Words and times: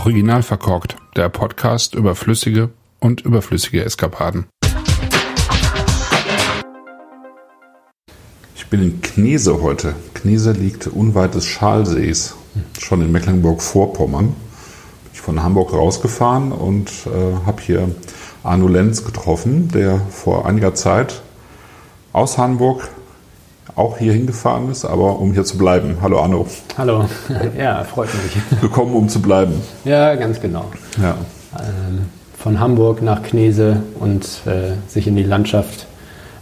Original 0.00 0.42
verkorkt, 0.42 0.96
der 1.14 1.28
Podcast 1.28 1.94
über 1.94 2.14
flüssige 2.14 2.70
und 3.00 3.20
überflüssige 3.20 3.84
Eskapaden. 3.84 4.46
Ich 8.56 8.66
bin 8.68 8.82
in 8.82 9.02
Knese 9.02 9.60
heute. 9.60 9.94
Knese 10.14 10.52
liegt 10.52 10.86
unweit 10.86 11.34
des 11.34 11.44
Schalsees, 11.44 12.34
schon 12.78 13.02
in 13.02 13.12
Mecklenburg-Vorpommern. 13.12 14.28
Bin 14.28 14.34
ich 15.12 15.20
von 15.20 15.42
Hamburg 15.42 15.74
rausgefahren 15.74 16.52
und 16.52 16.88
äh, 17.04 17.44
habe 17.44 17.60
hier 17.60 17.94
Arno 18.42 18.68
Lenz 18.68 19.04
getroffen, 19.04 19.68
der 19.68 20.00
vor 20.00 20.46
einiger 20.46 20.74
Zeit 20.74 21.20
aus 22.14 22.38
Hamburg 22.38 22.88
auch 23.80 23.98
hier 23.98 24.12
hingefahren 24.12 24.70
ist, 24.70 24.84
aber 24.84 25.18
um 25.18 25.32
hier 25.32 25.44
zu 25.44 25.56
bleiben. 25.56 25.96
Hallo 26.02 26.20
Arno. 26.20 26.46
Hallo, 26.76 27.06
ja, 27.58 27.82
freut 27.84 28.10
mich. 28.22 28.60
Gekommen, 28.60 28.94
um 28.94 29.08
zu 29.08 29.22
bleiben. 29.22 29.54
Ja, 29.84 30.14
ganz 30.16 30.40
genau. 30.40 30.66
Ja. 31.00 31.16
Ähm, 31.58 32.06
von 32.36 32.60
Hamburg 32.60 33.02
nach 33.02 33.22
Knese 33.22 33.82
und 33.98 34.24
äh, 34.46 34.72
sich 34.86 35.06
in 35.06 35.16
die 35.16 35.22
Landschaft 35.22 35.86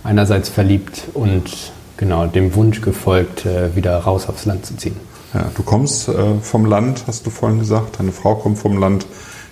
einerseits 0.02 0.48
verliebt 0.48 1.04
und 1.14 1.72
genau 1.96 2.26
dem 2.26 2.54
Wunsch 2.54 2.80
gefolgt, 2.80 3.46
äh, 3.46 3.74
wieder 3.74 3.96
raus 3.98 4.28
aufs 4.28 4.44
Land 4.44 4.66
zu 4.66 4.76
ziehen. 4.76 4.96
Ja, 5.32 5.50
du 5.54 5.62
kommst 5.62 6.08
äh, 6.08 6.34
vom 6.42 6.66
Land, 6.66 7.04
hast 7.06 7.24
du 7.26 7.30
vorhin 7.30 7.60
gesagt. 7.60 8.00
Deine 8.00 8.12
Frau 8.12 8.34
kommt 8.34 8.58
vom 8.58 8.78
Land. 8.78 9.06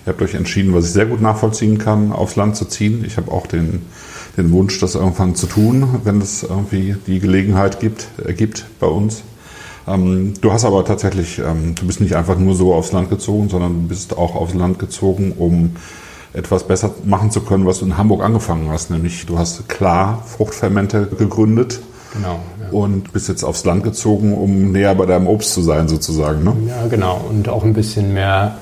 Ihr 0.05 0.13
habt 0.13 0.21
euch 0.21 0.35
entschieden, 0.35 0.73
was 0.73 0.85
ich 0.85 0.91
sehr 0.91 1.05
gut 1.05 1.21
nachvollziehen 1.21 1.77
kann, 1.77 2.11
aufs 2.11 2.35
Land 2.35 2.55
zu 2.55 2.65
ziehen. 2.65 3.03
Ich 3.05 3.17
habe 3.17 3.31
auch 3.31 3.47
den 3.47 3.85
den 4.37 4.51
Wunsch, 4.51 4.79
das 4.79 4.95
irgendwann 4.95 5.35
zu 5.35 5.47
tun, 5.47 6.01
wenn 6.03 6.21
es 6.21 6.43
irgendwie 6.43 6.95
die 7.07 7.19
Gelegenheit 7.19 7.79
gibt, 7.79 8.07
ergibt 8.23 8.65
bei 8.79 8.87
uns. 8.87 9.23
Ähm, 9.87 10.35
du 10.41 10.51
hast 10.51 10.65
aber 10.65 10.85
tatsächlich, 10.85 11.39
ähm, 11.39 11.73
du 11.75 11.87
bist 11.87 12.01
nicht 12.01 12.15
einfach 12.15 12.37
nur 12.37 12.53
so 12.55 12.73
aufs 12.73 12.91
Land 12.91 13.09
gezogen, 13.09 13.49
sondern 13.49 13.73
du 13.73 13.87
bist 13.87 14.17
auch 14.17 14.35
aufs 14.35 14.53
Land 14.53 14.79
gezogen, 14.79 15.33
um 15.37 15.75
etwas 16.33 16.67
besser 16.67 16.91
machen 17.03 17.31
zu 17.31 17.41
können, 17.41 17.65
was 17.65 17.79
du 17.79 17.85
in 17.85 17.97
Hamburg 17.97 18.23
angefangen 18.23 18.69
hast. 18.69 18.91
Nämlich 18.91 19.25
du 19.25 19.39
hast 19.39 19.67
klar 19.69 20.23
Fruchtfermente 20.25 21.07
gegründet. 21.07 21.79
Genau. 22.13 22.39
Ja. 22.61 22.69
Und 22.71 23.13
bist 23.13 23.27
jetzt 23.27 23.43
aufs 23.43 23.65
Land 23.65 23.83
gezogen, 23.83 24.33
um 24.33 24.71
näher 24.71 24.93
bei 24.95 25.05
deinem 25.05 25.27
Obst 25.27 25.53
zu 25.53 25.61
sein, 25.61 25.87
sozusagen. 25.87 26.43
Ne? 26.43 26.53
Ja, 26.67 26.87
genau. 26.87 27.21
Und 27.29 27.49
auch 27.49 27.63
ein 27.63 27.73
bisschen 27.73 28.13
mehr 28.13 28.57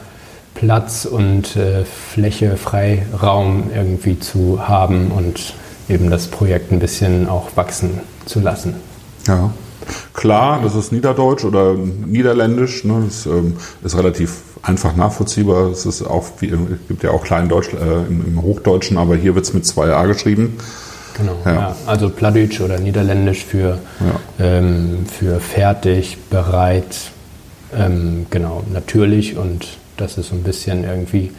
Platz 0.53 1.05
und 1.05 1.55
äh, 1.55 1.83
Fläche, 1.83 2.55
Freiraum 2.57 3.65
irgendwie 3.73 4.19
zu 4.19 4.67
haben 4.67 5.11
und 5.11 5.53
eben 5.89 6.09
das 6.09 6.27
Projekt 6.27 6.71
ein 6.71 6.79
bisschen 6.79 7.27
auch 7.27 7.55
wachsen 7.55 8.01
zu 8.25 8.39
lassen. 8.39 8.75
Ja. 9.27 9.51
Klar, 10.13 10.61
das 10.63 10.75
ist 10.75 10.91
Niederdeutsch 10.91 11.43
oder 11.43 11.73
Niederländisch. 11.73 12.83
Ne? 12.85 13.03
Das 13.05 13.25
ähm, 13.25 13.57
ist 13.83 13.97
relativ 13.97 14.41
einfach 14.63 14.95
nachvollziehbar. 14.95 15.69
Es 15.69 15.85
ist 15.85 16.01
auch, 16.01 16.25
es 16.41 16.87
gibt 16.87 17.03
ja 17.03 17.11
auch 17.11 17.23
Kleindeutsch 17.23 17.73
äh, 17.73 18.07
im, 18.07 18.25
im, 18.25 18.41
Hochdeutschen, 18.41 18.97
aber 18.97 19.15
hier 19.15 19.35
wird 19.35 19.45
es 19.45 19.53
mit 19.53 19.65
zwei 19.65 19.93
A 19.93 20.05
geschrieben. 20.05 20.57
Genau, 21.17 21.37
ja. 21.45 21.53
ja. 21.53 21.75
also 21.85 22.09
Plattdeutsch 22.09 22.61
oder 22.61 22.79
Niederländisch 22.79 23.45
für, 23.45 23.77
ja. 23.99 24.45
ähm, 24.45 25.05
für 25.05 25.39
fertig, 25.39 26.17
bereit, 26.29 27.11
ähm, 27.77 28.25
genau, 28.29 28.63
natürlich 28.73 29.37
und 29.37 29.77
das 29.97 30.17
ist 30.17 30.29
so 30.29 30.35
ein 30.35 30.43
bisschen 30.43 30.83
irgendwie 30.83 31.31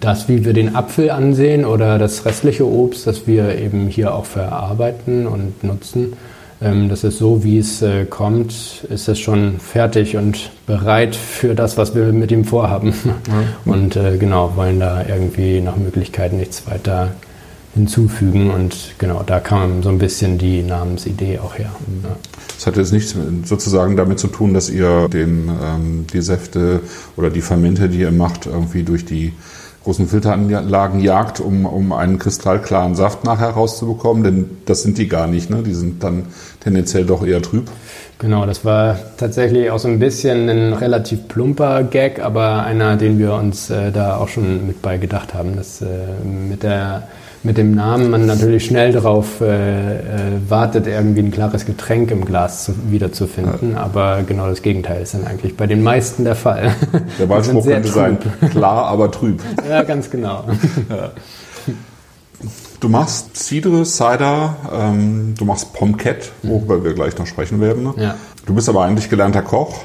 das, 0.00 0.28
wie 0.28 0.44
wir 0.44 0.52
den 0.52 0.74
Apfel 0.74 1.10
ansehen 1.10 1.64
oder 1.64 1.98
das 1.98 2.24
restliche 2.24 2.66
Obst, 2.66 3.06
das 3.06 3.26
wir 3.26 3.58
eben 3.58 3.88
hier 3.88 4.14
auch 4.14 4.24
verarbeiten 4.24 5.26
und 5.26 5.64
nutzen, 5.64 6.14
ähm, 6.60 6.88
das 6.88 7.04
ist 7.04 7.18
so, 7.18 7.44
wie 7.44 7.58
es 7.58 7.82
äh, 7.82 8.04
kommt, 8.04 8.84
ist 8.90 9.08
es 9.08 9.18
schon 9.18 9.60
fertig 9.60 10.16
und 10.16 10.50
bereit 10.66 11.14
für 11.14 11.54
das, 11.54 11.76
was 11.76 11.94
wir 11.94 12.12
mit 12.12 12.32
ihm 12.32 12.44
vorhaben. 12.44 12.94
Ja. 13.04 13.72
Und 13.72 13.96
äh, 13.96 14.16
genau, 14.18 14.56
wollen 14.56 14.80
da 14.80 15.04
irgendwie 15.06 15.60
nach 15.60 15.76
Möglichkeit 15.76 16.32
nichts 16.32 16.66
weiter 16.66 17.12
hinzufügen. 17.74 18.50
Und 18.50 18.94
genau, 18.98 19.22
da 19.24 19.38
kam 19.38 19.82
so 19.82 19.88
ein 19.88 19.98
bisschen 19.98 20.38
die 20.38 20.62
Namensidee 20.62 21.38
auch 21.38 21.56
her. 21.56 21.70
Ja. 22.02 22.16
Das 22.56 22.66
hat 22.66 22.76
jetzt 22.76 22.92
nichts 22.92 23.14
sozusagen 23.44 23.96
damit 23.96 24.18
zu 24.18 24.26
tun, 24.26 24.52
dass 24.52 24.68
ihr 24.68 25.08
den, 25.08 25.48
ähm, 25.62 26.06
die 26.12 26.22
Säfte 26.22 26.80
oder 27.16 27.30
die 27.30 27.40
Fermente, 27.40 27.88
die 27.88 28.00
ihr 28.00 28.10
macht, 28.10 28.46
irgendwie 28.46 28.82
durch 28.82 29.04
die 29.04 29.32
großen 29.88 30.06
Filteranlagen 30.06 31.00
jagt, 31.00 31.40
um, 31.40 31.64
um 31.64 31.94
einen 31.94 32.18
kristallklaren 32.18 32.94
Saft 32.94 33.24
nachher 33.24 33.48
rauszubekommen, 33.48 34.22
denn 34.22 34.50
das 34.66 34.82
sind 34.82 34.98
die 34.98 35.08
gar 35.08 35.26
nicht, 35.26 35.48
ne? 35.48 35.62
die 35.62 35.72
sind 35.72 36.04
dann 36.04 36.24
tendenziell 36.60 37.06
doch 37.06 37.26
eher 37.26 37.40
trüb. 37.40 37.70
Genau, 38.18 38.44
das 38.44 38.66
war 38.66 38.98
tatsächlich 39.16 39.70
auch 39.70 39.78
so 39.78 39.88
ein 39.88 39.98
bisschen 39.98 40.50
ein 40.50 40.74
relativ 40.74 41.26
plumper 41.26 41.84
Gag, 41.84 42.22
aber 42.22 42.64
einer, 42.64 42.96
den 42.96 43.18
wir 43.18 43.32
uns 43.32 43.70
äh, 43.70 43.90
da 43.90 44.18
auch 44.18 44.28
schon 44.28 44.66
mit 44.66 44.82
beigedacht 44.82 45.32
haben, 45.32 45.56
dass 45.56 45.80
äh, 45.80 45.86
mit 46.22 46.64
der 46.64 47.04
mit 47.42 47.56
dem 47.56 47.74
Namen 47.74 48.10
man 48.10 48.26
natürlich 48.26 48.66
schnell 48.66 48.92
darauf 48.92 49.40
äh, 49.40 49.98
äh, 49.98 50.00
wartet, 50.48 50.86
irgendwie 50.86 51.20
ein 51.20 51.30
klares 51.30 51.66
Getränk 51.66 52.10
im 52.10 52.24
Glas 52.24 52.64
zu, 52.64 52.74
wiederzufinden. 52.90 53.72
Ja. 53.72 53.80
Aber 53.80 54.22
genau 54.26 54.48
das 54.48 54.62
Gegenteil 54.62 55.02
ist 55.02 55.14
dann 55.14 55.26
eigentlich 55.26 55.56
bei 55.56 55.66
den 55.66 55.82
meisten 55.82 56.24
der 56.24 56.34
Fall. 56.34 56.74
Der 57.18 57.28
Wahlspruch 57.28 57.64
könnte 57.64 57.88
sein, 57.88 58.18
klar, 58.50 58.86
aber 58.86 59.10
trüb. 59.10 59.40
Ja, 59.68 59.82
ganz 59.82 60.10
genau. 60.10 60.44
Ja. 60.88 61.10
Du 62.80 62.88
machst 62.88 63.36
Cidre, 63.36 63.84
Cider, 63.84 64.56
ähm, 64.72 65.34
du 65.36 65.44
machst 65.44 65.72
Pomquette, 65.72 66.28
worüber 66.42 66.78
mhm. 66.78 66.84
wir 66.84 66.94
gleich 66.94 67.18
noch 67.18 67.26
sprechen 67.26 67.60
werden. 67.60 67.82
Ne? 67.82 67.94
Ja. 67.96 68.14
Du 68.46 68.54
bist 68.54 68.68
aber 68.68 68.84
eigentlich 68.84 69.10
gelernter 69.10 69.42
Koch. 69.42 69.84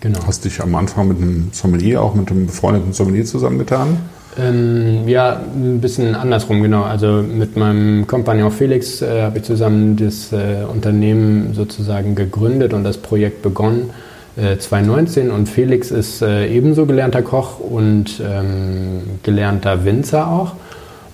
Genau. 0.00 0.18
Hast 0.26 0.44
dich 0.44 0.60
am 0.60 0.74
Anfang 0.74 1.08
mit 1.08 1.18
einem 1.18 1.50
Sommelier, 1.52 2.02
auch 2.02 2.14
mit 2.14 2.30
einem 2.30 2.46
befreundeten 2.46 2.92
Sommelier 2.92 3.24
zusammengetan. 3.24 3.98
Ähm, 4.38 5.06
ja, 5.08 5.40
ein 5.54 5.80
bisschen 5.80 6.14
andersrum, 6.14 6.62
genau. 6.62 6.84
Also 6.84 7.22
mit 7.22 7.56
meinem 7.56 8.06
Kompagnon 8.06 8.50
Felix 8.50 9.02
äh, 9.02 9.22
habe 9.22 9.38
ich 9.38 9.44
zusammen 9.44 9.96
das 9.96 10.32
äh, 10.32 10.64
Unternehmen 10.70 11.52
sozusagen 11.52 12.14
gegründet 12.14 12.72
und 12.72 12.82
das 12.82 12.96
Projekt 12.96 13.42
begonnen 13.42 13.90
äh, 14.36 14.56
2019. 14.56 15.30
Und 15.30 15.48
Felix 15.48 15.90
ist 15.90 16.22
äh, 16.22 16.46
ebenso 16.48 16.86
gelernter 16.86 17.20
Koch 17.22 17.60
und 17.60 18.22
ähm, 18.26 19.02
gelernter 19.22 19.84
Winzer 19.84 20.28
auch. 20.28 20.52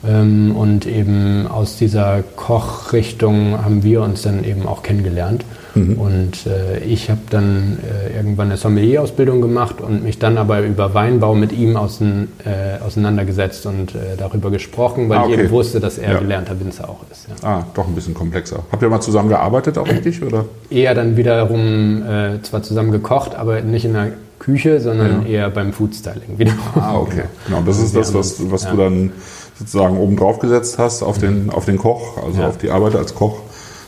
Ähm, 0.06 0.54
und 0.54 0.86
eben 0.86 1.48
aus 1.48 1.76
dieser 1.76 2.22
Kochrichtung 2.36 3.64
haben 3.64 3.82
wir 3.82 4.02
uns 4.02 4.22
dann 4.22 4.44
eben 4.44 4.66
auch 4.66 4.84
kennengelernt. 4.84 5.44
Mhm. 5.78 5.98
Und 5.98 6.46
äh, 6.46 6.78
ich 6.80 7.10
habe 7.10 7.20
dann 7.30 7.78
äh, 7.82 8.16
irgendwann 8.16 8.48
eine 8.48 8.56
Sommelier-Ausbildung 8.56 9.40
gemacht 9.40 9.80
und 9.80 10.02
mich 10.02 10.18
dann 10.18 10.38
aber 10.38 10.60
über 10.62 10.94
Weinbau 10.94 11.34
mit 11.34 11.52
ihm 11.52 11.76
außen, 11.76 12.28
äh, 12.44 12.84
auseinandergesetzt 12.84 13.66
und 13.66 13.94
äh, 13.94 14.16
darüber 14.16 14.50
gesprochen, 14.50 15.08
weil 15.08 15.18
ah, 15.18 15.24
okay. 15.24 15.34
ich 15.34 15.40
eben 15.40 15.50
wusste, 15.50 15.80
dass 15.80 15.98
er 15.98 16.14
ja. 16.14 16.18
gelernter 16.18 16.58
Winzer 16.60 16.88
auch 16.88 17.04
ist. 17.10 17.26
Ja. 17.42 17.48
Ah, 17.48 17.66
doch 17.74 17.86
ein 17.86 17.94
bisschen 17.94 18.14
komplexer. 18.14 18.60
Habt 18.70 18.82
ihr 18.82 18.88
mal 18.88 19.00
zusammen 19.00 19.28
gearbeitet 19.28 19.78
auch 19.78 19.88
richtig? 19.88 20.22
Oder? 20.22 20.44
Eher 20.70 20.94
dann 20.94 21.16
wiederum 21.16 22.02
äh, 22.02 22.42
zwar 22.42 22.62
zusammen 22.62 22.90
gekocht, 22.90 23.34
aber 23.34 23.60
nicht 23.60 23.84
in 23.84 23.92
der 23.92 24.12
Küche, 24.38 24.80
sondern 24.80 25.22
ja. 25.22 25.28
eher 25.28 25.50
beim 25.50 25.72
Foodstyling 25.72 26.38
wiederum. 26.38 26.58
Ah, 26.74 26.96
okay. 26.96 27.24
Genau, 27.46 27.62
das 27.66 27.78
ist 27.78 27.94
das, 27.94 28.14
was, 28.14 28.50
was 28.50 28.68
du 28.68 28.76
dann 28.76 29.12
sozusagen 29.58 29.98
oben 29.98 30.16
drauf 30.16 30.38
gesetzt 30.38 30.78
hast 30.78 31.02
auf 31.02 31.18
den, 31.18 31.50
auf 31.50 31.64
den 31.64 31.78
Koch, 31.78 32.22
also 32.24 32.44
auf 32.44 32.58
die 32.58 32.70
Arbeit 32.70 32.94
als 32.94 33.14
Koch. 33.14 33.40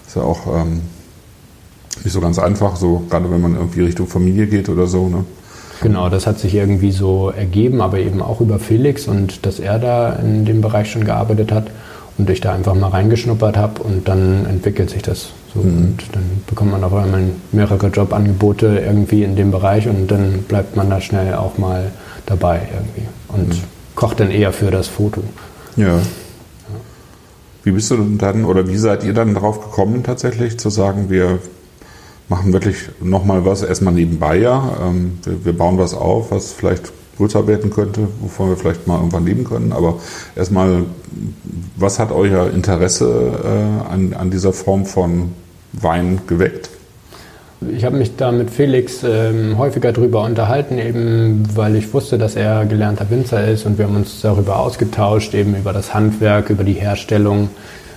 ist 0.06 0.16
ja 0.16 0.22
auch 0.22 0.40
ähm, 0.46 0.82
nicht 2.04 2.12
so 2.12 2.20
ganz 2.20 2.38
einfach, 2.38 2.76
so 2.76 3.02
gerade 3.08 3.30
wenn 3.30 3.40
man 3.40 3.54
irgendwie 3.54 3.82
Richtung 3.82 4.06
Familie 4.06 4.46
geht 4.46 4.68
oder 4.68 4.86
so. 4.86 5.08
Ne? 5.08 5.24
Genau, 5.82 6.08
das 6.08 6.26
hat 6.26 6.38
sich 6.38 6.54
irgendwie 6.54 6.92
so 6.92 7.30
ergeben, 7.30 7.80
aber 7.80 7.98
eben 7.98 8.20
auch 8.20 8.40
über 8.40 8.58
Felix 8.58 9.08
und 9.08 9.46
dass 9.46 9.60
er 9.60 9.78
da 9.78 10.12
in 10.14 10.44
dem 10.44 10.60
Bereich 10.60 10.90
schon 10.90 11.04
gearbeitet 11.04 11.52
hat 11.52 11.70
und 12.18 12.28
ich 12.28 12.40
da 12.40 12.52
einfach 12.52 12.74
mal 12.74 12.88
reingeschnuppert 12.88 13.56
habe 13.56 13.82
und 13.82 14.06
dann 14.06 14.44
entwickelt 14.44 14.90
sich 14.90 15.02
das 15.02 15.30
so 15.54 15.60
mhm. 15.60 15.78
und 15.78 16.04
dann 16.12 16.22
bekommt 16.46 16.72
man 16.72 16.84
auf 16.84 16.92
einmal 16.92 17.22
mehrere 17.52 17.86
Jobangebote 17.86 18.82
irgendwie 18.84 19.24
in 19.24 19.36
dem 19.36 19.50
Bereich 19.50 19.88
und 19.88 20.10
dann 20.10 20.42
bleibt 20.42 20.76
man 20.76 20.90
da 20.90 21.00
schnell 21.00 21.34
auch 21.34 21.56
mal 21.56 21.90
dabei 22.26 22.60
irgendwie 22.74 23.08
und 23.28 23.48
mhm. 23.48 23.64
kocht 23.94 24.20
dann 24.20 24.30
eher 24.30 24.52
für 24.52 24.70
das 24.70 24.86
Foto. 24.86 25.22
Ja. 25.76 25.98
Wie 27.62 27.72
bist 27.72 27.90
du 27.90 27.96
denn 27.96 28.18
dann 28.18 28.44
oder 28.44 28.68
wie 28.68 28.76
seid 28.76 29.02
ihr 29.04 29.14
dann 29.14 29.34
darauf 29.34 29.62
gekommen, 29.62 30.02
tatsächlich 30.02 30.58
zu 30.58 30.68
sagen, 30.68 31.08
wir 31.08 31.38
machen 32.30 32.52
wirklich 32.52 32.76
nochmal 33.02 33.44
was, 33.44 33.62
erstmal 33.62 33.92
nebenbei 33.92 34.38
ja. 34.38 34.72
Ähm, 34.82 35.18
wir, 35.24 35.44
wir, 35.44 35.52
bauen 35.52 35.76
was 35.76 35.92
auf, 35.92 36.30
was 36.30 36.52
vielleicht 36.52 36.92
größer 37.18 37.46
werden 37.46 37.70
könnte, 37.70 38.08
wovon 38.20 38.48
wir 38.48 38.56
vielleicht 38.56 38.86
mal 38.86 38.96
irgendwann 38.96 39.26
leben 39.26 39.44
können. 39.44 39.72
Aber 39.72 39.98
erstmal, 40.36 40.84
was 41.76 41.98
hat 41.98 42.12
euer 42.12 42.50
Interesse 42.50 43.32
äh, 43.44 43.92
an, 43.92 44.14
an 44.14 44.30
dieser 44.30 44.52
Form 44.52 44.86
von 44.86 45.32
Wein 45.72 46.20
geweckt? 46.26 46.70
Ich 47.68 47.84
habe 47.84 47.98
mich 47.98 48.16
da 48.16 48.32
mit 48.32 48.50
Felix 48.50 49.02
ähm, 49.04 49.58
häufiger 49.58 49.92
darüber 49.92 50.24
unterhalten, 50.24 50.78
eben 50.78 51.44
weil 51.54 51.76
ich 51.76 51.92
wusste, 51.92 52.16
dass 52.16 52.34
er 52.34 52.64
gelernter 52.64 53.10
Winzer 53.10 53.46
ist 53.46 53.66
und 53.66 53.76
wir 53.76 53.84
haben 53.84 53.96
uns 53.96 54.22
darüber 54.22 54.60
ausgetauscht, 54.60 55.34
eben 55.34 55.54
über 55.54 55.74
das 55.74 55.92
Handwerk, 55.92 56.48
über 56.48 56.64
die 56.64 56.72
Herstellung 56.72 57.50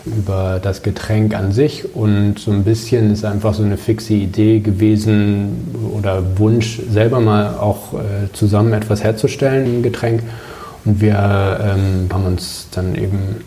über 0.05 0.59
das 0.61 0.83
Getränk 0.83 1.35
an 1.35 1.51
sich 1.51 1.95
und 1.95 2.37
so 2.37 2.51
ein 2.51 2.63
bisschen 2.63 3.11
ist 3.11 3.23
einfach 3.23 3.53
so 3.53 3.63
eine 3.63 3.77
fixe 3.77 4.13
Idee 4.13 4.59
gewesen 4.59 5.75
oder 5.93 6.37
Wunsch, 6.37 6.81
selber 6.89 7.19
mal 7.21 7.55
auch 7.55 7.93
äh, 7.93 8.31
zusammen 8.33 8.73
etwas 8.73 9.03
herzustellen, 9.03 9.79
ein 9.79 9.83
Getränk. 9.83 10.23
Und 10.85 10.99
wir 10.99 11.15
ähm, 11.15 12.09
haben 12.11 12.25
uns 12.25 12.67
dann 12.71 12.95
eben 12.95 13.37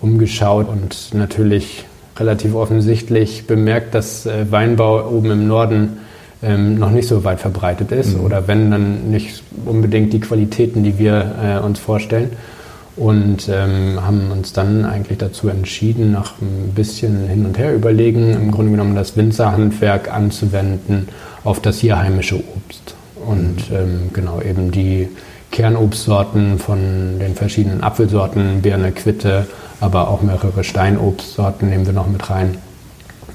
umgeschaut 0.00 0.68
und 0.68 1.10
natürlich 1.12 1.84
relativ 2.18 2.54
offensichtlich 2.54 3.46
bemerkt, 3.46 3.94
dass 3.94 4.24
äh, 4.24 4.50
Weinbau 4.50 5.10
oben 5.10 5.30
im 5.30 5.46
Norden 5.46 5.98
ähm, 6.42 6.78
noch 6.78 6.90
nicht 6.90 7.08
so 7.08 7.24
weit 7.24 7.40
verbreitet 7.40 7.92
ist 7.92 8.16
mhm. 8.16 8.24
oder 8.24 8.48
wenn 8.48 8.70
dann 8.70 9.10
nicht 9.10 9.42
unbedingt 9.66 10.12
die 10.14 10.20
Qualitäten, 10.20 10.82
die 10.82 10.98
wir 10.98 11.34
äh, 11.42 11.64
uns 11.64 11.78
vorstellen. 11.78 12.30
Und 13.00 13.48
ähm, 13.48 13.98
haben 14.06 14.30
uns 14.30 14.52
dann 14.52 14.84
eigentlich 14.84 15.16
dazu 15.16 15.48
entschieden, 15.48 16.12
nach 16.12 16.34
ein 16.42 16.72
bisschen 16.74 17.28
hin 17.28 17.46
und 17.46 17.56
her 17.56 17.74
überlegen, 17.74 18.34
im 18.34 18.50
Grunde 18.50 18.72
genommen 18.72 18.94
das 18.94 19.16
Winzerhandwerk 19.16 20.12
anzuwenden 20.12 21.08
auf 21.42 21.60
das 21.60 21.78
hier 21.78 21.98
heimische 21.98 22.36
Obst. 22.36 22.94
Und 23.24 23.70
mhm. 23.70 23.76
ähm, 23.76 24.10
genau 24.12 24.42
eben 24.42 24.70
die 24.70 25.08
Kernobstsorten 25.50 26.58
von 26.58 27.18
den 27.18 27.34
verschiedenen 27.34 27.82
Apfelsorten, 27.82 28.60
Birne, 28.60 28.92
Quitte, 28.92 29.46
aber 29.80 30.08
auch 30.08 30.20
mehrere 30.20 30.62
Steinobstsorten 30.62 31.70
nehmen 31.70 31.86
wir 31.86 31.94
noch 31.94 32.06
mit 32.06 32.28
rein 32.28 32.58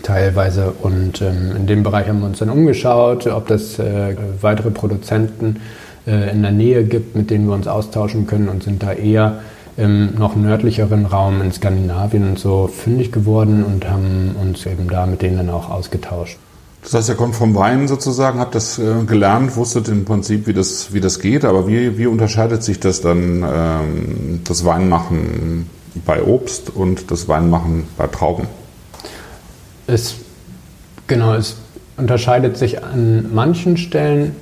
teilweise. 0.03 0.73
Und 0.79 1.23
ähm, 1.23 1.55
in 1.57 1.65
dem 1.65 1.81
Bereich 1.81 2.07
haben 2.07 2.19
wir 2.19 2.27
uns 2.27 2.37
dann 2.37 2.51
umgeschaut, 2.51 3.25
ob 3.25 3.47
das 3.47 3.79
äh, 3.79 4.15
weitere 4.41 4.69
Produzenten 4.69 5.59
äh, 6.05 6.29
in 6.29 6.43
der 6.43 6.51
Nähe 6.51 6.83
gibt, 6.83 7.15
mit 7.15 7.31
denen 7.31 7.47
wir 7.47 7.55
uns 7.55 7.67
austauschen 7.67 8.27
können 8.27 8.47
und 8.47 8.61
sind 8.61 8.83
da 8.83 8.93
eher 8.93 9.39
im 9.77 10.15
noch 10.15 10.35
nördlicheren 10.35 11.05
Raum 11.05 11.41
in 11.41 11.51
Skandinavien 11.51 12.27
und 12.29 12.39
so 12.39 12.67
fündig 12.67 13.11
geworden 13.11 13.63
und 13.63 13.89
haben 13.89 14.35
uns 14.41 14.65
eben 14.65 14.87
da 14.89 15.05
mit 15.05 15.21
denen 15.21 15.37
dann 15.37 15.49
auch 15.49 15.69
ausgetauscht. 15.69 16.37
Das 16.81 16.93
heißt, 16.93 17.09
ihr 17.09 17.15
kommt 17.15 17.35
vom 17.35 17.55
Wein 17.55 17.87
sozusagen, 17.87 18.39
habt 18.39 18.53
das 18.53 18.77
äh, 18.77 19.03
gelernt, 19.07 19.55
wusstet 19.55 19.87
im 19.87 20.05
Prinzip, 20.05 20.45
wie 20.45 20.53
das, 20.53 20.93
wie 20.93 21.01
das 21.01 21.19
geht, 21.19 21.43
aber 21.43 21.67
wie, 21.67 21.97
wie 21.97 22.05
unterscheidet 22.05 22.63
sich 22.63 22.79
das 22.79 23.01
dann, 23.01 23.43
ähm, 23.43 24.41
das 24.43 24.65
Weinmachen 24.65 25.67
bei 26.05 26.21
Obst 26.21 26.69
und 26.69 27.09
das 27.09 27.27
Weinmachen 27.27 27.85
bei 27.97 28.05
Trauben? 28.05 28.47
Es, 29.87 30.15
genau, 31.07 31.33
es 31.33 31.57
unterscheidet 31.97 32.55
sich 32.55 32.83
an 32.83 33.33
manchen 33.33 33.77
Stellen 33.77 34.35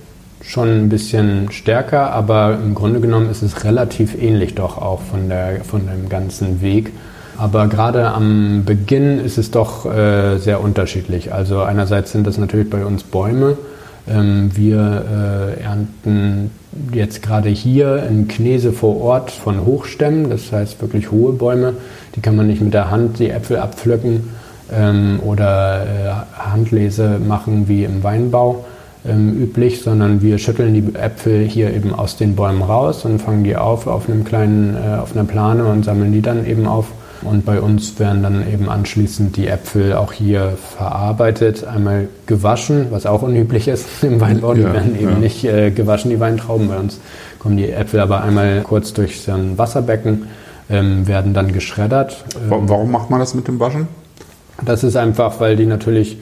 schon 0.46 0.68
ein 0.68 0.90
bisschen 0.90 1.52
stärker, 1.52 2.12
aber 2.12 2.60
im 2.62 2.76
Grunde 2.76 3.00
genommen 3.00 3.30
ist 3.30 3.42
es 3.42 3.64
relativ 3.64 4.22
ähnlich 4.22 4.56
doch 4.56 4.78
auch 4.78 5.02
von, 5.02 5.30
der, 5.30 5.64
von 5.64 5.88
dem 5.88 6.10
ganzen 6.10 6.62
Weg. 6.62 6.92
Aber 7.38 7.68
gerade 7.68 8.10
am 8.12 8.64
Beginn 8.66 9.20
ist 9.20 9.38
es 9.38 9.50
doch 9.50 9.86
äh, 9.86 10.38
sehr 10.38 10.62
unterschiedlich. 10.62 11.34
Also 11.34 11.62
einerseits 11.62 12.12
sind 12.12 12.28
das 12.28 12.38
natürlich 12.38 12.70
bei 12.70 12.86
uns 12.86 13.04
Bäume. 13.04 13.58
Ähm, 14.08 14.52
wir 14.54 15.56
äh, 15.58 15.64
ernten 15.64 16.52
jetzt 16.92 17.24
gerade 17.24 17.50
hier 17.50 18.04
in 18.04 18.28
Knese 18.28 18.74
vor 18.74 19.02
Ort 19.02 19.32
von 19.32 19.66
Hochstämmen, 19.66 20.30
das 20.30 20.52
heißt 20.52 20.82
wirklich 20.82 21.10
hohe 21.10 21.34
Bäume. 21.34 21.74
Die 22.16 22.22
kann 22.22 22.36
man 22.36 22.48
nicht 22.48 22.62
mit 22.62 22.74
der 22.74 22.92
Hand 22.92 23.20
die 23.20 23.30
Äpfel 23.30 23.58
abpflücken 23.58 24.30
ähm, 24.72 25.20
oder 25.26 25.84
äh, 25.84 26.40
Handlese 26.40 27.18
machen 27.26 27.68
wie 27.68 27.86
im 27.86 28.04
Weinbau 28.04 28.66
ähm, 29.06 29.38
üblich, 29.42 29.82
sondern 29.82 30.22
wir 30.22 30.38
schütteln 30.38 30.74
die 30.74 30.96
Äpfel 30.96 31.46
hier 31.46 31.74
eben 31.74 31.94
aus 31.94 32.18
den 32.18 32.36
Bäumen 32.36 32.62
raus 32.62 33.06
und 33.06 33.22
fangen 33.22 33.44
die 33.44 33.56
auf 33.56 33.88
auf 33.88 34.10
einem 34.10 34.24
kleinen, 34.24 34.76
äh, 34.76 34.98
auf 34.98 35.16
einer 35.16 35.26
Plane 35.26 35.66
und 35.66 35.84
sammeln 35.84 36.12
die 36.14 36.22
dann 36.22 36.46
eben 36.46 36.68
auf. 36.68 36.88
Und 37.22 37.46
bei 37.46 37.62
uns 37.62 38.00
werden 38.00 38.24
dann 38.24 38.46
eben 38.52 38.70
anschließend 38.70 39.38
die 39.38 39.48
Äpfel 39.48 39.94
auch 39.94 40.12
hier 40.12 40.58
verarbeitet, 40.78 41.66
einmal 41.66 42.10
gewaschen, 42.26 42.88
was 42.90 43.06
auch 43.06 43.22
unüblich 43.22 43.68
ist 43.68 43.88
im 44.04 44.20
Weinbau. 44.20 44.54
Die 44.54 44.62
ja, 44.62 44.74
werden 44.74 44.96
eben 45.00 45.12
ja. 45.12 45.20
nicht 45.20 45.44
äh, 45.46 45.72
gewaschen, 45.72 46.10
die 46.10 46.20
Weintrauben. 46.20 46.68
Bei 46.68 46.78
uns 46.78 47.00
kommen 47.40 47.58
die 47.58 47.70
Äpfel 47.70 48.00
aber 48.00 48.24
einmal 48.24 48.62
kurz 48.62 48.94
durch 48.94 49.22
so 49.22 49.32
ein 49.32 49.58
Wasserbecken, 49.58 50.28
ähm, 50.70 51.08
werden 51.08 51.34
dann 51.34 51.52
geschreddert. 51.54 52.24
Warum 52.50 52.92
macht 52.92 53.10
man 53.10 53.20
das 53.20 53.34
mit 53.34 53.48
dem 53.48 53.60
Waschen? 53.60 53.88
Das 54.64 54.84
ist 54.84 54.96
einfach, 54.96 55.40
weil 55.40 55.56
die 55.56 55.66
natürlich 55.66 56.18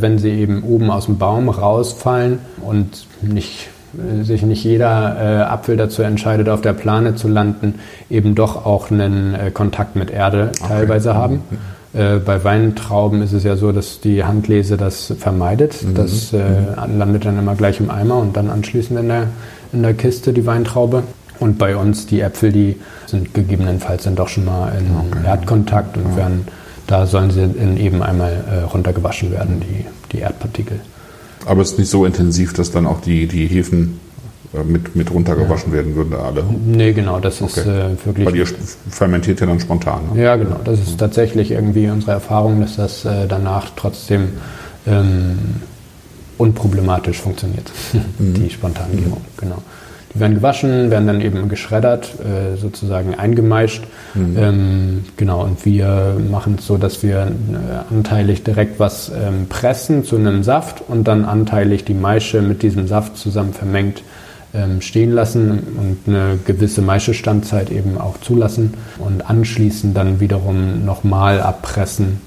wenn 0.00 0.18
sie 0.18 0.30
eben 0.30 0.62
oben 0.62 0.90
aus 0.90 1.06
dem 1.06 1.18
Baum 1.18 1.48
rausfallen 1.48 2.38
und 2.62 3.06
nicht, 3.22 3.68
äh, 3.96 4.22
sich 4.22 4.42
nicht 4.42 4.64
jeder 4.64 5.16
äh, 5.18 5.42
Apfel 5.42 5.76
dazu 5.76 6.02
entscheidet, 6.02 6.48
auf 6.48 6.60
der 6.60 6.72
Plane 6.72 7.14
zu 7.14 7.28
landen, 7.28 7.76
eben 8.10 8.34
doch 8.34 8.66
auch 8.66 8.90
einen 8.90 9.34
äh, 9.34 9.50
Kontakt 9.50 9.96
mit 9.96 10.10
Erde 10.10 10.50
okay. 10.60 10.68
teilweise 10.68 11.14
haben. 11.14 11.42
Mhm. 11.50 11.58
Äh, 12.00 12.18
bei 12.18 12.44
Weintrauben 12.44 13.22
ist 13.22 13.32
es 13.32 13.44
ja 13.44 13.56
so, 13.56 13.72
dass 13.72 14.00
die 14.00 14.22
Handlese 14.24 14.76
das 14.76 15.14
vermeidet. 15.18 15.82
Mhm. 15.82 15.94
Das 15.94 16.32
äh, 16.32 16.38
mhm. 16.38 16.98
landet 16.98 17.24
dann 17.24 17.38
immer 17.38 17.54
gleich 17.54 17.80
im 17.80 17.90
Eimer 17.90 18.18
und 18.18 18.36
dann 18.36 18.50
anschließend 18.50 19.00
in 19.00 19.08
der, 19.08 19.28
in 19.72 19.82
der 19.82 19.94
Kiste 19.94 20.32
die 20.32 20.44
Weintraube. 20.44 21.04
Und 21.38 21.58
bei 21.58 21.76
uns 21.76 22.06
die 22.06 22.20
Äpfel, 22.20 22.52
die 22.52 22.76
sind 23.06 23.34
gegebenenfalls 23.34 24.04
dann 24.04 24.16
doch 24.16 24.28
schon 24.28 24.46
mal 24.46 24.72
in 24.78 24.86
okay. 24.96 25.26
Erdkontakt 25.26 25.96
und 25.96 26.10
ja. 26.10 26.16
werden 26.16 26.46
da 26.86 27.06
sollen 27.06 27.30
sie 27.30 27.42
in 27.42 27.76
eben 27.76 28.02
einmal 28.02 28.44
äh, 28.50 28.62
runtergewaschen 28.62 29.32
werden, 29.32 29.60
die, 29.60 29.84
die 30.12 30.20
Erdpartikel. 30.20 30.80
Aber 31.46 31.62
es 31.62 31.72
ist 31.72 31.78
nicht 31.78 31.90
so 31.90 32.04
intensiv, 32.04 32.52
dass 32.52 32.70
dann 32.70 32.86
auch 32.86 33.00
die, 33.00 33.26
die 33.26 33.46
Hefen 33.46 34.00
äh, 34.54 34.62
mit, 34.62 34.96
mit 34.96 35.10
runtergewaschen 35.10 35.70
ja. 35.70 35.78
werden 35.78 35.94
würden, 35.94 36.14
alle? 36.14 36.44
Nee, 36.44 36.92
genau, 36.92 37.20
das 37.20 37.40
ist 37.40 37.58
okay. 37.58 37.92
äh, 37.92 38.06
wirklich. 38.06 38.26
Weil 38.26 38.36
ihr 38.36 38.46
fermentiert 38.90 39.40
ja 39.40 39.46
dann 39.46 39.60
spontan. 39.60 40.00
Ne? 40.14 40.22
Ja, 40.22 40.36
genau. 40.36 40.60
Das 40.64 40.80
ist 40.80 40.98
tatsächlich 40.98 41.50
irgendwie 41.50 41.88
unsere 41.88 42.12
Erfahrung, 42.12 42.60
dass 42.60 42.76
das 42.76 43.04
äh, 43.04 43.26
danach 43.28 43.70
trotzdem 43.76 44.28
ähm, 44.86 45.38
unproblematisch 46.38 47.20
funktioniert, 47.20 47.70
mhm. 48.18 48.34
die 48.34 48.50
Spontanierung. 48.50 49.20
Mhm. 49.20 49.40
Genau. 49.40 49.62
Werden 50.18 50.34
gewaschen, 50.34 50.90
werden 50.90 51.06
dann 51.06 51.20
eben 51.20 51.48
geschreddert, 51.48 52.14
äh, 52.20 52.56
sozusagen 52.56 53.14
eingemeischt. 53.14 53.84
Mhm. 54.14 54.36
Ähm, 54.38 55.04
genau, 55.16 55.44
und 55.44 55.64
wir 55.64 56.16
machen 56.30 56.56
es 56.58 56.66
so, 56.66 56.76
dass 56.76 57.02
wir 57.02 57.18
äh, 57.18 57.94
anteilig 57.94 58.42
direkt 58.44 58.80
was 58.80 59.10
ähm, 59.10 59.46
pressen 59.48 60.04
zu 60.04 60.16
einem 60.16 60.42
Saft 60.42 60.82
und 60.86 61.08
dann 61.08 61.24
anteilig 61.24 61.84
die 61.84 61.94
Maische 61.94 62.42
mit 62.42 62.62
diesem 62.62 62.86
Saft 62.86 63.16
zusammen 63.16 63.52
vermengt 63.52 64.02
ähm, 64.54 64.80
stehen 64.80 65.12
lassen 65.12 65.50
und 65.76 65.98
eine 66.06 66.38
gewisse 66.44 66.82
Maischestandzeit 66.82 67.70
eben 67.70 67.98
auch 67.98 68.18
zulassen 68.20 68.74
und 68.98 69.28
anschließend 69.28 69.96
dann 69.96 70.20
wiederum 70.20 70.84
nochmal 70.84 71.40
abpressen. 71.40 72.20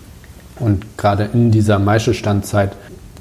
Und 0.60 0.98
gerade 0.98 1.30
in 1.34 1.52
dieser 1.52 1.80
Maischestandzeit 1.80 2.74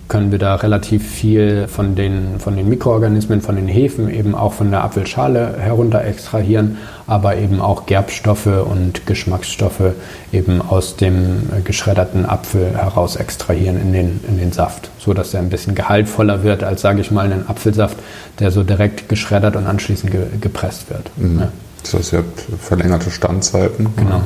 können 0.08 0.32
wir 0.32 0.38
da 0.38 0.54
relativ 0.54 1.06
viel 1.06 1.68
von 1.68 1.94
den, 1.94 2.40
von 2.40 2.56
den 2.56 2.68
Mikroorganismen, 2.68 3.42
von 3.42 3.56
den 3.56 3.68
Hefen, 3.68 4.08
eben 4.08 4.34
auch 4.34 4.54
von 4.54 4.70
der 4.70 4.82
Apfelschale 4.82 5.56
herunter 5.58 6.02
extrahieren, 6.02 6.78
aber 7.06 7.36
eben 7.36 7.60
auch 7.60 7.84
Gerbstoffe 7.84 8.46
und 8.46 9.06
Geschmacksstoffe 9.06 9.92
eben 10.32 10.62
aus 10.62 10.96
dem 10.96 11.48
geschredderten 11.64 12.24
Apfel 12.24 12.76
heraus 12.76 13.16
extrahieren 13.16 13.80
in 13.80 13.92
den, 13.92 14.20
in 14.26 14.38
den 14.38 14.52
Saft, 14.52 14.90
so 14.98 15.12
dass 15.12 15.34
er 15.34 15.40
ein 15.40 15.50
bisschen 15.50 15.74
gehaltvoller 15.74 16.42
wird 16.42 16.64
als, 16.64 16.80
sage 16.80 17.02
ich 17.02 17.10
mal, 17.10 17.30
ein 17.30 17.46
Apfelsaft, 17.46 17.98
der 18.38 18.50
so 18.50 18.62
direkt 18.62 19.10
geschreddert 19.10 19.56
und 19.56 19.66
anschließend 19.66 20.10
ge 20.10 20.26
gepresst 20.40 20.88
wird. 20.90 21.10
Mhm. 21.16 21.40
Ja. 21.40 21.52
Das 21.82 21.94
heißt, 21.94 22.12
ihr 22.14 22.18
habt 22.20 22.44
verlängerte 22.60 23.10
Standzeiten. 23.10 23.88
Genau. 23.96 24.22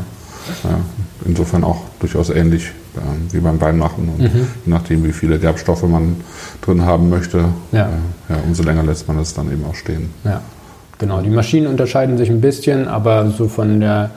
Ja, 0.64 0.80
insofern 1.24 1.64
auch 1.64 1.82
durchaus 2.00 2.30
ähnlich 2.30 2.64
äh, 2.64 2.81
wie 3.30 3.40
beim 3.40 3.60
Weinmachen. 3.60 4.08
Und 4.08 4.20
mhm. 4.20 4.46
je 4.64 4.72
nachdem, 4.72 5.04
wie 5.04 5.12
viele 5.12 5.38
Gerbstoffe 5.38 5.82
man 5.84 6.16
drin 6.60 6.82
haben 6.82 7.08
möchte, 7.08 7.44
ja. 7.72 7.88
Äh, 7.88 8.32
ja, 8.32 8.38
umso 8.46 8.62
länger 8.62 8.82
lässt 8.82 9.08
man 9.08 9.18
es 9.18 9.34
dann 9.34 9.50
eben 9.52 9.64
auch 9.64 9.74
stehen. 9.74 10.10
Ja, 10.24 10.40
genau. 10.98 11.20
Die 11.20 11.30
Maschinen 11.30 11.66
unterscheiden 11.66 12.18
sich 12.18 12.30
ein 12.30 12.40
bisschen, 12.40 12.88
aber 12.88 13.30
so 13.30 13.48
von 13.48 13.80
der, 13.80 14.10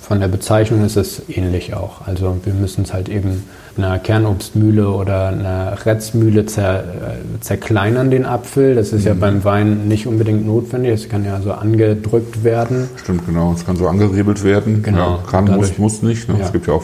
von 0.00 0.20
der 0.20 0.28
Bezeichnung 0.28 0.84
ist 0.84 0.96
es 0.96 1.22
ähnlich 1.28 1.74
auch. 1.74 2.06
Also 2.06 2.36
wir 2.44 2.54
müssen 2.54 2.84
es 2.84 2.92
halt 2.92 3.08
eben 3.08 3.44
einer 3.78 3.98
Kernobstmühle 3.98 4.88
oder 4.88 5.28
einer 5.28 5.76
Retzmühle 5.84 6.46
zer, 6.46 6.80
äh, 6.80 7.40
zerkleinern 7.40 8.10
den 8.10 8.26
Apfel. 8.26 8.74
Das 8.74 8.92
ist 8.92 9.02
mhm. 9.02 9.08
ja 9.08 9.14
beim 9.14 9.44
Wein 9.44 9.88
nicht 9.88 10.06
unbedingt 10.06 10.46
notwendig. 10.46 10.92
Es 10.92 11.08
kann 11.08 11.24
ja 11.24 11.40
so 11.40 11.52
angedrückt 11.52 12.44
werden. 12.44 12.88
Stimmt, 12.96 13.26
genau. 13.26 13.52
Es 13.52 13.64
kann 13.64 13.76
so 13.76 13.88
angeriebelt 13.88 14.42
werden. 14.44 14.82
Genau. 14.82 15.16
Ja, 15.16 15.30
kann, 15.30 15.44
muss, 15.44 15.78
muss 15.78 16.02
nicht. 16.02 16.28
Ne? 16.28 16.36
Ja. 16.38 16.46
Es 16.46 16.52
gibt 16.52 16.66
ja 16.66 16.74
auch 16.74 16.82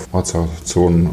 Zonen, 0.64 1.08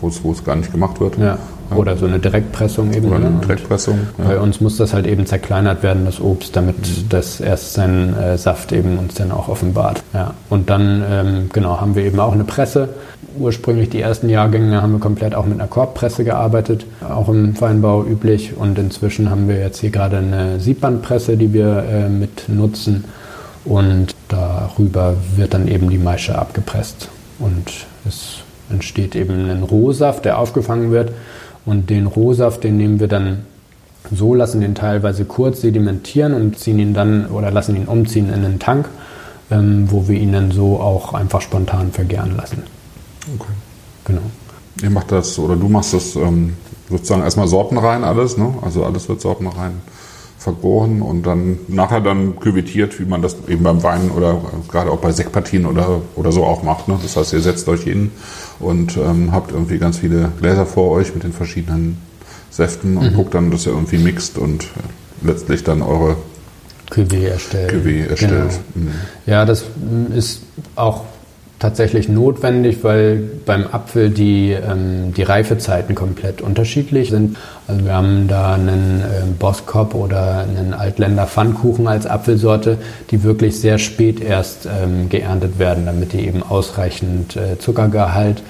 wo 0.00 0.32
es 0.32 0.44
gar 0.44 0.56
nicht 0.56 0.72
gemacht 0.72 1.00
wird. 1.00 1.18
Ja. 1.18 1.38
Oder 1.76 1.96
so 1.96 2.06
eine 2.06 2.18
Direktpressung 2.18 2.92
eben. 2.94 3.08
Oder 3.08 3.16
eine 3.16 3.30
ne? 3.30 3.40
Direktpressung. 3.40 3.98
Ja. 4.16 4.24
Bei 4.24 4.40
uns 4.40 4.60
muss 4.60 4.76
das 4.78 4.94
halt 4.94 5.06
eben 5.06 5.26
zerkleinert 5.26 5.82
werden, 5.82 6.04
das 6.06 6.20
Obst, 6.20 6.56
damit 6.56 6.78
mhm. 6.78 7.08
das 7.10 7.40
erst 7.40 7.74
seinen 7.74 8.14
äh, 8.14 8.38
Saft 8.38 8.72
eben 8.72 8.98
uns 8.98 9.14
dann 9.14 9.30
auch 9.30 9.48
offenbart. 9.48 10.02
Ja. 10.14 10.34
Und 10.48 10.70
dann, 10.70 11.04
ähm, 11.10 11.50
genau, 11.52 11.80
haben 11.80 11.94
wir 11.94 12.04
eben 12.04 12.18
auch 12.20 12.32
eine 12.32 12.44
Presse. 12.44 12.88
Ursprünglich 13.36 13.90
die 13.90 14.00
ersten 14.00 14.28
Jahrgänge 14.28 14.80
haben 14.80 14.92
wir 14.92 15.00
komplett 15.00 15.34
auch 15.34 15.44
mit 15.44 15.60
einer 15.60 15.68
Korbpresse 15.68 16.24
gearbeitet, 16.24 16.86
auch 17.08 17.28
im 17.28 17.60
Weinbau 17.60 18.04
üblich. 18.04 18.56
Und 18.56 18.78
inzwischen 18.78 19.30
haben 19.30 19.48
wir 19.48 19.58
jetzt 19.58 19.80
hier 19.80 19.90
gerade 19.90 20.18
eine 20.18 20.60
Siebbandpresse, 20.60 21.36
die 21.36 21.52
wir 21.52 21.84
äh, 21.84 22.08
mit 22.08 22.48
nutzen. 22.48 23.04
Und 23.64 24.14
darüber 24.28 25.14
wird 25.36 25.54
dann 25.54 25.68
eben 25.68 25.90
die 25.90 25.98
Maische 25.98 26.38
abgepresst. 26.38 27.08
und 27.38 27.86
es 28.06 28.38
entsteht 28.70 29.14
eben 29.14 29.50
ein 29.50 29.62
Rohsaft, 29.62 30.24
der 30.24 30.38
aufgefangen 30.38 30.90
wird. 30.90 31.12
Und 31.64 31.90
den 31.90 32.06
Rohsaft, 32.06 32.64
den 32.64 32.76
nehmen 32.76 33.00
wir 33.00 33.08
dann 33.08 33.44
so, 34.10 34.34
lassen 34.34 34.60
den 34.60 34.74
teilweise 34.74 35.24
kurz 35.24 35.60
sedimentieren 35.60 36.32
und 36.32 36.58
ziehen 36.58 36.78
ihn 36.78 36.94
dann 36.94 37.26
oder 37.26 37.50
lassen 37.50 37.76
ihn 37.76 37.84
umziehen 37.84 38.28
in 38.28 38.44
einen 38.44 38.58
Tank, 38.58 38.88
ähm, 39.50 39.90
wo 39.90 40.08
wir 40.08 40.18
ihn 40.18 40.32
dann 40.32 40.50
so 40.50 40.80
auch 40.80 41.12
einfach 41.12 41.42
spontan 41.42 41.92
vergären 41.92 42.36
lassen. 42.36 42.62
Okay. 43.36 43.52
Genau. 44.04 44.22
Ihr 44.82 44.90
macht 44.90 45.12
das 45.12 45.38
oder 45.38 45.56
du 45.56 45.68
machst 45.68 45.92
das 45.92 46.16
ähm, 46.16 46.54
sozusagen 46.88 47.22
erstmal 47.22 47.48
sortenrein 47.48 48.04
alles, 48.04 48.36
ne? 48.36 48.54
Also 48.62 48.84
alles 48.84 49.08
wird 49.08 49.20
sortenrein 49.20 49.82
vergoren 50.38 51.02
und 51.02 51.26
dann 51.26 51.58
nachher 51.66 52.00
dann 52.00 52.38
küvettiert, 52.38 52.98
wie 53.00 53.04
man 53.04 53.22
das 53.22 53.36
eben 53.48 53.64
beim 53.64 53.82
Wein 53.82 54.10
oder 54.10 54.40
gerade 54.68 54.90
auch 54.90 54.98
bei 54.98 55.10
Sektpartien 55.10 55.66
oder, 55.66 56.00
oder 56.14 56.30
so 56.30 56.44
auch 56.44 56.62
macht. 56.62 56.86
Ne? 56.86 56.96
Das 57.02 57.16
heißt, 57.16 57.32
ihr 57.32 57.40
setzt 57.40 57.68
euch 57.68 57.82
hin 57.82 58.12
und 58.60 58.96
ähm, 58.96 59.32
habt 59.32 59.50
irgendwie 59.50 59.78
ganz 59.78 59.98
viele 59.98 60.30
Gläser 60.38 60.64
vor 60.64 60.92
euch 60.92 61.12
mit 61.12 61.24
den 61.24 61.32
verschiedenen 61.32 61.98
Säften 62.50 62.96
und 62.96 63.12
mhm. 63.12 63.16
guckt 63.16 63.34
dann, 63.34 63.50
dass 63.50 63.66
ihr 63.66 63.72
irgendwie 63.72 63.98
mixt 63.98 64.38
und 64.38 64.68
letztlich 65.22 65.64
dann 65.64 65.82
eure 65.82 66.16
Cuvée 66.90 67.26
erstellt. 67.26 67.72
Cuvée 67.72 68.08
erstellt. 68.08 68.60
Genau. 68.74 68.86
Mhm. 68.86 68.92
Ja, 69.26 69.44
das 69.44 69.64
ist 70.14 70.42
auch 70.76 71.04
tatsächlich 71.58 72.08
notwendig, 72.08 72.84
weil 72.84 73.16
beim 73.44 73.66
Apfel 73.66 74.10
die, 74.10 74.52
ähm, 74.52 75.12
die 75.14 75.22
Reifezeiten 75.22 75.94
komplett 75.94 76.40
unterschiedlich 76.40 77.10
sind. 77.10 77.36
Also 77.66 77.84
wir 77.84 77.94
haben 77.94 78.28
da 78.28 78.54
einen 78.54 79.00
äh, 79.00 79.24
Boskop 79.38 79.94
oder 79.94 80.40
einen 80.40 80.72
Altländer 80.72 81.26
Pfannkuchen 81.26 81.88
als 81.88 82.06
Apfelsorte, 82.06 82.78
die 83.10 83.24
wirklich 83.24 83.58
sehr 83.58 83.78
spät 83.78 84.20
erst 84.20 84.66
ähm, 84.66 85.08
geerntet 85.08 85.58
werden, 85.58 85.86
damit 85.86 86.12
die 86.12 86.26
eben 86.26 86.42
ausreichend 86.42 87.36
äh, 87.36 87.58
Zuckergehalt 87.58 88.42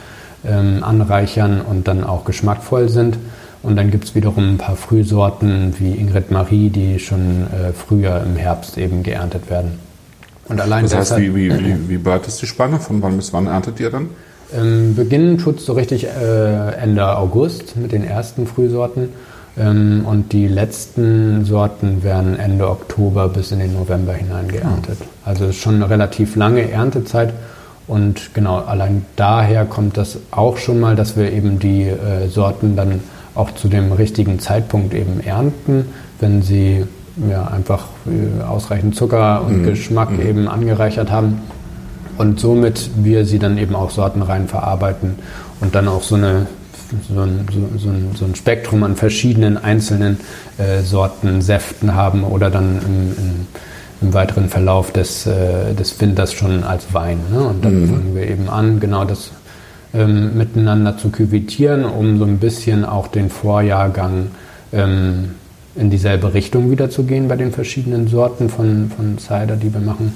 ähm, 0.46 0.84
anreichern 0.84 1.60
und 1.62 1.88
dann 1.88 2.04
auch 2.04 2.24
geschmackvoll 2.24 2.88
sind. 2.88 3.18
Und 3.62 3.76
dann 3.76 3.90
gibt 3.90 4.04
es 4.04 4.14
wiederum 4.14 4.54
ein 4.54 4.58
paar 4.58 4.76
Frühsorten 4.76 5.74
wie 5.78 5.92
Ingrid 5.92 6.30
Marie, 6.30 6.68
die 6.68 6.98
schon 6.98 7.46
äh, 7.46 7.72
früher 7.72 8.22
im 8.22 8.36
Herbst 8.36 8.78
eben 8.78 9.02
geerntet 9.02 9.50
werden. 9.50 9.87
Und 10.48 10.60
allein 10.60 10.84
das 10.84 10.94
heißt, 10.94 11.16
wie, 11.18 11.34
wie, 11.34 11.50
wie, 11.50 11.88
wie 11.88 12.04
weit 12.04 12.26
ist 12.26 12.40
die 12.40 12.46
Spanne? 12.46 12.80
Von 12.80 13.02
wann 13.02 13.16
bis 13.16 13.32
wann 13.32 13.46
erntet 13.46 13.80
ihr 13.80 13.90
dann? 13.90 14.08
Ähm, 14.56 14.94
beginnen 14.94 15.38
tut 15.38 15.58
es 15.58 15.66
so 15.66 15.74
richtig 15.74 16.06
äh, 16.06 16.72
Ende 16.72 17.16
August 17.16 17.76
mit 17.76 17.92
den 17.92 18.04
ersten 18.04 18.46
Frühsorten. 18.46 19.10
Ähm, 19.58 20.04
und 20.06 20.32
die 20.32 20.48
letzten 20.48 21.44
Sorten 21.44 22.02
werden 22.02 22.38
Ende 22.38 22.68
Oktober 22.68 23.28
bis 23.28 23.52
in 23.52 23.58
den 23.58 23.74
November 23.74 24.14
hinein 24.14 24.48
geerntet. 24.48 25.00
Ja. 25.00 25.06
Also 25.24 25.52
schon 25.52 25.76
eine 25.76 25.90
relativ 25.90 26.36
lange 26.36 26.70
Erntezeit. 26.70 27.34
Und 27.86 28.34
genau, 28.34 28.58
allein 28.58 29.04
daher 29.16 29.64
kommt 29.64 29.96
das 29.96 30.18
auch 30.30 30.58
schon 30.58 30.80
mal, 30.80 30.94
dass 30.94 31.16
wir 31.16 31.32
eben 31.32 31.58
die 31.58 31.84
äh, 31.84 32.28
Sorten 32.28 32.76
dann 32.76 33.00
auch 33.34 33.50
zu 33.52 33.68
dem 33.68 33.92
richtigen 33.92 34.40
Zeitpunkt 34.40 34.94
eben 34.94 35.20
ernten, 35.20 35.86
wenn 36.20 36.42
sie 36.42 36.84
ja, 37.30 37.46
einfach 37.48 37.86
äh, 38.06 38.42
ausreichend 38.42 38.94
Zucker 38.94 39.44
und 39.44 39.62
mhm. 39.62 39.66
Geschmack 39.66 40.10
mhm. 40.10 40.26
eben 40.26 40.48
angereichert 40.48 41.10
haben. 41.10 41.40
Und 42.16 42.40
somit 42.40 42.90
wir 42.96 43.24
sie 43.24 43.38
dann 43.38 43.58
eben 43.58 43.76
auch 43.76 43.90
sortenrein 43.90 44.48
verarbeiten 44.48 45.16
und 45.60 45.74
dann 45.74 45.86
auch 45.86 46.02
so, 46.02 46.16
eine, 46.16 46.46
so, 47.08 47.20
ein, 47.20 47.46
so, 47.78 47.88
ein, 47.88 48.10
so 48.16 48.24
ein 48.24 48.34
Spektrum 48.34 48.82
an 48.82 48.96
verschiedenen 48.96 49.56
einzelnen 49.56 50.18
äh, 50.58 50.80
Sorten 50.82 51.42
Säften 51.42 51.94
haben 51.94 52.24
oder 52.24 52.50
dann 52.50 52.80
im, 52.84 53.24
im, 53.24 53.46
im 54.00 54.14
weiteren 54.14 54.48
Verlauf 54.48 54.90
des, 54.92 55.26
äh, 55.26 55.74
des 55.74 56.00
Winters 56.00 56.32
schon 56.32 56.64
als 56.64 56.92
Wein. 56.92 57.20
Ne? 57.32 57.40
Und 57.40 57.64
dann 57.64 57.82
mhm. 57.82 57.88
fangen 57.88 58.14
wir 58.16 58.28
eben 58.28 58.48
an, 58.48 58.80
genau 58.80 59.04
das 59.04 59.30
ähm, 59.94 60.36
miteinander 60.36 60.98
zu 60.98 61.10
küvitieren, 61.10 61.84
um 61.84 62.18
so 62.18 62.24
ein 62.24 62.38
bisschen 62.38 62.84
auch 62.84 63.06
den 63.06 63.30
Vorjahrgang 63.30 64.28
ähm, 64.72 65.30
in 65.74 65.90
dieselbe 65.90 66.34
Richtung 66.34 66.70
wieder 66.70 66.90
zu 66.90 67.04
gehen 67.04 67.28
bei 67.28 67.36
den 67.36 67.52
verschiedenen 67.52 68.08
Sorten 68.08 68.48
von, 68.48 68.90
von 68.94 69.18
Cider, 69.18 69.56
die 69.56 69.72
wir 69.72 69.80
machen. 69.80 70.14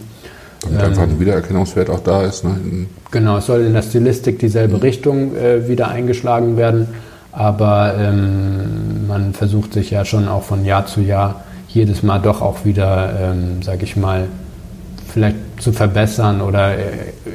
Damit 0.62 0.80
ähm, 0.80 0.88
einfach 0.88 1.02
ein 1.02 1.21
Wiedererkennungswert 1.21 1.90
auch 1.90 2.00
da 2.00 2.23
ist. 2.23 2.44
Ne? 2.44 2.87
Genau, 3.11 3.38
es 3.38 3.47
soll 3.47 3.62
in 3.62 3.73
der 3.73 3.82
Stilistik 3.82 4.38
dieselbe 4.38 4.76
mhm. 4.76 4.82
Richtung 4.82 5.37
äh, 5.37 5.68
wieder 5.68 5.88
eingeschlagen 5.88 6.56
werden, 6.56 6.88
aber 7.32 7.94
ähm, 7.99 9.06
man 9.06 9.32
versucht 9.32 9.73
sich 9.73 9.90
ja 9.90 10.04
schon 10.04 10.28
auch 10.28 10.42
von 10.42 10.64
Jahr 10.64 10.87
zu 10.87 11.00
Jahr 11.00 11.44
jedes 11.68 12.02
Mal 12.02 12.18
doch 12.18 12.42
auch 12.42 12.64
wieder, 12.64 13.18
ähm, 13.21 13.62
sag 13.62 13.82
ich 13.82 13.97
mal, 13.97 14.26
vielleicht 15.12 15.37
zu 15.61 15.73
verbessern 15.73 16.40
oder 16.40 16.76
äh, 16.76 16.83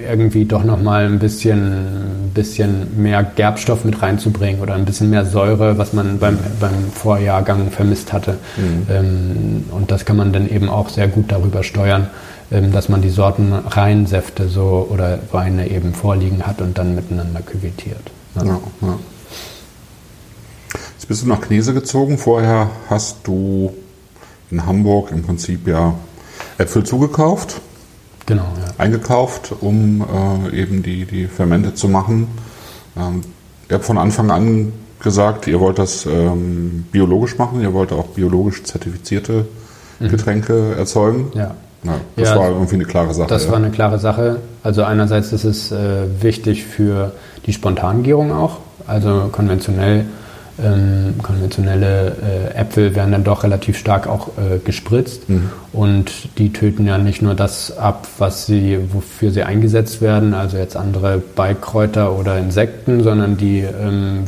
irgendwie 0.09 0.45
doch 0.45 0.63
nochmal 0.63 1.05
ein 1.05 1.19
bisschen, 1.19 2.31
bisschen 2.33 3.01
mehr 3.01 3.23
Gerbstoff 3.23 3.85
mit 3.85 4.01
reinzubringen 4.01 4.61
oder 4.61 4.73
ein 4.73 4.85
bisschen 4.85 5.09
mehr 5.09 5.25
Säure, 5.25 5.77
was 5.77 5.93
man 5.93 6.19
beim, 6.19 6.37
beim 6.59 6.91
Vorjahrgang 6.93 7.69
vermisst 7.71 8.11
hatte. 8.13 8.37
Mhm. 8.57 8.87
Ähm, 8.89 9.63
und 9.71 9.91
das 9.91 10.05
kann 10.05 10.17
man 10.17 10.33
dann 10.33 10.49
eben 10.49 10.69
auch 10.69 10.89
sehr 10.89 11.07
gut 11.07 11.31
darüber 11.31 11.63
steuern, 11.63 12.07
ähm, 12.51 12.71
dass 12.71 12.89
man 12.89 13.01
die 13.01 13.09
Sortenreihensäfte 13.09 14.49
so 14.49 14.87
oder 14.89 15.19
Weine 15.31 15.69
eben 15.69 15.93
vorliegen 15.93 16.47
hat 16.47 16.61
und 16.61 16.77
dann 16.77 16.95
miteinander 16.95 17.41
küvetiert. 17.41 18.11
Ja. 18.35 18.43
Ja, 18.43 18.59
ja. 18.81 18.99
Jetzt 20.95 21.07
bist 21.07 21.23
du 21.23 21.27
nach 21.27 21.41
Knese 21.41 21.73
gezogen. 21.73 22.17
Vorher 22.17 22.71
hast 22.89 23.19
du 23.23 23.73
in 24.49 24.65
Hamburg 24.65 25.11
im 25.11 25.23
Prinzip 25.23 25.67
ja 25.67 25.93
Äpfel 26.57 26.83
zugekauft 26.83 27.61
genau, 28.27 28.43
ja. 28.43 28.73
eingekauft, 28.77 29.55
um 29.59 30.05
äh, 30.51 30.61
eben 30.61 30.83
die, 30.83 31.05
die 31.05 31.25
Fermente 31.25 31.73
zu 31.73 31.89
machen. 31.89 32.27
Ähm, 32.95 33.21
ihr 33.69 33.75
habt 33.75 33.85
von 33.85 33.97
Anfang 33.97 34.29
an 34.29 34.71
gesagt, 34.99 35.47
ihr 35.47 35.59
wollt 35.59 35.79
das 35.79 36.05
ähm, 36.05 36.85
biologisch 36.91 37.37
machen, 37.37 37.61
ihr 37.61 37.73
wollt 37.73 37.91
auch 37.91 38.07
biologisch 38.07 38.63
zertifizierte 38.63 39.45
mhm. 39.99 40.09
Getränke 40.09 40.75
erzeugen. 40.75 41.31
Ja. 41.33 41.55
ja 41.83 41.95
das 42.15 42.29
ja, 42.29 42.35
war 42.37 42.49
irgendwie 42.49 42.75
eine 42.75 42.85
klare 42.85 43.13
Sache. 43.13 43.29
Das 43.29 43.49
war 43.49 43.57
eine 43.57 43.71
klare 43.71 43.99
Sache. 43.99 44.41
Also 44.63 44.83
einerseits 44.83 45.33
ist 45.33 45.43
es 45.43 45.71
äh, 45.71 46.05
wichtig 46.21 46.65
für 46.65 47.13
die 47.45 47.53
Spontangärung 47.53 48.31
auch. 48.31 48.57
Also 48.85 49.29
konventionell 49.31 50.05
ähm, 50.63 51.15
konventionelle 51.21 52.15
äh, 52.55 52.57
Äpfel 52.57 52.95
werden 52.95 53.11
dann 53.11 53.23
doch 53.23 53.43
relativ 53.43 53.77
stark 53.77 54.07
auch 54.07 54.29
äh, 54.29 54.57
gespritzt 54.63 55.29
mhm. 55.29 55.49
und 55.71 56.11
die 56.37 56.51
töten 56.51 56.87
ja 56.87 56.97
nicht 56.97 57.21
nur 57.21 57.35
das 57.35 57.77
ab, 57.77 58.07
was 58.17 58.45
sie, 58.45 58.79
wofür 58.91 59.31
sie 59.31 59.43
eingesetzt 59.43 60.01
werden, 60.01 60.33
also 60.33 60.57
jetzt 60.57 60.75
andere 60.75 61.21
Beikräuter 61.35 62.17
oder 62.17 62.39
Insekten, 62.39 63.03
sondern 63.03 63.37
die 63.37 63.59
ähm, 63.59 64.23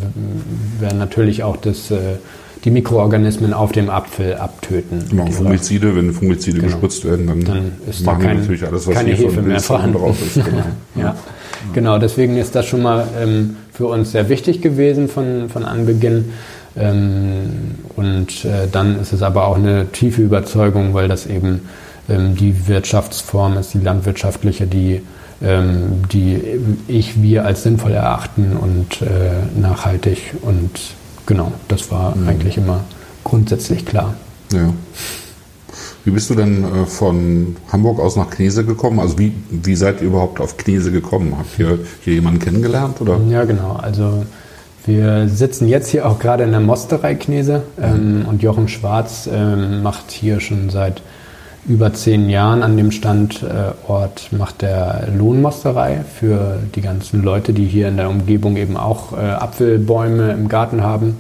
werden 0.80 1.00
natürlich 1.00 1.44
auch 1.44 1.58
das, 1.58 1.90
äh, 1.90 1.98
die 2.64 2.72
Mikroorganismen 2.72 3.54
auf 3.54 3.72
dem 3.72 3.90
Apfel 3.90 4.36
abtöten. 4.36 5.06
Genau, 5.10 5.26
Fungizide, 5.28 5.96
wenn 5.96 6.14
Fungizide 6.14 6.60
genau. 6.60 6.74
gespritzt 6.74 7.06
werden, 7.06 7.28
dann, 7.28 7.44
dann 7.44 7.72
ist 7.90 8.06
machen 8.06 8.22
da 8.22 8.28
kein, 8.28 8.38
natürlich 8.40 8.66
alles, 8.66 8.86
was 8.86 8.94
keine 8.94 9.12
Hefe 9.12 9.42
mehr 9.42 9.60
vorhanden 9.60 9.98
drauf 9.98 10.18
ist. 10.22 10.36
Genau. 10.36 10.58
ja. 10.96 11.02
ja. 11.02 11.16
Genau, 11.74 11.98
deswegen 12.00 12.38
ist 12.38 12.56
das 12.56 12.66
schon 12.66 12.82
mal 12.82 13.08
ähm, 13.22 13.58
für 13.80 13.88
uns 13.88 14.12
sehr 14.12 14.28
wichtig 14.28 14.62
gewesen 14.62 15.08
von, 15.08 15.48
von 15.48 15.64
Anbeginn. 15.64 16.34
Ähm, 16.76 17.76
und 17.96 18.44
äh, 18.44 18.68
dann 18.70 19.00
ist 19.00 19.14
es 19.14 19.22
aber 19.22 19.48
auch 19.48 19.56
eine 19.56 19.88
tiefe 19.94 20.22
Überzeugung, 20.22 20.94
weil 20.94 21.08
das 21.08 21.26
eben 21.26 21.62
ähm, 22.10 22.36
die 22.36 22.68
Wirtschaftsform 22.68 23.58
ist, 23.58 23.74
die 23.74 23.78
landwirtschaftliche, 23.78 24.68
die, 24.68 25.02
ähm, 25.42 26.04
die 26.12 26.42
ich, 26.90 27.22
wir 27.22 27.46
als 27.46 27.64
sinnvoll 27.64 27.94
erachten 27.94 28.58
und 28.58 29.02
äh, 29.02 29.58
nachhaltig. 29.58 30.34
Und 30.42 30.72
genau, 31.26 31.54
das 31.70 31.90
war 31.90 32.18
mhm. 32.18 32.28
eigentlich 32.28 32.58
immer 32.58 32.82
grundsätzlich 33.24 33.86
klar. 33.86 34.14
Ja. 34.52 34.74
Wie 36.10 36.14
bist 36.14 36.28
du 36.32 36.34
denn 36.34 36.64
äh, 36.64 36.86
von 36.88 37.56
Hamburg 37.72 38.00
aus 38.00 38.16
nach 38.16 38.32
Knese 38.32 38.66
gekommen? 38.66 39.00
Also 39.00 39.20
wie, 39.20 39.32
wie 39.52 39.76
seid 39.76 40.02
ihr 40.02 40.08
überhaupt 40.08 40.42
auf 40.42 40.58
Knese 40.58 40.92
gekommen? 40.92 41.36
Habt 41.38 41.60
ihr 41.60 41.78
hier 42.02 42.14
jemanden 42.14 42.40
kennengelernt? 42.40 43.00
Oder? 43.00 43.20
Ja, 43.30 43.44
genau. 43.44 43.76
Also 43.80 44.26
wir 44.88 45.28
sitzen 45.30 45.68
jetzt 45.68 45.92
hier 45.92 46.08
auch 46.08 46.18
gerade 46.18 46.46
in 46.46 46.50
der 46.50 46.62
Mosterei 46.62 47.14
Knese 47.14 47.62
ähm, 47.80 48.26
und 48.28 48.42
Jochen 48.42 48.70
Schwarz 48.70 49.30
ähm, 49.32 49.84
macht 49.84 50.10
hier 50.10 50.40
schon 50.40 50.72
seit 50.72 51.04
über 51.68 51.94
zehn 51.94 52.28
Jahren 52.28 52.64
an 52.64 52.76
dem 52.76 52.90
Standort 52.90 54.30
macht 54.32 54.64
der 54.64 55.10
Lohnmosterei 55.16 56.00
für 56.20 56.58
die 56.74 56.82
ganzen 56.82 57.22
Leute, 57.22 57.54
die 57.54 57.66
hier 57.66 57.88
in 57.88 57.98
der 57.98 58.10
Umgebung 58.10 58.58
eben 58.58 58.78
auch 58.78 59.14
äh, 59.14 59.18
Apfelbäume 59.18 60.32
im 60.32 60.50
Garten 60.50 60.82
haben 60.82 61.18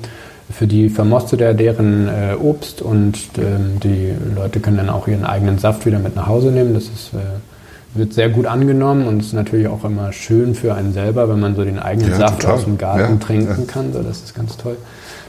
für 0.52 0.68
die 0.68 0.90
vermostet 0.90 1.42
er 1.42 1.54
deren 1.54 2.08
äh, 2.08 2.36
Obst 2.36 2.82
und 2.82 3.18
ähm, 3.38 3.80
die 3.84 4.14
Leute 4.36 4.60
können 4.60 4.78
dann 4.78 4.90
auch 4.90 5.08
ihren 5.08 5.26
eigenen 5.26 5.60
Saft 5.60 5.86
wieder 5.86 6.00
mit 6.00 6.16
nach 6.16 6.28
Hause 6.28 6.52
nehmen. 6.52 6.74
Das 6.74 6.86
ist, 6.86 7.12
äh, 7.14 7.98
wird 7.98 8.14
sehr 8.14 8.30
gut 8.30 8.46
angenommen 8.46 9.08
und 9.08 9.20
ist 9.20 9.34
natürlich 9.34 9.68
auch 9.68 9.84
immer 9.84 10.12
schön 10.12 10.56
für 10.56 10.74
einen 10.74 10.94
selber, 10.94 11.30
wenn 11.30 11.40
man 11.40 11.56
so 11.56 11.64
den 11.64 11.80
eigenen 11.80 12.12
ja, 12.12 12.18
Saft 12.18 12.42
total. 12.42 12.56
aus 12.56 12.64
dem 12.64 12.78
Garten 12.78 13.14
ja, 13.20 13.26
trinken 13.26 13.66
ja. 13.66 13.72
kann. 13.72 13.94
So, 13.94 14.02
das 14.02 14.24
ist 14.24 14.36
ganz 14.36 14.58
toll. 14.58 14.78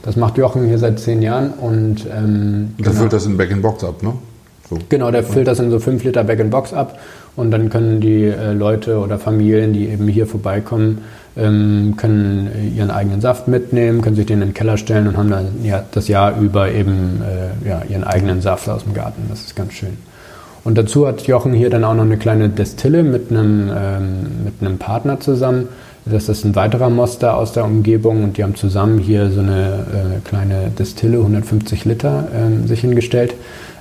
Das 0.03 0.17
macht 0.17 0.39
Jochen 0.39 0.67
hier 0.67 0.79
seit 0.79 0.99
zehn 0.99 1.21
Jahren 1.21 1.50
und 1.50 2.07
ähm, 2.07 2.75
da 2.79 2.85
genau. 2.85 3.00
füllt 3.00 3.12
das 3.12 3.27
in 3.27 3.37
Back 3.37 3.50
in 3.50 3.61
Box 3.61 3.85
ab, 3.85 4.03
ne? 4.03 4.15
So. 4.71 4.79
Genau, 4.89 5.11
der 5.11 5.25
füllt 5.25 5.49
das 5.49 5.59
in 5.59 5.71
so 5.73 5.81
5 5.81 6.05
Liter 6.05 6.23
Bag-in-Box 6.23 6.73
ab 6.73 6.97
und 7.35 7.50
dann 7.50 7.71
können 7.71 8.00
die 8.00 8.25
äh, 8.25 8.53
Leute 8.53 8.99
oder 9.00 9.19
Familien, 9.19 9.73
die 9.73 9.89
eben 9.89 10.07
hier 10.07 10.29
vorbeikommen, 10.29 10.99
können 11.37 12.50
ihren 12.76 12.90
eigenen 12.90 13.20
Saft 13.20 13.46
mitnehmen, 13.46 14.02
können 14.02 14.16
sich 14.16 14.26
den 14.26 14.42
in 14.42 14.49
den 14.49 14.54
Keller 14.54 14.76
stellen 14.76 15.06
und 15.06 15.16
haben 15.16 15.30
dann 15.30 15.46
ja, 15.62 15.82
das 15.92 16.08
Jahr 16.08 16.38
über 16.38 16.70
eben 16.72 17.22
äh, 17.22 17.68
ja, 17.68 17.82
ihren 17.88 18.04
eigenen 18.04 18.42
Saft 18.42 18.68
aus 18.68 18.82
dem 18.82 18.94
Garten. 18.94 19.22
Das 19.30 19.42
ist 19.42 19.54
ganz 19.54 19.72
schön. 19.72 19.96
Und 20.64 20.76
dazu 20.76 21.06
hat 21.06 21.22
Jochen 21.22 21.52
hier 21.52 21.70
dann 21.70 21.84
auch 21.84 21.94
noch 21.94 22.02
eine 22.02 22.18
kleine 22.18 22.49
Destille 22.49 23.02
mit 23.02 23.30
einem, 23.30 23.70
ähm, 23.75 24.44
mit 24.44 24.54
einem 24.60 24.78
Partner 24.78 25.20
zusammen. 25.20 25.68
Das 26.04 26.28
ist 26.28 26.44
ein 26.44 26.54
weiterer 26.56 26.90
Moster 26.90 27.37
aus 27.37 27.52
der 27.52 27.64
Umgebung 27.64 28.25
und 28.25 28.37
die 28.37 28.42
haben 28.42 28.54
zusammen 28.54 28.99
hier 28.99 29.30
so 29.30 29.40
eine 29.40 29.87
äh, 30.18 30.28
kleine 30.28 30.70
Destille, 30.70 31.18
150 31.18 31.84
Liter, 31.84 32.28
ähm, 32.34 32.66
sich 32.66 32.80
hingestellt 32.80 33.34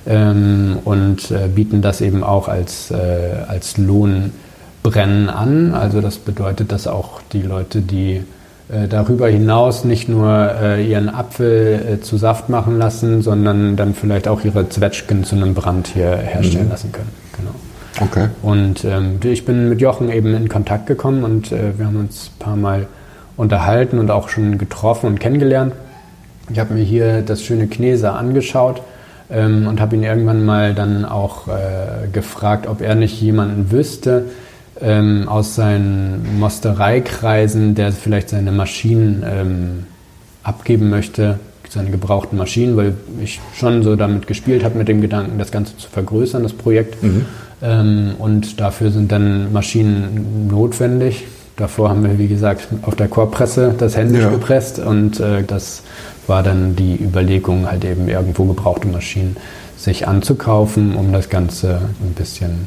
ähm, 0.06 0.78
und 0.84 1.30
äh, 1.30 1.48
bieten 1.48 1.82
das 1.82 2.00
eben 2.00 2.22
auch 2.22 2.48
als, 2.48 2.90
äh, 2.90 2.96
als 3.48 3.78
Lohnbrennen 4.82 5.28
an. 5.28 5.74
Also 5.74 6.00
das 6.00 6.18
bedeutet, 6.18 6.72
dass 6.72 6.86
auch 6.86 7.20
die 7.32 7.42
Leute, 7.42 7.80
die 7.80 8.22
äh, 8.68 8.88
darüber 8.88 9.28
hinaus 9.28 9.84
nicht 9.84 10.08
nur 10.08 10.28
äh, 10.60 10.86
ihren 10.86 11.08
Apfel 11.08 11.98
äh, 11.98 12.00
zu 12.00 12.16
Saft 12.16 12.48
machen 12.48 12.78
lassen, 12.78 13.22
sondern 13.22 13.76
dann 13.76 13.94
vielleicht 13.94 14.28
auch 14.28 14.44
ihre 14.44 14.68
Zwetschgen 14.68 15.24
zu 15.24 15.36
einem 15.36 15.54
Brand 15.54 15.88
hier 15.88 16.16
herstellen 16.16 16.66
mhm. 16.66 16.70
lassen 16.70 16.92
können. 16.92 17.10
Genau. 17.36 17.54
Okay. 18.00 18.28
Und 18.42 18.84
ähm, 18.84 19.18
ich 19.22 19.44
bin 19.44 19.68
mit 19.68 19.80
Jochen 19.80 20.10
eben 20.10 20.34
in 20.34 20.48
Kontakt 20.48 20.86
gekommen 20.86 21.24
und 21.24 21.52
äh, 21.52 21.78
wir 21.78 21.86
haben 21.86 21.96
uns 21.96 22.30
ein 22.34 22.38
paar 22.38 22.56
Mal 22.56 22.86
unterhalten 23.36 23.98
und 23.98 24.10
auch 24.10 24.28
schon 24.28 24.58
getroffen 24.58 25.06
und 25.06 25.20
kennengelernt. 25.20 25.74
Ich 26.50 26.58
habe 26.58 26.74
mir 26.74 26.82
hier 26.82 27.22
das 27.22 27.42
schöne 27.42 27.68
Knese 27.68 28.12
angeschaut 28.12 28.82
ähm, 29.30 29.66
und 29.66 29.80
habe 29.80 29.96
ihn 29.96 30.02
irgendwann 30.02 30.44
mal 30.44 30.74
dann 30.74 31.04
auch 31.04 31.48
äh, 31.48 32.08
gefragt, 32.12 32.66
ob 32.66 32.80
er 32.80 32.94
nicht 32.94 33.20
jemanden 33.20 33.70
wüsste 33.70 34.26
ähm, 34.82 35.28
aus 35.28 35.54
seinen 35.54 36.38
Mostereikreisen, 36.38 37.74
der 37.74 37.92
vielleicht 37.92 38.30
seine 38.30 38.52
Maschinen 38.52 39.24
ähm, 39.26 39.86
abgeben 40.42 40.90
möchte, 40.90 41.38
seine 41.68 41.90
gebrauchten 41.90 42.36
Maschinen, 42.36 42.76
weil 42.76 42.94
ich 43.22 43.40
schon 43.54 43.82
so 43.82 43.94
damit 43.96 44.26
gespielt 44.26 44.64
habe, 44.64 44.76
mit 44.76 44.88
dem 44.88 45.00
Gedanken, 45.00 45.38
das 45.38 45.52
Ganze 45.52 45.76
zu 45.76 45.88
vergrößern, 45.88 46.42
das 46.42 46.52
Projekt. 46.52 47.02
Mhm. 47.02 47.26
Ähm, 47.62 48.14
und 48.18 48.60
dafür 48.60 48.90
sind 48.90 49.12
dann 49.12 49.52
Maschinen 49.52 50.48
notwendig. 50.50 51.24
Davor 51.56 51.90
haben 51.90 52.02
wir, 52.02 52.18
wie 52.18 52.28
gesagt, 52.28 52.68
auf 52.82 52.96
der 52.96 53.08
Chorpresse 53.08 53.74
das 53.76 53.96
händisch 53.96 54.22
ja. 54.22 54.30
gepresst 54.30 54.78
und 54.78 55.20
äh, 55.20 55.42
das 55.44 55.82
war 56.26 56.42
dann 56.42 56.74
die 56.74 56.96
Überlegung, 56.96 57.70
halt 57.70 57.84
eben 57.84 58.08
irgendwo 58.08 58.44
gebrauchte 58.44 58.88
Maschinen 58.88 59.36
sich 59.76 60.08
anzukaufen, 60.08 60.94
um 60.94 61.12
das 61.12 61.28
Ganze 61.28 61.80
ein 62.02 62.14
bisschen 62.14 62.66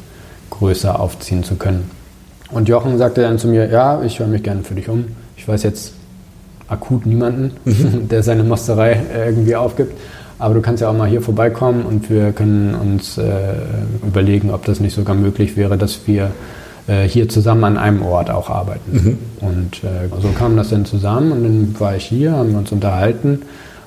größer 0.50 0.98
aufziehen 0.98 1.44
zu 1.44 1.56
können. 1.56 1.90
Und 2.54 2.68
Jochen 2.68 2.96
sagte 2.98 3.22
dann 3.22 3.38
zu 3.38 3.48
mir, 3.48 3.68
ja, 3.68 4.00
ich 4.02 4.20
höre 4.20 4.28
mich 4.28 4.42
gerne 4.42 4.62
für 4.62 4.74
dich 4.74 4.88
um. 4.88 5.06
Ich 5.36 5.46
weiß 5.46 5.64
jetzt 5.64 5.92
akut 6.68 7.04
niemanden, 7.04 7.52
mhm. 7.64 8.08
der 8.10 8.22
seine 8.22 8.44
Mosterei 8.44 9.00
irgendwie 9.26 9.56
aufgibt. 9.56 9.92
Aber 10.38 10.54
du 10.54 10.60
kannst 10.60 10.80
ja 10.80 10.88
auch 10.88 10.96
mal 10.96 11.08
hier 11.08 11.20
vorbeikommen 11.20 11.84
und 11.84 12.10
wir 12.10 12.32
können 12.32 12.74
uns 12.74 13.18
äh, 13.18 13.54
überlegen, 14.06 14.50
ob 14.50 14.64
das 14.64 14.80
nicht 14.80 14.94
sogar 14.94 15.14
möglich 15.16 15.56
wäre, 15.56 15.76
dass 15.76 16.06
wir 16.06 16.30
äh, 16.86 17.08
hier 17.08 17.28
zusammen 17.28 17.64
an 17.64 17.76
einem 17.76 18.02
Ort 18.02 18.30
auch 18.30 18.50
arbeiten. 18.50 18.92
Mhm. 18.92 19.18
Und 19.40 19.84
äh, 19.84 20.08
so 20.20 20.28
kam 20.28 20.56
das 20.56 20.70
dann 20.70 20.84
zusammen 20.84 21.32
und 21.32 21.42
dann 21.42 21.74
war 21.80 21.96
ich 21.96 22.04
hier, 22.04 22.32
haben 22.32 22.50
wir 22.52 22.58
uns 22.58 22.72
unterhalten, 22.72 23.42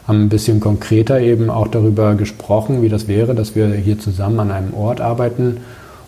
haben 0.08 0.24
ein 0.24 0.30
bisschen 0.30 0.60
konkreter 0.60 1.20
eben 1.20 1.50
auch 1.50 1.68
darüber 1.68 2.16
gesprochen, 2.16 2.82
wie 2.82 2.90
das 2.90 3.08
wäre, 3.08 3.34
dass 3.34 3.56
wir 3.56 3.68
hier 3.70 4.00
zusammen 4.00 4.40
an 4.40 4.52
einem 4.52 4.74
Ort 4.74 5.00
arbeiten. 5.00 5.58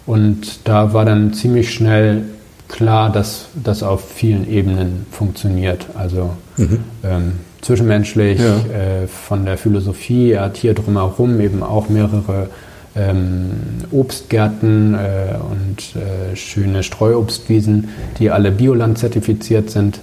Und 0.05 0.67
da 0.67 0.93
war 0.93 1.05
dann 1.05 1.33
ziemlich 1.33 1.73
schnell 1.73 2.23
klar, 2.69 3.11
dass 3.11 3.47
das 3.61 3.83
auf 3.83 4.07
vielen 4.09 4.49
Ebenen 4.49 5.05
funktioniert. 5.11 5.87
Also 5.95 6.29
mhm. 6.55 6.79
ähm, 7.03 7.31
zwischenmenschlich, 7.61 8.39
ja. 8.39 8.57
äh, 8.57 9.07
von 9.07 9.45
der 9.45 9.57
Philosophie, 9.57 10.31
er 10.31 10.43
hat 10.43 10.57
hier 10.57 10.73
drumherum 10.73 11.41
eben 11.41 11.61
auch 11.61 11.89
mehrere 11.89 12.47
ähm, 12.95 13.51
Obstgärten 13.91 14.93
äh, 14.93 15.35
und 15.51 15.95
äh, 15.95 16.35
schöne 16.35 16.83
Streuobstwiesen, 16.83 17.89
die 18.19 18.31
alle 18.31 18.51
Bioland 18.51 18.97
zertifiziert 18.97 19.69
sind. 19.69 19.99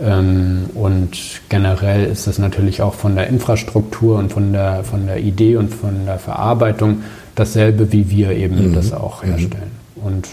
Ähm, 0.00 0.66
und 0.74 1.18
generell 1.48 2.04
ist 2.04 2.26
das 2.26 2.38
natürlich 2.38 2.82
auch 2.82 2.94
von 2.94 3.16
der 3.16 3.26
Infrastruktur 3.28 4.18
und 4.18 4.32
von 4.32 4.52
der, 4.52 4.84
von 4.84 5.06
der 5.06 5.18
Idee 5.18 5.56
und 5.56 5.74
von 5.74 6.06
der 6.06 6.18
Verarbeitung 6.18 7.02
dasselbe, 7.34 7.92
wie 7.92 8.10
wir 8.10 8.30
eben 8.32 8.70
mhm. 8.70 8.74
das 8.74 8.92
auch 8.92 9.22
mhm. 9.22 9.28
herstellen. 9.28 9.70
Mhm. 9.96 10.02
Und 10.02 10.28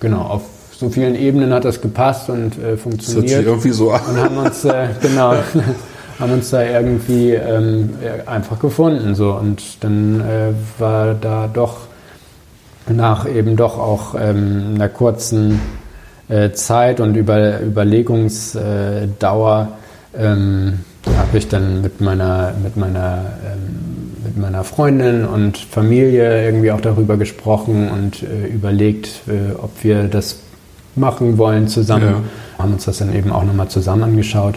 genau, 0.00 0.22
auf 0.22 0.42
so 0.78 0.90
vielen 0.90 1.14
Ebenen 1.14 1.54
hat 1.54 1.64
das 1.64 1.80
gepasst 1.80 2.28
und 2.28 2.58
äh, 2.58 2.76
funktioniert. 2.76 3.24
Das 3.24 3.32
hört 3.32 3.38
sich 3.38 3.46
irgendwie 3.46 3.70
so 3.70 3.92
an. 3.92 4.02
Und 4.08 4.20
haben 4.20 4.36
uns, 4.36 4.62
äh, 4.64 4.88
genau, 5.00 5.36
haben 6.20 6.32
uns 6.32 6.50
da 6.50 6.62
irgendwie 6.62 7.30
ähm, 7.32 7.94
einfach 8.26 8.58
gefunden. 8.58 9.14
So. 9.14 9.32
Und 9.32 9.62
dann 9.80 10.20
äh, 10.20 10.52
war 10.78 11.14
da 11.14 11.48
doch 11.52 11.78
nach 12.88 13.28
eben 13.28 13.56
doch 13.56 13.78
auch 13.78 14.14
ähm, 14.18 14.74
einer 14.74 14.88
kurzen 14.88 15.60
äh, 16.28 16.52
Zeit 16.52 17.00
und 17.00 17.16
Über 17.16 17.60
Überlegungsdauer 17.60 19.68
ähm, 20.16 20.78
habe 21.16 21.38
ich 21.38 21.48
dann 21.48 21.82
mit 21.82 22.00
meiner, 22.00 22.54
mit 22.62 22.76
meiner 22.76 23.24
ähm, 23.44 23.96
mit 24.26 24.36
meiner 24.36 24.64
Freundin 24.64 25.24
und 25.24 25.56
Familie 25.56 26.44
irgendwie 26.44 26.72
auch 26.72 26.80
darüber 26.80 27.16
gesprochen 27.16 27.88
und 27.88 28.22
äh, 28.22 28.48
überlegt, 28.48 29.22
äh, 29.28 29.54
ob 29.56 29.70
wir 29.82 30.04
das 30.04 30.40
machen 30.96 31.38
wollen 31.38 31.68
zusammen. 31.68 32.08
Ja. 32.08 32.62
Haben 32.62 32.72
uns 32.74 32.86
das 32.86 32.98
dann 32.98 33.14
eben 33.14 33.32
auch 33.32 33.44
nochmal 33.44 33.68
zusammen 33.68 34.02
angeschaut 34.02 34.56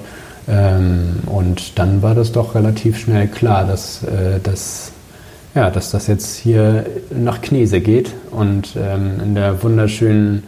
ähm, 0.49 1.19
und 1.27 1.77
dann 1.77 2.01
war 2.01 2.15
das 2.15 2.31
doch 2.31 2.55
relativ 2.55 2.97
schnell 2.97 3.27
klar, 3.27 3.65
dass, 3.65 4.03
äh, 4.03 4.39
dass, 4.41 4.91
ja, 5.53 5.69
dass 5.69 5.91
das 5.91 6.07
jetzt 6.07 6.37
hier 6.37 6.85
nach 7.11 7.41
Knese 7.41 7.81
geht 7.81 8.13
und 8.31 8.75
ähm, 8.75 9.19
in 9.23 9.35
der 9.35 9.61
wunderschönen 9.61 10.43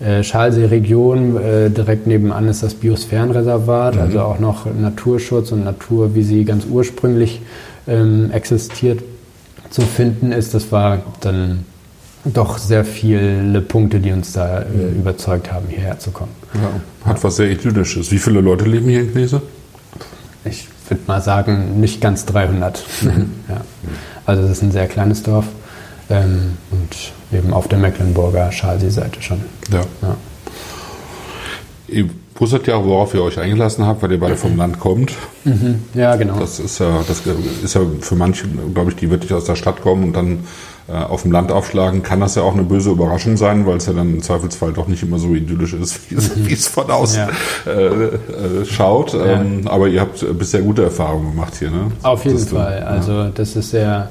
äh, 0.00 0.22
Schalsee-Region 0.22 1.36
äh, 1.36 1.70
direkt 1.70 2.06
nebenan 2.06 2.48
ist 2.48 2.62
das 2.62 2.74
Biosphärenreservat, 2.74 3.94
mhm. 3.94 4.00
also 4.00 4.20
auch 4.20 4.40
noch 4.40 4.66
Naturschutz 4.66 5.52
und 5.52 5.64
Natur, 5.64 6.14
wie 6.14 6.22
sie 6.22 6.44
ganz 6.44 6.66
ursprünglich 6.68 7.40
ähm, 7.86 8.30
existiert, 8.32 9.00
zu 9.70 9.82
finden 9.82 10.32
ist. 10.32 10.54
Das 10.54 10.72
war 10.72 11.02
dann 11.20 11.64
doch 12.32 12.58
sehr 12.58 12.84
viele 12.84 13.60
Punkte, 13.60 14.00
die 14.00 14.12
uns 14.12 14.32
da 14.32 14.62
äh, 14.62 14.64
mhm. 14.64 15.00
überzeugt 15.00 15.52
haben, 15.52 15.66
hierher 15.68 15.98
zu 15.98 16.10
kommen. 16.10 16.32
Ja, 16.54 17.10
hat 17.10 17.22
was 17.22 17.36
sehr 17.36 17.50
Idyllisches. 17.50 18.10
Wie 18.10 18.18
viele 18.18 18.40
Leute 18.40 18.64
leben 18.64 18.88
hier 18.88 19.00
in 19.00 19.12
Knese? 19.12 19.42
Ich 20.44 20.68
würde 20.88 21.02
mal 21.06 21.20
sagen, 21.20 21.80
nicht 21.80 22.00
ganz 22.00 22.26
300. 22.26 22.84
Mhm. 23.02 23.30
ja. 23.48 23.60
Also 24.24 24.42
es 24.42 24.50
ist 24.50 24.62
ein 24.62 24.72
sehr 24.72 24.86
kleines 24.86 25.22
Dorf 25.22 25.46
ähm, 26.10 26.56
und 26.70 27.36
eben 27.36 27.52
auf 27.52 27.68
der 27.68 27.78
Mecklenburger 27.78 28.50
Schalsee-Seite 28.52 29.22
schon. 29.22 29.40
Ja. 29.72 29.82
ja. 30.02 30.16
Ihr 31.88 32.10
wusstet 32.34 32.66
ja, 32.66 32.82
worauf 32.84 33.14
ihr 33.14 33.22
euch 33.22 33.38
eingelassen 33.38 33.86
habt, 33.86 34.02
weil 34.02 34.12
ihr 34.12 34.20
beide 34.20 34.36
vom 34.36 34.56
Land 34.56 34.78
kommt. 34.78 35.14
Mhm. 35.44 35.82
Ja, 35.94 36.16
genau. 36.16 36.38
Das 36.38 36.58
ist 36.58 36.78
ja, 36.78 37.02
das 37.06 37.22
ist 37.62 37.74
ja 37.74 37.80
für 38.00 38.14
manche, 38.14 38.46
glaube 38.74 38.90
ich, 38.90 38.96
die 38.96 39.10
wirklich 39.10 39.32
aus 39.32 39.44
der 39.44 39.56
Stadt 39.56 39.80
kommen 39.80 40.04
und 40.04 40.12
dann 40.14 40.40
auf 40.92 41.22
dem 41.22 41.32
Land 41.32 41.50
aufschlagen, 41.50 42.02
kann 42.02 42.20
das 42.20 42.36
ja 42.36 42.42
auch 42.42 42.54
eine 42.54 42.62
böse 42.62 42.90
Überraschung 42.90 43.36
sein, 43.36 43.66
weil 43.66 43.78
es 43.78 43.86
ja 43.86 43.92
dann 43.92 44.14
im 44.14 44.22
Zweifelsfall 44.22 44.72
doch 44.72 44.86
nicht 44.86 45.02
immer 45.02 45.18
so 45.18 45.34
idyllisch 45.34 45.74
ist, 45.74 45.98
wie 46.10 46.14
es, 46.14 46.36
mhm. 46.36 46.48
wie 46.48 46.52
es 46.52 46.68
von 46.68 46.90
außen 46.90 47.22
ja. 47.66 47.72
äh, 47.72 48.04
äh, 48.04 48.64
schaut. 48.64 49.12
Ja. 49.12 49.40
Ähm, 49.40 49.62
aber 49.66 49.88
ihr 49.88 50.00
habt 50.00 50.24
bisher 50.38 50.62
gute 50.62 50.84
Erfahrungen 50.84 51.32
gemacht 51.32 51.54
hier, 51.58 51.70
ne? 51.70 51.90
Auf 52.02 52.24
jeden 52.24 52.38
das 52.38 52.50
Fall. 52.50 52.80
Du, 52.80 52.86
also 52.86 53.28
das 53.34 53.56
ist 53.56 53.70
sehr, 53.70 54.10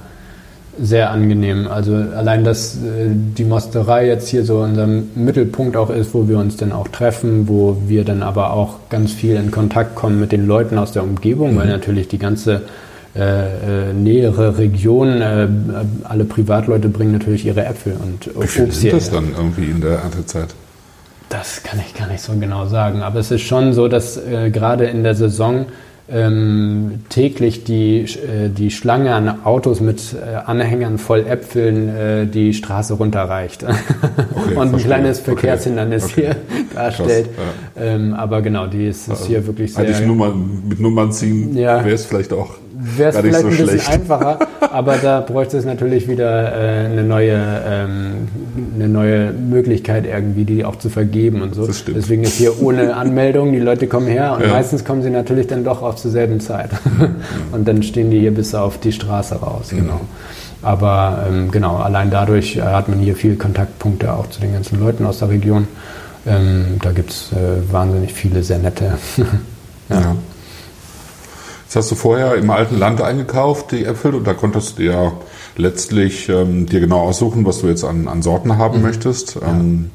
sehr 0.77 1.11
angenehm. 1.11 1.67
Also 1.67 1.95
allein, 1.95 2.43
dass 2.43 2.75
äh, 2.75 3.07
die 3.07 3.45
Mosterei 3.45 4.07
jetzt 4.07 4.27
hier 4.27 4.43
so 4.43 4.59
unser 4.59 4.85
Mittelpunkt 4.85 5.77
auch 5.77 5.89
ist, 5.89 6.13
wo 6.13 6.27
wir 6.27 6.39
uns 6.39 6.57
dann 6.57 6.73
auch 6.73 6.89
treffen, 6.89 7.47
wo 7.47 7.77
wir 7.87 8.03
dann 8.03 8.21
aber 8.21 8.51
auch 8.51 8.89
ganz 8.89 9.13
viel 9.13 9.37
in 9.37 9.51
Kontakt 9.51 9.95
kommen 9.95 10.19
mit 10.19 10.33
den 10.33 10.45
Leuten 10.45 10.77
aus 10.77 10.91
der 10.91 11.03
Umgebung, 11.03 11.53
mhm. 11.53 11.57
weil 11.57 11.67
natürlich 11.67 12.09
die 12.09 12.19
ganze 12.19 12.63
äh, 13.15 13.91
äh, 13.91 13.93
nähere 13.93 14.57
Region. 14.57 15.21
Äh, 15.21 15.47
alle 16.03 16.25
Privatleute 16.25 16.89
bringen 16.89 17.13
natürlich 17.13 17.45
ihre 17.45 17.65
Äpfel 17.65 17.93
und 17.93 18.29
Wie 18.41 18.45
viel 18.45 18.65
Obst 18.65 18.81
sind 18.81 18.91
das 18.91 19.09
dann 19.09 19.29
irgendwie 19.37 19.71
in 19.71 19.79
der 19.79 19.99
Erntezeit? 19.99 20.49
Das 21.29 21.63
kann 21.63 21.79
ich 21.79 21.93
gar 21.93 22.09
nicht 22.09 22.19
so 22.19 22.33
genau 22.33 22.65
sagen. 22.65 23.03
Aber 23.03 23.19
es 23.21 23.31
ist 23.31 23.43
schon 23.43 23.71
so, 23.71 23.87
dass 23.87 24.17
äh, 24.17 24.49
gerade 24.51 24.87
in 24.87 25.03
der 25.03 25.15
Saison 25.15 25.67
ähm, 26.11 27.05
täglich 27.07 27.63
die, 27.63 28.05
die 28.49 28.69
Schlange 28.69 29.15
an 29.15 29.43
Autos 29.45 29.79
mit 29.79 30.15
Anhängern 30.45 30.99
voll 30.99 31.25
Äpfeln 31.25 32.29
die 32.31 32.53
Straße 32.53 32.93
runterreicht 32.93 33.63
okay, 34.35 34.55
und 34.55 34.75
ein 34.75 34.77
kleines 34.79 35.21
Verkehrshindernis 35.21 36.03
okay. 36.03 36.13
hier 36.15 36.35
darstellt. 36.75 37.29
Krass, 37.33 37.45
ja. 37.77 37.83
ähm, 37.95 38.13
aber 38.13 38.43
genau, 38.43 38.67
die 38.67 38.85
ist, 38.85 39.03
ist 39.03 39.09
also, 39.09 39.25
hier 39.25 39.47
wirklich 39.47 39.73
sehr. 39.73 39.85
Hätte 39.85 40.03
ich 40.03 40.07
Nummer, 40.07 40.31
mit 40.35 40.79
Nummern 40.79 41.11
ziehen, 41.11 41.57
ja. 41.57 41.83
wäre 41.83 41.95
es 41.95 42.05
vielleicht 42.05 42.33
auch 42.33 42.51
wäre 42.77 43.09
es 43.09 43.17
vielleicht 43.17 43.41
so 43.41 43.47
ein 43.47 43.57
bisschen 43.57 43.87
einfacher, 43.87 44.39
aber 44.59 44.97
da 44.97 45.21
bräuchte 45.21 45.57
es 45.57 45.65
natürlich 45.65 46.07
wieder 46.07 46.53
äh, 46.53 46.85
eine, 46.85 47.03
neue, 47.03 47.39
ähm, 47.65 48.27
eine 48.75 48.89
neue 48.89 49.31
Möglichkeit 49.31 50.05
irgendwie, 50.05 50.45
die 50.45 50.65
auch 50.65 50.77
zu 50.77 50.89
vergeben 50.89 51.41
und 51.41 51.55
so. 51.55 51.67
Deswegen 51.67 52.23
ist 52.23 52.37
hier 52.37 52.61
ohne 52.61 52.95
Anmeldung, 52.95 53.53
die 53.53 53.59
Leute 53.59 53.87
kommen 53.87 54.07
her 54.07 54.33
und 54.35 54.43
ja. 54.43 54.49
meistens 54.49 54.83
kommen 54.83 55.01
sie 55.01 55.09
natürlich 55.09 55.47
dann 55.47 55.63
doch 55.63 55.81
auch 55.81 55.95
zur 55.95 56.11
selben 56.11 56.39
Zeit. 56.39 56.69
und 57.51 57.67
dann 57.67 57.83
stehen 57.83 58.11
die 58.11 58.19
hier 58.19 58.33
bis 58.33 58.53
auf 58.53 58.79
die 58.79 58.91
Straße 58.91 59.35
raus, 59.35 59.71
mhm. 59.71 59.77
genau. 59.77 60.01
Aber 60.61 61.25
ähm, 61.29 61.51
genau, 61.51 61.77
allein 61.77 62.09
dadurch 62.09 62.59
hat 62.59 62.89
man 62.89 62.99
hier 62.99 63.15
viel 63.15 63.35
Kontaktpunkte 63.35 64.11
auch 64.11 64.29
zu 64.29 64.41
den 64.41 64.53
ganzen 64.53 64.79
Leuten 64.79 65.05
aus 65.05 65.19
der 65.19 65.29
Region. 65.29 65.67
Ähm, 66.25 66.77
da 66.81 66.91
gibt 66.91 67.11
es 67.11 67.31
äh, 67.33 67.71
wahnsinnig 67.71 68.13
viele 68.13 68.41
sehr 68.41 68.57
nette. 68.57 68.93
ja. 69.89 70.01
ja. 70.01 70.15
Jetzt 71.75 71.83
hast 71.87 71.91
du 71.91 71.95
vorher 71.95 72.35
im 72.35 72.49
alten 72.51 72.79
Land 72.79 73.01
eingekauft, 73.01 73.73
die 73.73 73.83
Äpfel, 73.83 74.15
und 74.15 74.25
da 74.25 74.33
konntest 74.33 74.79
du 74.79 74.83
ja 74.83 75.11
letztlich 75.57 76.29
ähm, 76.29 76.67
dir 76.67 76.79
genau 76.79 77.01
aussuchen, 77.01 77.45
was 77.45 77.59
du 77.59 77.67
jetzt 77.67 77.83
an, 77.83 78.07
an 78.07 78.21
Sorten 78.21 78.57
haben 78.57 78.77
mhm. 78.77 78.83
möchtest. 78.83 79.37
Ähm, 79.45 79.91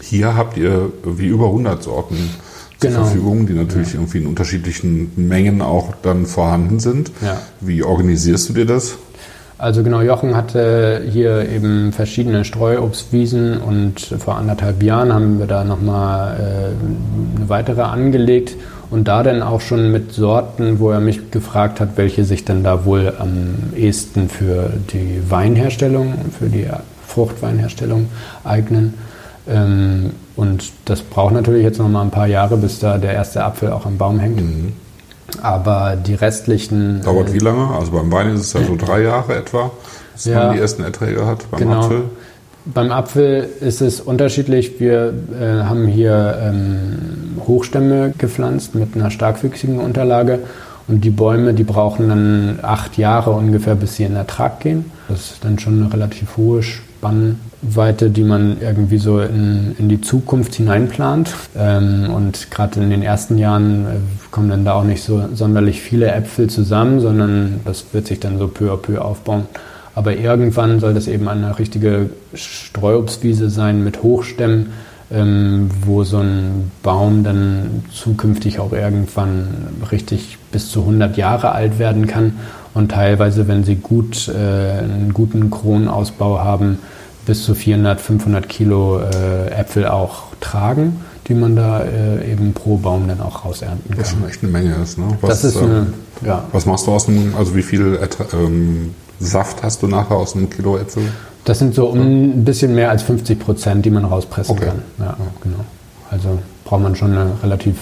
hier 0.00 0.34
habt 0.34 0.56
ihr 0.56 0.90
wie 1.04 1.26
über 1.26 1.48
100 1.48 1.82
Sorten 1.82 2.16
zur 2.80 2.88
genau. 2.88 3.04
Verfügung, 3.04 3.46
die 3.46 3.52
natürlich 3.52 3.88
ja. 3.88 4.00
irgendwie 4.00 4.16
in 4.16 4.26
unterschiedlichen 4.28 5.12
Mengen 5.16 5.60
auch 5.60 5.92
dann 6.02 6.24
vorhanden 6.24 6.80
sind. 6.80 7.10
Ja. 7.20 7.38
Wie 7.60 7.82
organisierst 7.82 8.48
du 8.48 8.52
dir 8.54 8.64
das? 8.64 8.96
Also 9.58 9.82
genau, 9.82 10.00
Jochen 10.00 10.34
hatte 10.34 11.02
hier 11.06 11.50
eben 11.50 11.92
verschiedene 11.92 12.46
Streuobstwiesen 12.46 13.58
und 13.60 14.00
vor 14.00 14.36
anderthalb 14.36 14.82
Jahren 14.82 15.12
haben 15.12 15.38
wir 15.38 15.48
da 15.48 15.64
nochmal 15.64 16.36
äh, 16.38 17.36
eine 17.36 17.48
weitere 17.50 17.82
angelegt 17.82 18.56
und 18.90 19.06
da 19.06 19.22
dann 19.22 19.42
auch 19.42 19.60
schon 19.60 19.92
mit 19.92 20.12
Sorten, 20.12 20.78
wo 20.78 20.90
er 20.90 21.00
mich 21.00 21.30
gefragt 21.30 21.80
hat, 21.80 21.90
welche 21.96 22.24
sich 22.24 22.44
denn 22.44 22.64
da 22.64 22.84
wohl 22.84 23.12
am 23.18 23.72
ehesten 23.76 24.28
für 24.28 24.70
die 24.92 25.22
Weinherstellung, 25.28 26.14
für 26.38 26.46
die 26.46 26.66
Fruchtweinherstellung 27.06 28.08
eignen. 28.44 28.94
Ähm, 29.48 30.10
und 30.36 30.72
das 30.84 31.02
braucht 31.02 31.34
natürlich 31.34 31.62
jetzt 31.62 31.78
noch 31.78 31.88
mal 31.88 32.02
ein 32.02 32.10
paar 32.10 32.26
Jahre, 32.26 32.56
bis 32.56 32.78
da 32.78 32.98
der 32.98 33.12
erste 33.12 33.44
Apfel 33.44 33.72
auch 33.72 33.86
am 33.86 33.98
Baum 33.98 34.18
hängt. 34.20 34.40
Mhm. 34.40 34.72
Aber 35.42 35.96
die 35.96 36.14
restlichen. 36.14 37.02
Dauert 37.02 37.30
äh, 37.30 37.34
wie 37.34 37.38
lange? 37.38 37.68
Also 37.74 37.92
beim 37.92 38.10
Wein 38.10 38.34
ist 38.34 38.40
es 38.40 38.52
ja 38.54 38.62
so 38.62 38.76
drei 38.76 39.02
Jahre 39.02 39.36
etwa, 39.36 39.70
bis 40.14 40.24
ja, 40.26 40.46
man 40.46 40.54
die 40.54 40.60
ersten 40.60 40.82
Erträge 40.82 41.26
hat. 41.26 41.50
Beim 41.50 41.60
genau. 41.60 41.80
Apfel. 41.80 42.04
Beim 42.74 42.92
Apfel 42.92 43.48
ist 43.60 43.80
es 43.80 43.98
unterschiedlich. 43.98 44.78
Wir 44.78 45.14
äh, 45.40 45.62
haben 45.62 45.86
hier 45.86 46.38
ähm, 46.42 47.40
Hochstämme 47.46 48.12
gepflanzt 48.18 48.74
mit 48.74 48.94
einer 48.94 49.10
starkwüchsigen 49.10 49.80
Unterlage. 49.80 50.40
Und 50.86 51.02
die 51.02 51.10
Bäume, 51.10 51.54
die 51.54 51.64
brauchen 51.64 52.10
dann 52.10 52.58
acht 52.60 52.98
Jahre 52.98 53.30
ungefähr, 53.30 53.74
bis 53.74 53.96
sie 53.96 54.04
in 54.04 54.16
Ertrag 54.16 54.60
gehen. 54.60 54.84
Das 55.08 55.32
ist 55.32 55.44
dann 55.44 55.58
schon 55.58 55.80
eine 55.82 55.92
relativ 55.92 56.36
hohe 56.36 56.62
Spannweite, 56.62 58.10
die 58.10 58.24
man 58.24 58.58
irgendwie 58.60 58.98
so 58.98 59.20
in, 59.20 59.74
in 59.78 59.88
die 59.88 60.02
Zukunft 60.02 60.54
hineinplant. 60.54 61.34
Ähm, 61.56 62.10
und 62.14 62.50
gerade 62.50 62.80
in 62.80 62.90
den 62.90 63.02
ersten 63.02 63.38
Jahren 63.38 63.86
äh, 63.86 63.88
kommen 64.30 64.50
dann 64.50 64.66
da 64.66 64.74
auch 64.74 64.84
nicht 64.84 65.02
so 65.02 65.22
sonderlich 65.32 65.80
viele 65.80 66.12
Äpfel 66.12 66.50
zusammen, 66.50 67.00
sondern 67.00 67.60
das 67.64 67.86
wird 67.92 68.06
sich 68.06 68.20
dann 68.20 68.36
so 68.38 68.46
peu 68.46 68.70
à 68.70 68.76
peu 68.76 68.98
aufbauen. 68.98 69.46
Aber 69.98 70.14
irgendwann 70.14 70.78
soll 70.78 70.94
das 70.94 71.08
eben 71.08 71.26
eine 71.26 71.58
richtige 71.58 72.10
Streuobstwiese 72.32 73.50
sein 73.50 73.82
mit 73.82 74.04
Hochstämmen, 74.04 74.68
ähm, 75.10 75.70
wo 75.84 76.04
so 76.04 76.18
ein 76.18 76.70
Baum 76.84 77.24
dann 77.24 77.82
zukünftig 77.92 78.60
auch 78.60 78.72
irgendwann 78.72 79.48
richtig 79.90 80.38
bis 80.52 80.70
zu 80.70 80.82
100 80.82 81.16
Jahre 81.16 81.50
alt 81.50 81.80
werden 81.80 82.06
kann. 82.06 82.34
Und 82.74 82.92
teilweise, 82.92 83.48
wenn 83.48 83.64
sie 83.64 83.74
gut, 83.74 84.28
äh, 84.28 84.78
einen 84.78 85.10
guten 85.14 85.50
Kronausbau 85.50 86.38
haben, 86.44 86.78
bis 87.26 87.44
zu 87.44 87.56
400, 87.56 88.00
500 88.00 88.48
Kilo 88.48 89.00
äh, 89.00 89.50
Äpfel 89.50 89.88
auch 89.88 90.26
tragen, 90.38 91.00
die 91.28 91.34
man 91.34 91.56
da 91.56 91.82
äh, 91.82 92.32
eben 92.32 92.52
pro 92.54 92.76
Baum 92.76 93.06
dann 93.06 93.20
auch 93.20 93.44
rausernten 93.44 93.90
kann. 93.90 93.98
Das 93.98 94.08
ist 94.08 94.14
schon 94.14 94.28
echt 94.28 94.42
eine 94.42 94.52
Menge 94.52 94.74
ist, 94.82 94.98
ne? 94.98 95.06
Was, 95.20 95.42
das 95.42 95.44
ist 95.44 95.62
eine, 95.62 95.78
ähm, 95.78 95.94
ja. 96.24 96.44
Was 96.52 96.66
machst 96.66 96.86
du 96.86 96.92
aus 96.92 97.06
dem, 97.06 97.34
also 97.36 97.54
wie 97.54 97.62
viel 97.62 97.98
ähm, 98.32 98.94
Saft 99.20 99.62
hast 99.62 99.82
du 99.82 99.88
nachher 99.88 100.16
aus 100.16 100.34
einem 100.34 100.48
Kilo 100.48 100.78
Äpfel? 100.78 101.02
Das 101.44 101.58
sind 101.58 101.74
so 101.74 101.86
um 101.86 102.00
ein 102.00 102.44
bisschen 102.44 102.74
mehr 102.74 102.90
als 102.90 103.02
50 103.02 103.38
Prozent, 103.38 103.84
die 103.84 103.90
man 103.90 104.04
rauspressen 104.04 104.56
okay. 104.56 104.66
kann. 104.66 104.82
Ja, 104.98 105.16
genau. 105.42 105.64
Also 106.10 106.38
braucht 106.64 106.82
man 106.82 106.96
schon 106.96 107.12
eine 107.12 107.30
relativ 107.42 107.76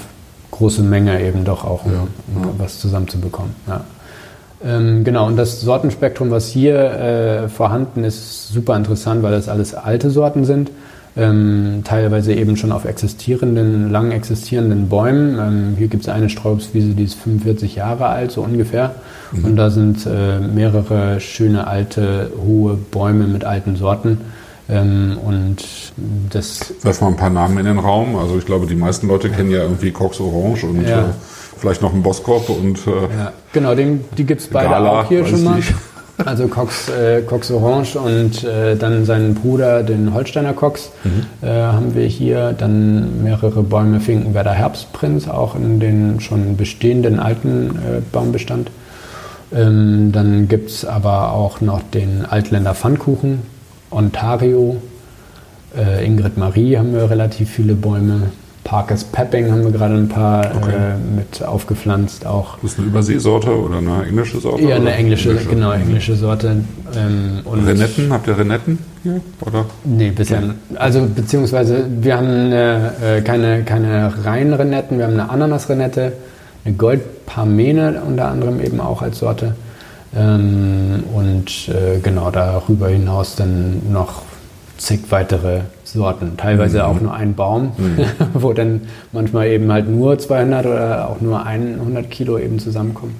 große 0.50 0.82
Menge 0.82 1.20
eben 1.22 1.44
doch 1.44 1.64
auch, 1.64 1.84
um, 1.84 1.92
um 1.92 2.42
ja. 2.42 2.48
was 2.58 2.80
zusammenzubekommen. 2.80 3.54
Ja. 3.66 3.84
Ähm, 4.64 5.04
genau, 5.04 5.26
und 5.26 5.36
das 5.36 5.60
Sortenspektrum, 5.60 6.30
was 6.30 6.48
hier 6.48 6.76
äh, 6.78 7.48
vorhanden 7.48 8.04
ist, 8.04 8.18
ist 8.18 8.48
super 8.48 8.76
interessant, 8.76 9.22
weil 9.22 9.32
das 9.32 9.48
alles 9.48 9.74
alte 9.74 10.10
Sorten 10.10 10.44
sind. 10.44 10.70
Ähm, 11.18 11.80
teilweise 11.82 12.34
eben 12.34 12.58
schon 12.58 12.72
auf 12.72 12.84
existierenden, 12.84 13.90
lang 13.90 14.10
existierenden 14.12 14.90
Bäumen. 14.90 15.38
Ähm, 15.38 15.74
hier 15.78 15.88
gibt 15.88 16.02
es 16.02 16.10
eine 16.10 16.28
Strauchswiese, 16.28 16.88
die 16.88 17.04
ist 17.04 17.14
45 17.14 17.76
Jahre 17.76 18.06
alt, 18.06 18.32
so 18.32 18.42
ungefähr. 18.42 18.94
Mhm. 19.32 19.44
Und 19.44 19.56
da 19.56 19.70
sind 19.70 20.06
äh, 20.06 20.40
mehrere 20.40 21.18
schöne 21.20 21.66
alte, 21.66 22.30
hohe 22.46 22.74
Bäume 22.74 23.26
mit 23.28 23.44
alten 23.44 23.76
Sorten. 23.76 24.20
Ähm, 24.68 25.16
und 25.24 25.64
das. 26.30 26.74
Werf 26.82 27.00
mal 27.00 27.08
ein 27.08 27.16
paar 27.16 27.30
Namen 27.30 27.58
in 27.58 27.64
den 27.64 27.78
Raum. 27.78 28.16
Also 28.16 28.36
ich 28.36 28.44
glaube, 28.44 28.66
die 28.66 28.74
meisten 28.74 29.08
Leute 29.08 29.30
kennen 29.30 29.50
ja 29.50 29.62
irgendwie 29.62 29.92
Cox 29.92 30.20
Orange 30.20 30.64
und 30.64 30.86
ja. 30.86 31.00
äh, 31.00 31.04
vielleicht 31.56 31.82
noch 31.82 31.92
einen 31.92 32.02
Boskop 32.02 32.48
und. 32.50 32.86
Äh, 32.86 32.90
ja, 32.90 33.32
genau, 33.52 33.74
den, 33.74 34.04
die 34.18 34.24
gibt 34.24 34.40
es 34.40 34.48
beide 34.48 34.70
Gala, 34.70 35.00
auch 35.00 35.08
hier 35.08 35.24
schon 35.24 35.44
mal. 35.44 35.60
Also 36.24 36.48
Cox, 36.48 36.88
äh, 36.88 37.22
Cox 37.22 37.50
Orange 37.50 37.96
und 37.96 38.42
äh, 38.42 38.74
dann 38.76 39.04
seinen 39.04 39.34
Bruder, 39.34 39.82
den 39.82 40.14
Holsteiner 40.14 40.54
Cox, 40.54 40.90
mhm. 41.04 41.46
äh, 41.46 41.50
haben 41.50 41.94
wir 41.94 42.06
hier. 42.06 42.54
Dann 42.56 43.22
mehrere 43.22 43.62
Bäume 43.62 44.00
Finkenwerder 44.00 44.52
Herbstprinz, 44.52 45.28
auch 45.28 45.54
in 45.54 45.78
den 45.78 46.20
schon 46.20 46.56
bestehenden 46.56 47.20
alten 47.20 47.70
äh, 47.70 48.00
Baumbestand. 48.12 48.70
Ähm, 49.54 50.10
dann 50.12 50.48
gibt 50.48 50.70
es 50.70 50.84
aber 50.84 51.32
auch 51.32 51.60
noch 51.60 51.82
den 51.82 52.24
Altländer 52.24 52.74
Pfannkuchen, 52.74 53.42
Ontario, 53.90 54.80
äh, 55.76 56.04
Ingrid 56.04 56.36
Marie 56.36 56.78
haben 56.78 56.94
wir 56.94 57.10
relativ 57.10 57.50
viele 57.50 57.74
Bäume. 57.74 58.30
Parkers 58.66 59.04
Pepping 59.04 59.48
haben 59.48 59.62
wir 59.62 59.70
gerade 59.70 59.94
ein 59.94 60.08
paar 60.08 60.44
okay. 60.56 60.72
äh, 60.72 61.16
mit 61.16 61.40
aufgepflanzt 61.40 62.26
auch. 62.26 62.58
Das 62.62 62.72
ist 62.72 62.78
eine 62.80 62.88
Überseesorte 62.88 63.56
oder 63.56 63.78
eine 63.78 64.04
englische 64.04 64.40
Sorte? 64.40 64.64
Ja, 64.64 64.74
eine 64.74 64.92
englische, 64.92 65.30
englische, 65.30 65.48
genau, 65.48 65.70
englische 65.70 66.16
Sorte. 66.16 66.64
Ähm, 66.96 67.42
Renetten, 67.46 68.12
habt 68.12 68.26
ihr 68.26 68.36
Renetten 68.36 68.80
hier? 69.04 69.20
Oder? 69.40 69.66
Nee, 69.84 70.10
bisher. 70.10 70.42
Also 70.74 71.06
beziehungsweise 71.06 71.86
wir 72.00 72.16
haben 72.16 72.26
eine, 72.26 72.92
äh, 73.00 73.20
keine, 73.22 73.62
keine 73.62 74.12
reinen 74.24 74.52
Renetten, 74.52 74.98
wir 74.98 75.06
haben 75.06 75.14
eine 75.14 75.30
Ananas-Renette, 75.30 76.14
eine 76.64 76.74
Goldparmene 76.74 78.02
unter 78.04 78.26
anderem 78.26 78.60
eben 78.60 78.80
auch 78.80 79.00
als 79.00 79.20
Sorte. 79.20 79.54
Ähm, 80.16 81.04
und 81.14 81.68
äh, 81.68 82.00
genau 82.02 82.32
darüber 82.32 82.88
hinaus 82.88 83.36
dann 83.36 83.92
noch 83.92 84.22
zig 84.76 85.02
weitere 85.10 85.60
Sorten. 85.86 86.36
Teilweise 86.36 86.78
mhm. 86.78 86.84
auch 86.84 87.00
nur 87.00 87.14
ein 87.14 87.34
Baum, 87.34 87.72
mhm. 87.78 87.98
wo 88.34 88.52
dann 88.52 88.82
manchmal 89.12 89.48
eben 89.48 89.70
halt 89.72 89.88
nur 89.88 90.18
200 90.18 90.66
oder 90.66 91.08
auch 91.08 91.20
nur 91.20 91.44
100 91.44 92.10
Kilo 92.10 92.38
eben 92.38 92.58
zusammenkommen. 92.58 93.14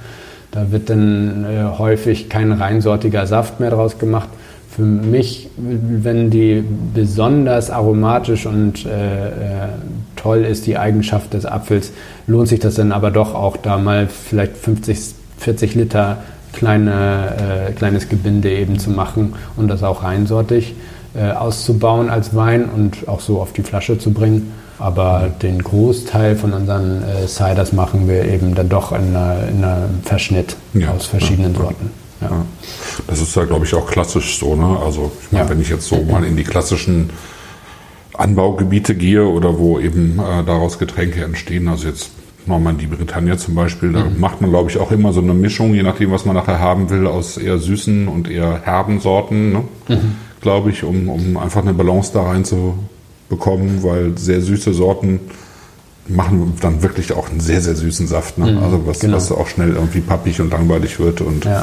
Da 0.50 0.70
wird 0.72 0.90
dann 0.90 1.44
äh, 1.44 1.78
häufig 1.78 2.28
kein 2.28 2.52
reinsortiger 2.52 3.26
Saft 3.26 3.60
mehr 3.60 3.70
draus 3.70 3.98
gemacht. 3.98 4.28
Für 4.70 4.82
mich, 4.82 5.48
wenn 5.56 6.30
die 6.30 6.62
besonders 6.94 7.70
aromatisch 7.70 8.46
und 8.46 8.84
äh, 8.84 9.28
äh, 9.28 9.32
toll 10.16 10.38
ist, 10.38 10.66
die 10.66 10.76
Eigenschaft 10.76 11.32
des 11.32 11.46
Apfels, 11.46 11.92
lohnt 12.26 12.48
sich 12.48 12.60
das 12.60 12.74
dann 12.74 12.92
aber 12.92 13.10
doch 13.10 13.34
auch 13.34 13.56
da 13.56 13.78
mal 13.78 14.06
vielleicht 14.06 14.56
50, 14.56 14.98
40 15.38 15.74
Liter 15.76 16.18
kleine, 16.52 17.68
äh, 17.68 17.72
kleines 17.72 18.08
Gebinde 18.08 18.50
eben 18.50 18.78
zu 18.78 18.90
machen 18.90 19.34
und 19.56 19.68
das 19.68 19.82
auch 19.82 20.02
reinsortig 20.02 20.74
äh, 21.16 21.30
auszubauen 21.30 22.10
als 22.10 22.34
Wein 22.34 22.66
und 22.66 23.08
auch 23.08 23.20
so 23.20 23.40
auf 23.40 23.52
die 23.52 23.62
Flasche 23.62 23.98
zu 23.98 24.12
bringen. 24.12 24.52
Aber 24.78 25.30
den 25.40 25.62
Großteil 25.62 26.36
von 26.36 26.52
unseren 26.52 27.02
äh, 27.02 27.26
Ciders 27.26 27.72
machen 27.72 28.08
wir 28.08 28.26
eben 28.26 28.54
dann 28.54 28.68
doch 28.68 28.92
in, 28.92 29.16
einer, 29.16 29.48
in 29.48 29.64
einem 29.64 30.02
Verschnitt 30.02 30.56
ja, 30.74 30.90
aus 30.90 31.06
verschiedenen 31.06 31.54
ja, 31.54 31.60
Sorten. 31.60 31.90
Ja. 32.20 32.44
Das 33.06 33.22
ist 33.22 33.34
ja, 33.34 33.44
glaube 33.44 33.64
ich, 33.64 33.74
auch 33.74 33.86
klassisch 33.86 34.38
so. 34.38 34.54
Ne? 34.54 34.78
Also, 34.84 35.10
ich 35.22 35.32
meine, 35.32 35.48
wenn 35.48 35.60
ich 35.60 35.70
jetzt 35.70 35.88
so 35.88 36.02
mal 36.02 36.24
in 36.24 36.36
die 36.36 36.44
klassischen 36.44 37.10
Anbaugebiete 38.12 38.94
gehe 38.94 39.26
oder 39.26 39.58
wo 39.58 39.78
eben 39.78 40.18
äh, 40.18 40.44
daraus 40.44 40.78
Getränke 40.78 41.24
entstehen, 41.24 41.68
also 41.68 41.88
jetzt 41.88 42.10
Normandie, 42.44 42.86
Bretagne 42.86 43.36
zum 43.38 43.54
Beispiel, 43.54 43.92
da 43.92 44.04
mhm. 44.04 44.20
macht 44.20 44.42
man, 44.42 44.50
glaube 44.50 44.70
ich, 44.70 44.78
auch 44.78 44.92
immer 44.92 45.14
so 45.14 45.20
eine 45.20 45.34
Mischung, 45.34 45.74
je 45.74 45.82
nachdem, 45.82 46.10
was 46.10 46.26
man 46.26 46.36
nachher 46.36 46.60
haben 46.60 46.90
will, 46.90 47.06
aus 47.06 47.38
eher 47.38 47.58
süßen 47.58 48.08
und 48.08 48.30
eher 48.30 48.60
herben 48.62 49.00
Sorten. 49.00 49.52
Ne? 49.52 49.64
Mhm 49.88 50.25
glaube 50.40 50.70
ich, 50.70 50.84
um, 50.84 51.08
um 51.08 51.36
einfach 51.36 51.62
eine 51.62 51.74
Balance 51.74 52.10
da 52.12 52.22
rein 52.22 52.44
zu 52.44 52.78
bekommen, 53.28 53.80
weil 53.82 54.16
sehr 54.16 54.40
süße 54.40 54.72
Sorten 54.72 55.20
machen 56.08 56.54
dann 56.60 56.82
wirklich 56.82 57.12
auch 57.12 57.30
einen 57.30 57.40
sehr, 57.40 57.60
sehr 57.60 57.74
süßen 57.74 58.06
Saft. 58.06 58.38
Ne? 58.38 58.52
Mhm, 58.52 58.62
also 58.62 58.86
was, 58.86 59.00
genau. 59.00 59.16
was 59.16 59.32
auch 59.32 59.48
schnell 59.48 59.70
irgendwie 59.74 60.00
pappig 60.00 60.40
und 60.40 60.52
langweilig 60.52 61.00
wird. 61.00 61.20
Und 61.20 61.44
Ja. 61.44 61.62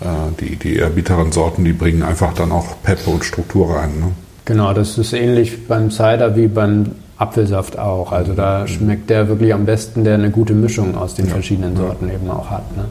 äh, 0.00 0.04
die, 0.40 0.56
die 0.56 0.76
eher 0.76 0.90
bitteren 0.90 1.30
Sorten, 1.32 1.64
die 1.64 1.72
bringen 1.72 2.02
einfach 2.02 2.34
dann 2.34 2.50
auch 2.50 2.82
Peppe 2.82 3.10
und 3.10 3.24
Struktur 3.24 3.76
rein. 3.76 3.90
Ne? 4.00 4.06
Genau, 4.46 4.72
das 4.72 4.98
ist 4.98 5.12
ähnlich 5.12 5.68
beim 5.68 5.90
Cider 5.90 6.36
wie 6.36 6.48
beim 6.48 6.86
Apfelsaft 7.16 7.78
auch. 7.78 8.10
Also 8.10 8.32
da 8.32 8.66
schmeckt 8.66 9.08
der 9.08 9.28
wirklich 9.28 9.54
am 9.54 9.64
besten, 9.64 10.02
der 10.02 10.14
eine 10.14 10.30
gute 10.30 10.52
Mischung 10.52 10.96
aus 10.96 11.14
den 11.14 11.26
verschiedenen 11.26 11.76
Sorten 11.76 12.10
eben 12.10 12.28
auch 12.28 12.50
hat. 12.50 12.76
Ne? 12.76 12.84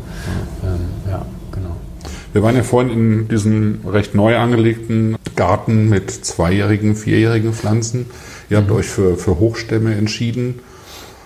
Ähm, 0.64 0.70
ja. 1.03 1.03
Wir 2.34 2.42
waren 2.42 2.56
ja 2.56 2.64
vorhin 2.64 2.92
in 2.92 3.28
diesem 3.28 3.82
recht 3.88 4.16
neu 4.16 4.36
angelegten 4.36 5.16
Garten 5.36 5.88
mit 5.90 6.10
zweijährigen, 6.10 6.96
vierjährigen 6.96 7.54
Pflanzen. 7.54 8.08
Ihr 8.50 8.58
habt 8.58 8.72
euch 8.72 8.88
für, 8.88 9.18
für 9.18 9.40
Hochstämme 9.40 9.94
entschieden. 9.96 10.60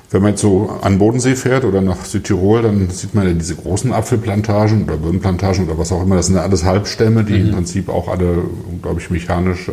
Wenn 0.10 0.22
man 0.22 0.32
jetzt 0.32 0.42
so 0.42 0.70
an 0.82 1.00
Bodensee 1.00 1.36
fährt 1.36 1.66
oder 1.66 1.82
nach 1.82 2.06
Südtirol, 2.06 2.62
dann 2.62 2.90
sieht 2.90 3.14
man 3.14 3.28
ja 3.28 3.34
diese 3.34 3.56
großen 3.56 3.92
Apfelplantagen 3.92 4.84
oder 4.84 4.96
Birnenplantagen 4.96 5.66
oder 5.66 5.78
was 5.78 5.92
auch 5.92 6.02
immer. 6.02 6.16
Das 6.16 6.28
sind 6.28 6.36
ja 6.36 6.44
alles 6.44 6.64
Halbstämme, 6.64 7.26
die 7.26 7.40
im 7.40 7.52
Prinzip 7.52 7.90
auch 7.90 8.08
alle, 8.08 8.44
glaube 8.82 9.02
ich, 9.02 9.10
mechanisch 9.10 9.68
äh, 9.68 9.72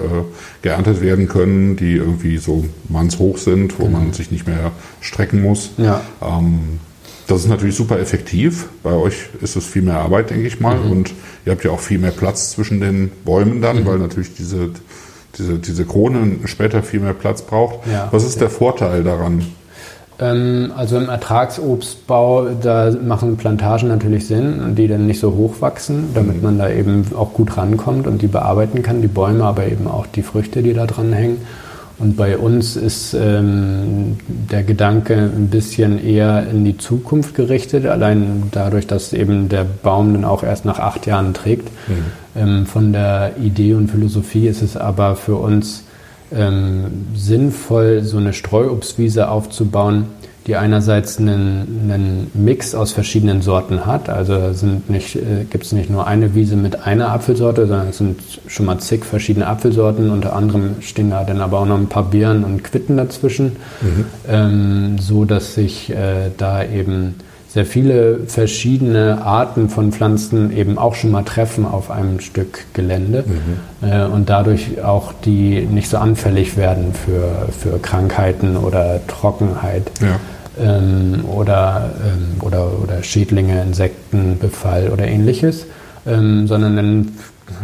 geerntet 0.62 1.00
werden 1.00 1.28
können, 1.28 1.76
die 1.76 1.94
irgendwie 1.94 2.38
so 2.38 2.64
mannshoch 2.88 3.38
sind, 3.38 3.78
wo 3.78 3.86
man 3.86 4.12
sich 4.12 4.32
nicht 4.32 4.48
mehr 4.48 4.72
strecken 5.00 5.40
muss. 5.40 5.70
Ja. 5.78 6.00
Ähm, 6.20 6.80
das 7.26 7.40
ist 7.40 7.48
natürlich 7.48 7.76
super 7.76 7.98
effektiv. 7.98 8.68
Bei 8.82 8.92
euch 8.92 9.28
ist 9.40 9.56
es 9.56 9.66
viel 9.66 9.82
mehr 9.82 9.98
Arbeit, 9.98 10.30
denke 10.30 10.46
ich 10.46 10.60
mal. 10.60 10.78
Und 10.78 11.12
ihr 11.46 11.52
habt 11.52 11.64
ja 11.64 11.70
auch 11.70 11.80
viel 11.80 11.98
mehr 11.98 12.10
Platz 12.10 12.50
zwischen 12.50 12.80
den 12.80 13.10
Bäumen 13.24 13.62
dann, 13.62 13.86
weil 13.86 13.98
natürlich 13.98 14.34
diese, 14.34 14.70
diese, 15.38 15.58
diese 15.58 15.84
Krone 15.84 16.38
später 16.44 16.82
viel 16.82 17.00
mehr 17.00 17.14
Platz 17.14 17.42
braucht. 17.42 17.86
Ja. 17.90 18.08
Was 18.10 18.24
ist 18.24 18.40
der 18.40 18.50
Vorteil 18.50 19.04
daran? 19.04 19.46
Ähm, 20.20 20.72
also 20.76 20.96
im 20.96 21.08
Ertragsobstbau, 21.08 22.50
da 22.60 22.90
machen 22.90 23.36
Plantagen 23.36 23.88
natürlich 23.88 24.26
Sinn, 24.26 24.74
die 24.76 24.86
dann 24.86 25.06
nicht 25.06 25.18
so 25.18 25.34
hoch 25.34 25.60
wachsen, 25.60 26.10
damit 26.14 26.42
man 26.42 26.58
da 26.58 26.70
eben 26.70 27.06
auch 27.16 27.32
gut 27.32 27.56
rankommt 27.56 28.06
und 28.06 28.22
die 28.22 28.28
bearbeiten 28.28 28.82
kann, 28.82 29.02
die 29.02 29.08
Bäume, 29.08 29.44
aber 29.44 29.66
eben 29.66 29.88
auch 29.88 30.06
die 30.06 30.22
Früchte, 30.22 30.62
die 30.62 30.74
da 30.74 30.86
dran 30.86 31.12
hängen. 31.12 31.38
Und 31.98 32.16
bei 32.16 32.36
uns 32.36 32.76
ist 32.76 33.14
ähm, 33.14 34.16
der 34.26 34.64
Gedanke 34.64 35.14
ein 35.14 35.48
bisschen 35.48 36.04
eher 36.04 36.46
in 36.50 36.64
die 36.64 36.76
Zukunft 36.76 37.34
gerichtet, 37.34 37.86
allein 37.86 38.44
dadurch, 38.50 38.86
dass 38.86 39.12
eben 39.12 39.48
der 39.48 39.64
Baum 39.64 40.12
dann 40.12 40.24
auch 40.24 40.42
erst 40.42 40.64
nach 40.64 40.80
acht 40.80 41.06
Jahren 41.06 41.34
trägt. 41.34 41.68
Ähm, 42.36 42.66
von 42.66 42.92
der 42.92 43.36
Idee 43.40 43.74
und 43.74 43.90
Philosophie 43.90 44.48
ist 44.48 44.62
es 44.62 44.76
aber 44.76 45.14
für 45.14 45.36
uns 45.36 45.84
ähm, 46.34 47.06
sinnvoll, 47.14 48.02
so 48.02 48.16
eine 48.16 48.32
Streuobstwiese 48.32 49.28
aufzubauen, 49.28 50.06
die 50.46 50.56
einerseits 50.56 51.18
einen, 51.18 51.90
einen 51.90 52.30
Mix 52.34 52.74
aus 52.74 52.92
verschiedenen 52.92 53.40
Sorten 53.40 53.86
hat. 53.86 54.10
Also 54.10 54.52
sind 54.52 54.90
nicht, 54.90 55.16
äh, 55.16 55.44
gibt 55.48 55.64
es 55.64 55.72
nicht 55.72 55.88
nur 55.88 56.06
eine 56.06 56.34
Wiese 56.34 56.56
mit 56.56 56.86
einer 56.86 57.10
Apfelsorte, 57.10 57.66
sondern 57.66 57.88
es 57.88 57.98
sind 57.98 58.20
schon 58.46 58.66
mal 58.66 58.78
zig 58.78 59.04
verschiedene 59.04 59.46
Apfelsorten. 59.46 60.10
Unter 60.10 60.36
anderem 60.36 60.76
stehen 60.80 61.10
da 61.10 61.24
dann 61.24 61.40
aber 61.40 61.60
auch 61.60 61.66
noch 61.66 61.78
ein 61.78 61.88
paar 61.88 62.10
Birnen 62.10 62.44
und 62.44 62.62
Quitten 62.62 62.96
dazwischen, 62.98 63.56
ähm, 64.28 64.98
so 64.98 65.24
dass 65.24 65.54
sich 65.54 65.90
äh, 65.90 66.30
da 66.36 66.62
eben 66.62 67.14
sehr 67.48 67.64
viele 67.64 68.18
verschiedene 68.26 69.22
Arten 69.22 69.68
von 69.68 69.92
Pflanzen 69.92 70.54
eben 70.54 70.76
auch 70.76 70.96
schon 70.96 71.12
mal 71.12 71.22
treffen 71.22 71.64
auf 71.64 71.88
einem 71.88 72.18
Stück 72.18 72.64
Gelände 72.74 73.24
äh, 73.80 74.04
und 74.06 74.28
dadurch 74.28 74.82
auch 74.82 75.12
die 75.24 75.60
nicht 75.60 75.88
so 75.88 75.98
anfällig 75.98 76.56
werden 76.56 76.92
für, 76.92 77.52
für 77.56 77.78
Krankheiten 77.78 78.56
oder 78.56 79.00
Trockenheit 79.06 79.84
Ja. 80.00 80.18
Ähm, 80.60 81.24
oder, 81.24 81.90
ähm, 82.04 82.40
oder, 82.40 82.70
oder 82.82 83.02
Schädlinge, 83.02 83.62
Insektenbefall 83.62 84.90
oder 84.90 85.06
ähnliches, 85.06 85.66
ähm, 86.06 86.46
sondern 86.46 86.76
dann 86.76 87.08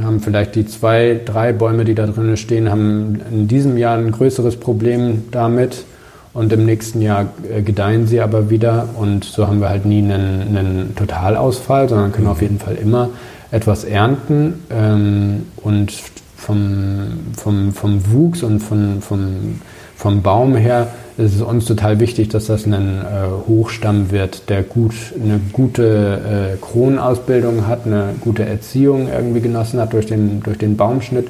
haben 0.04 0.20
vielleicht 0.20 0.54
die 0.54 0.66
zwei, 0.66 1.20
drei 1.24 1.52
Bäume, 1.52 1.84
die 1.84 1.94
da 1.94 2.06
drinnen 2.06 2.36
stehen, 2.36 2.70
haben 2.70 3.20
in 3.30 3.48
diesem 3.48 3.76
Jahr 3.76 3.96
ein 3.98 4.10
größeres 4.10 4.56
Problem 4.56 5.24
damit 5.30 5.84
und 6.32 6.52
im 6.52 6.64
nächsten 6.64 7.02
Jahr 7.02 7.26
äh, 7.50 7.62
gedeihen 7.62 8.06
sie 8.06 8.20
aber 8.20 8.50
wieder. 8.50 8.88
Und 8.96 9.24
so 9.24 9.46
haben 9.46 9.60
wir 9.60 9.68
halt 9.68 9.84
nie 9.84 9.98
einen, 9.98 10.56
einen 10.56 10.94
Totalausfall, 10.94 11.88
sondern 11.88 12.12
können 12.12 12.28
auf 12.28 12.40
jeden 12.40 12.58
Fall 12.58 12.76
immer 12.76 13.10
etwas 13.50 13.84
ernten. 13.84 14.62
Ähm, 14.70 15.46
und 15.56 15.92
vom, 16.36 17.06
vom, 17.36 17.72
vom 17.72 18.12
Wuchs 18.12 18.42
und 18.42 18.60
von, 18.60 19.02
vom, 19.02 19.60
vom 19.96 20.22
Baum 20.22 20.56
her 20.56 20.88
ist 21.20 21.34
es 21.36 21.42
uns 21.42 21.66
total 21.66 22.00
wichtig, 22.00 22.28
dass 22.30 22.46
das 22.46 22.66
ein 22.66 22.72
äh, 22.74 23.26
Hochstamm 23.46 24.10
wird, 24.10 24.48
der 24.48 24.62
gut, 24.62 24.94
eine 25.22 25.40
gute 25.52 26.54
äh, 26.54 26.56
Kronausbildung 26.60 27.66
hat, 27.66 27.86
eine 27.86 28.14
gute 28.20 28.44
Erziehung 28.44 29.08
irgendwie 29.08 29.40
genossen 29.40 29.80
hat 29.80 29.92
durch 29.92 30.06
den, 30.06 30.40
durch 30.42 30.58
den 30.58 30.76
Baumschnitt, 30.76 31.28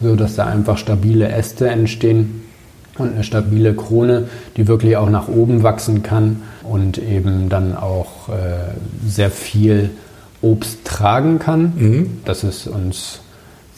so 0.00 0.16
dass 0.16 0.36
da 0.36 0.46
einfach 0.46 0.76
stabile 0.76 1.28
Äste 1.28 1.68
entstehen 1.68 2.42
und 2.98 3.14
eine 3.14 3.24
stabile 3.24 3.74
Krone, 3.74 4.28
die 4.56 4.68
wirklich 4.68 4.96
auch 4.96 5.08
nach 5.08 5.28
oben 5.28 5.62
wachsen 5.62 6.02
kann 6.02 6.42
und 6.62 6.98
eben 6.98 7.48
dann 7.48 7.76
auch 7.76 8.28
äh, 8.28 8.32
sehr 9.08 9.30
viel 9.30 9.90
Obst 10.42 10.84
tragen 10.84 11.38
kann. 11.38 11.72
Das 12.24 12.44
ist 12.44 12.66
uns 12.66 13.20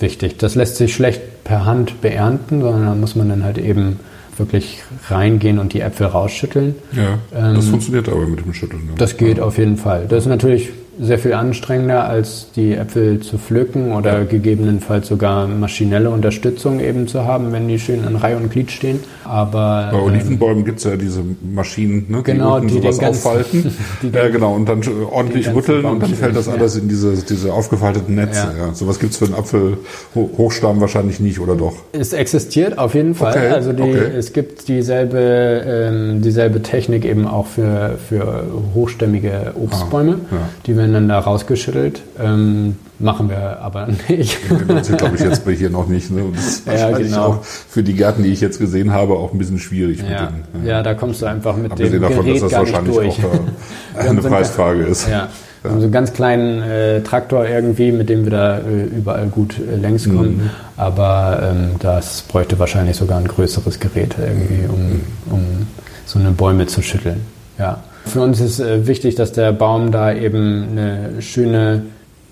wichtig. 0.00 0.38
Das 0.38 0.54
lässt 0.54 0.76
sich 0.76 0.94
schlecht 0.94 1.44
per 1.44 1.64
Hand 1.66 2.00
beernten, 2.00 2.62
sondern 2.62 2.86
da 2.86 2.94
muss 2.94 3.14
man 3.14 3.28
dann 3.28 3.44
halt 3.44 3.58
eben 3.58 4.00
wirklich 4.38 4.82
reingehen 5.08 5.58
und 5.58 5.72
die 5.72 5.80
Äpfel 5.80 6.06
rausschütteln. 6.06 6.74
Ja, 6.92 7.18
Ähm, 7.34 7.54
das 7.54 7.68
funktioniert 7.68 8.08
aber 8.08 8.26
mit 8.26 8.44
dem 8.44 8.54
Schütteln. 8.54 8.86
Ne? 8.86 8.92
Das 8.96 9.16
geht 9.16 9.40
auf 9.40 9.58
jeden 9.58 9.76
Fall. 9.76 10.06
Das 10.08 10.24
ist 10.24 10.28
natürlich 10.28 10.70
sehr 11.00 11.18
viel 11.18 11.32
anstrengender, 11.34 12.08
als 12.08 12.46
die 12.54 12.74
Äpfel 12.74 13.20
zu 13.20 13.38
pflücken 13.38 13.92
oder 13.92 14.24
gegebenenfalls 14.24 15.08
sogar 15.08 15.46
maschinelle 15.46 16.10
Unterstützung 16.10 16.80
eben 16.80 17.08
zu 17.08 17.24
haben, 17.24 17.52
wenn 17.52 17.68
die 17.68 17.78
schön 17.78 18.04
in 18.04 18.16
Reihe 18.16 18.36
und 18.36 18.50
Glied 18.50 18.70
stehen. 18.70 19.00
Aber 19.24 19.88
Bei 19.92 19.98
ähm, 19.98 20.04
Olivenbäumen 20.04 20.64
gibt 20.64 20.78
es 20.78 20.84
ja 20.84 20.96
diese 20.96 21.22
Maschinen, 21.42 22.06
ne, 22.08 22.22
Genau, 22.22 22.58
die, 22.60 22.66
unten 22.66 22.74
die 22.76 22.82
sowas 22.82 22.98
ganzen- 22.98 23.26
aufhalten. 23.26 23.76
die 24.02 24.08
ja, 24.08 24.28
genau, 24.28 24.54
und 24.54 24.68
dann 24.68 24.80
ordentlich 25.10 25.52
rütteln 25.52 25.84
und 25.84 26.02
dann 26.02 26.14
fällt 26.14 26.36
das 26.36 26.48
alles 26.48 26.76
in 26.76 26.88
diese, 26.88 27.12
diese 27.14 27.52
aufgefalteten 27.52 28.14
Netze. 28.14 28.52
Ja. 28.58 28.66
Ja. 28.66 28.74
Sowas 28.74 28.98
gibt 28.98 29.12
es 29.12 29.18
für 29.18 29.26
einen 29.26 29.34
Apfelhochstamm 29.34 30.80
wahrscheinlich 30.80 31.20
nicht, 31.20 31.40
oder 31.40 31.56
doch? 31.56 31.74
Es 31.92 32.12
existiert 32.12 32.78
auf 32.78 32.94
jeden 32.94 33.14
Fall. 33.14 33.32
Okay, 33.32 33.48
also 33.48 33.72
die, 33.72 33.82
okay. 33.82 34.10
es 34.16 34.32
gibt 34.32 34.68
dieselbe, 34.68 35.18
ähm, 35.66 36.22
dieselbe 36.22 36.62
Technik 36.62 37.04
eben 37.04 37.26
auch 37.26 37.46
für, 37.46 37.98
für 38.08 38.44
hochstämmige 38.74 39.54
Obstbäume. 39.60 40.18
Ah, 40.30 40.34
ja. 40.34 40.48
Die 40.66 40.76
werden 40.76 40.83
da 40.92 41.18
rausgeschüttelt. 41.18 42.02
Ähm, 42.18 42.76
machen 42.98 43.28
wir 43.28 43.60
aber 43.60 43.88
nicht. 44.08 44.38
Das 44.68 44.88
glaube 44.88 45.16
ich 45.16 45.22
jetzt 45.22 45.44
bei 45.44 45.52
hier 45.52 45.70
noch 45.70 45.88
nicht. 45.88 46.10
Ne? 46.10 46.24
Und 46.24 46.36
das 46.36 46.46
ist 46.46 46.66
Ja, 46.66 46.72
wahrscheinlich 46.72 47.08
genau. 47.08 47.26
auch 47.26 47.44
für 47.44 47.82
die 47.82 47.94
Gärten, 47.94 48.22
die 48.22 48.30
ich 48.30 48.40
jetzt 48.40 48.58
gesehen 48.58 48.92
habe, 48.92 49.14
auch 49.14 49.32
ein 49.32 49.38
bisschen 49.38 49.58
schwierig 49.58 50.00
ja. 50.02 50.32
den. 50.54 50.66
ja, 50.66 50.82
da 50.82 50.94
kommst 50.94 51.22
du 51.22 51.26
einfach 51.26 51.56
mit 51.56 51.72
Abgesehen 51.72 51.94
dem 51.94 52.02
davon, 52.02 52.24
Gerät 52.24 52.42
dass 52.42 52.50
das 52.50 52.52
gar 52.52 52.62
nicht 52.62 52.72
wahrscheinlich 52.74 53.16
durch. 53.16 53.24
auch 53.24 53.98
eine 54.08 54.20
Preisfrage 54.22 54.82
ist. 54.82 55.08
Ja. 55.08 55.28
Wir 55.62 55.70
haben 55.70 55.80
so 55.80 55.84
einen 55.84 55.92
ganz 55.92 56.12
kleinen 56.12 56.62
äh, 56.62 57.00
Traktor 57.00 57.46
irgendwie, 57.46 57.90
mit 57.90 58.10
dem 58.10 58.24
wir 58.24 58.30
da 58.30 58.58
äh, 58.58 58.84
überall 58.84 59.28
gut 59.28 59.56
äh, 59.58 59.76
längs 59.76 60.04
kommen. 60.04 60.36
Mhm. 60.36 60.50
Aber 60.76 61.40
ähm, 61.42 61.76
das 61.78 62.20
bräuchte 62.20 62.58
wahrscheinlich 62.58 62.96
sogar 62.98 63.18
ein 63.18 63.26
größeres 63.26 63.80
Gerät 63.80 64.14
irgendwie, 64.18 64.68
um, 64.68 65.00
um 65.30 65.66
so 66.04 66.18
eine 66.18 66.32
Bäume 66.32 66.66
zu 66.66 66.82
schütteln. 66.82 67.22
Ja. 67.58 67.82
Für 68.06 68.20
uns 68.20 68.40
ist 68.40 68.60
äh, 68.60 68.86
wichtig, 68.86 69.14
dass 69.14 69.32
der 69.32 69.52
Baum 69.52 69.90
da 69.90 70.12
eben 70.14 70.68
eine 70.72 71.22
schöne 71.22 71.82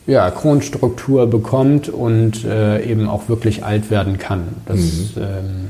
ja, 0.07 0.31
Kronstruktur 0.31 1.27
bekommt 1.29 1.89
und 1.89 2.45
äh, 2.45 2.85
eben 2.85 3.09
auch 3.09 3.29
wirklich 3.29 3.65
alt 3.65 3.91
werden 3.91 4.19
kann. 4.19 4.49
Das, 4.67 4.79
ähm, 5.17 5.69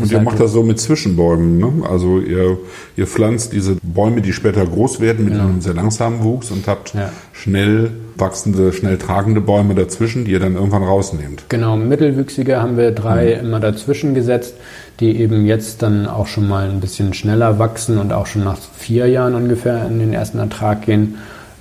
Und 0.00 0.10
ihr 0.10 0.18
halt- 0.18 0.24
macht 0.24 0.40
das 0.40 0.52
so 0.52 0.62
mit 0.62 0.78
Zwischenbäumen, 0.80 1.58
ne? 1.58 1.72
Also 1.90 2.20
ihr, 2.20 2.56
ihr 2.96 3.06
pflanzt 3.06 3.52
diese 3.52 3.76
Bäume, 3.82 4.22
die 4.22 4.32
später 4.32 4.64
groß 4.64 5.00
werden, 5.00 5.24
mit 5.24 5.34
einem 5.34 5.60
sehr 5.60 5.74
langsamen 5.74 6.22
Wuchs 6.22 6.50
und 6.52 6.66
habt 6.68 6.94
Ja. 6.94 7.10
schnell 7.32 7.90
wachsende, 8.16 8.72
schnell 8.72 8.96
tragende 8.96 9.40
Bäume 9.40 9.74
dazwischen, 9.74 10.24
die 10.24 10.30
ihr 10.30 10.40
dann 10.40 10.54
irgendwann 10.54 10.84
rausnehmt. 10.84 11.44
Genau, 11.48 11.76
mittelwüchsige 11.76 12.62
haben 12.62 12.76
wir 12.76 12.92
drei 12.92 13.32
immer 13.32 13.58
dazwischen 13.58 14.14
gesetzt, 14.14 14.54
die 15.00 15.20
eben 15.20 15.44
jetzt 15.46 15.82
dann 15.82 16.06
auch 16.06 16.26
schon 16.26 16.46
mal 16.48 16.68
ein 16.70 16.80
bisschen 16.80 17.14
schneller 17.14 17.58
wachsen 17.58 17.98
und 17.98 18.12
auch 18.12 18.26
schon 18.26 18.44
nach 18.44 18.58
vier 18.76 19.08
Jahren 19.08 19.34
ungefähr 19.34 19.86
in 19.86 19.98
den 19.98 20.12
ersten 20.12 20.38
Ertrag 20.38 20.82
gehen. 20.86 21.16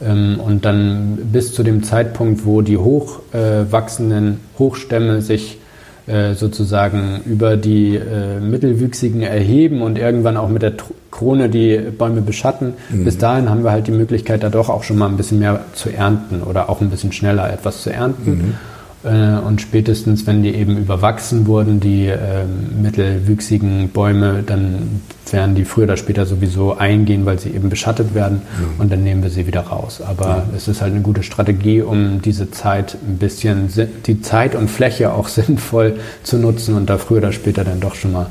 Ähm, 0.05 0.39
Und 0.39 0.65
dann 0.65 1.17
bis 1.31 1.53
zu 1.53 1.63
dem 1.63 1.83
Zeitpunkt, 1.83 2.45
wo 2.45 2.61
die 2.61 2.77
hochwachsenden 2.77 4.39
Hochstämme 4.59 5.21
sich 5.21 5.57
äh, 6.05 6.33
sozusagen 6.33 7.21
über 7.25 7.55
die 7.55 7.95
äh, 7.95 8.39
mittelwüchsigen 8.41 9.21
erheben 9.21 9.81
und 9.81 9.97
irgendwann 9.97 10.35
auch 10.35 10.49
mit 10.49 10.61
der 10.61 10.73
Tr- 10.73 10.91
Krone 11.11 11.47
die 11.47 11.77
Bäume 11.97 12.21
beschatten. 12.21 12.73
Bis 12.89 13.17
dahin 13.17 13.49
haben 13.49 13.63
wir 13.63 13.71
halt 13.71 13.87
die 13.87 13.91
Möglichkeit, 13.91 14.43
da 14.43 14.49
doch 14.49 14.69
auch 14.69 14.83
schon 14.83 14.97
mal 14.97 15.07
ein 15.07 15.15
bisschen 15.15 15.39
mehr 15.39 15.61
zu 15.73 15.89
ernten 15.89 16.41
oder 16.43 16.69
auch 16.69 16.81
ein 16.81 16.89
bisschen 16.89 17.11
schneller 17.13 17.53
etwas 17.53 17.83
zu 17.83 17.89
ernten. 17.93 18.31
Äh, 18.31 18.72
und 19.09 19.59
spätestens, 19.59 20.25
wenn 20.25 20.43
die 20.43 20.55
eben 20.55 20.77
überwachsen 20.77 21.45
wurden, 21.45 21.81
die 21.81 22.07
äh, 22.07 22.45
mittelwüchsigen 22.81 23.89
Bäume, 23.89 24.43
dann 24.45 25.01
werden 25.29 25.55
die 25.55 25.65
früher 25.65 25.85
oder 25.85 25.97
später 25.97 26.25
sowieso 26.25 26.77
eingehen, 26.77 27.25
weil 27.25 27.37
sie 27.37 27.49
eben 27.49 27.69
beschattet 27.69 28.13
werden 28.13 28.43
mhm. 28.57 28.79
und 28.79 28.91
dann 28.91 29.03
nehmen 29.03 29.21
wir 29.21 29.29
sie 29.29 29.45
wieder 29.45 29.61
raus. 29.61 30.01
Aber 30.01 30.27
ja. 30.27 30.43
es 30.55 30.69
ist 30.69 30.81
halt 30.81 30.93
eine 30.93 31.01
gute 31.01 31.23
Strategie, 31.23 31.81
um 31.81 32.21
diese 32.21 32.49
Zeit 32.51 32.95
ein 33.05 33.17
bisschen, 33.17 33.69
die 34.05 34.21
Zeit 34.21 34.55
und 34.55 34.69
Fläche 34.69 35.11
auch 35.13 35.27
sinnvoll 35.39 35.97
zu 36.23 36.37
nutzen 36.37 36.75
und 36.75 36.89
da 36.89 36.97
früher 36.97 37.17
oder 37.17 37.33
später 37.33 37.65
dann 37.65 37.81
doch 37.81 37.95
schon 37.95 38.13
mal 38.13 38.27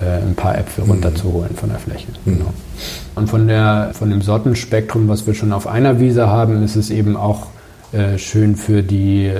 äh, 0.00 0.26
ein 0.26 0.34
paar 0.34 0.58
Äpfel 0.58 0.84
mhm. 0.84 0.90
runterzuholen 0.90 1.54
von 1.54 1.68
der 1.68 1.78
Fläche. 1.78 2.08
Mhm. 2.24 2.38
Genau. 2.38 2.54
Und 3.14 3.30
von, 3.30 3.46
der, 3.46 3.90
von 3.92 4.10
dem 4.10 4.22
Sortenspektrum, 4.22 5.06
was 5.06 5.26
wir 5.26 5.34
schon 5.34 5.52
auf 5.52 5.68
einer 5.68 6.00
Wiese 6.00 6.26
haben, 6.26 6.64
ist 6.64 6.74
es 6.74 6.90
eben 6.90 7.16
auch 7.16 7.46
äh, 7.92 8.18
schön 8.18 8.56
für 8.56 8.82
die 8.82 9.30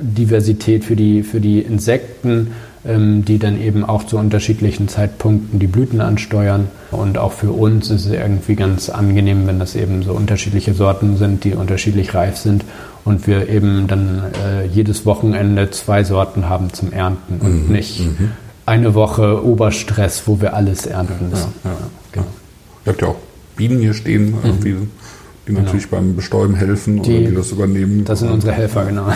Diversität, 0.00 0.84
für 0.84 0.96
die, 0.96 1.22
für 1.22 1.40
die 1.40 1.60
Insekten, 1.60 2.52
ähm, 2.84 3.24
die 3.24 3.38
dann 3.38 3.60
eben 3.60 3.84
auch 3.84 4.04
zu 4.04 4.16
unterschiedlichen 4.16 4.88
Zeitpunkten 4.88 5.58
die 5.58 5.66
Blüten 5.66 6.00
ansteuern. 6.00 6.68
Und 6.90 7.18
auch 7.18 7.32
für 7.32 7.52
uns 7.52 7.90
ist 7.90 8.06
es 8.06 8.12
irgendwie 8.12 8.56
ganz 8.56 8.88
angenehm, 8.88 9.46
wenn 9.46 9.58
das 9.58 9.76
eben 9.76 10.02
so 10.02 10.12
unterschiedliche 10.12 10.74
Sorten 10.74 11.16
sind, 11.16 11.44
die 11.44 11.54
unterschiedlich 11.54 12.14
reif 12.14 12.36
sind 12.36 12.64
und 13.04 13.26
wir 13.26 13.48
eben 13.48 13.86
dann 13.86 14.22
äh, 14.44 14.66
jedes 14.66 15.06
Wochenende 15.06 15.70
zwei 15.70 16.04
Sorten 16.04 16.48
haben 16.48 16.72
zum 16.72 16.92
Ernten 16.92 17.40
und 17.40 17.68
mhm. 17.68 17.72
nicht 17.72 18.00
mhm 18.00 18.30
eine 18.70 18.94
Woche 18.94 19.44
Oberstress, 19.44 20.22
wo 20.26 20.40
wir 20.40 20.54
alles 20.54 20.86
ernten 20.86 21.30
müssen. 21.30 21.52
Ja, 21.64 21.70
ja, 21.70 21.76
ja. 21.76 21.86
Genau. 22.12 22.26
Ihr 22.86 22.92
habt 22.92 23.02
ja 23.02 23.08
auch 23.08 23.16
Bienen 23.56 23.80
hier 23.80 23.94
stehen, 23.94 24.30
mhm. 24.30 24.60
die 24.62 24.76
genau. 25.44 25.60
natürlich 25.60 25.88
beim 25.88 26.14
Bestäuben 26.14 26.54
helfen 26.54 27.02
die, 27.02 27.18
oder 27.18 27.28
die 27.30 27.34
das 27.34 27.50
übernehmen. 27.50 28.04
Das 28.04 28.20
sind 28.20 28.30
unsere 28.30 28.52
Helfer, 28.52 28.84
genau. 28.84 29.08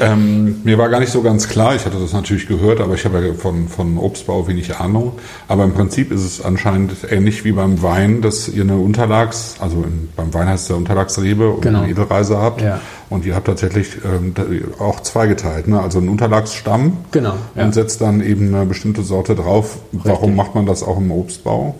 Ähm, 0.00 0.60
mir 0.64 0.78
war 0.78 0.88
gar 0.88 1.00
nicht 1.00 1.12
so 1.12 1.22
ganz 1.22 1.48
klar, 1.48 1.74
ich 1.74 1.84
hatte 1.84 1.98
das 2.00 2.12
natürlich 2.12 2.46
gehört, 2.46 2.80
aber 2.80 2.94
ich 2.94 3.04
habe 3.04 3.24
ja 3.24 3.34
von, 3.34 3.68
von 3.68 3.98
Obstbau 3.98 4.48
wenig 4.48 4.76
Ahnung. 4.76 5.12
Aber 5.48 5.64
im 5.64 5.72
Prinzip 5.72 6.10
ist 6.10 6.22
es 6.22 6.44
anscheinend 6.44 6.92
ähnlich 7.10 7.44
wie 7.44 7.52
beim 7.52 7.82
Wein, 7.82 8.22
dass 8.22 8.48
ihr 8.48 8.62
eine 8.62 8.76
Unterlags-, 8.76 9.56
also 9.60 9.82
in, 9.82 10.08
beim 10.16 10.32
Wein 10.34 10.48
heißt 10.48 10.64
es 10.64 10.68
ja 10.68 10.76
Unterlagsrebe 10.76 11.50
und 11.50 11.62
genau. 11.62 11.80
eine 11.80 11.90
Edelreise 11.90 12.38
habt. 12.38 12.62
Ja. 12.62 12.80
Und 13.10 13.24
ihr 13.24 13.34
habt 13.34 13.46
tatsächlich 13.46 13.98
ähm, 14.04 14.34
auch 14.78 15.00
zweigeteilt, 15.00 15.68
ne? 15.68 15.80
also 15.80 15.98
einen 15.98 16.08
Unterlagsstamm 16.08 16.96
genau, 17.10 17.34
ja. 17.54 17.64
und 17.64 17.74
setzt 17.74 18.00
dann 18.00 18.20
eben 18.20 18.54
eine 18.54 18.66
bestimmte 18.66 19.02
Sorte 19.02 19.34
drauf. 19.34 19.78
Richtig. 19.92 20.10
Warum 20.10 20.34
macht 20.34 20.54
man 20.54 20.66
das 20.66 20.82
auch 20.82 20.98
im 20.98 21.10
Obstbau? 21.10 21.76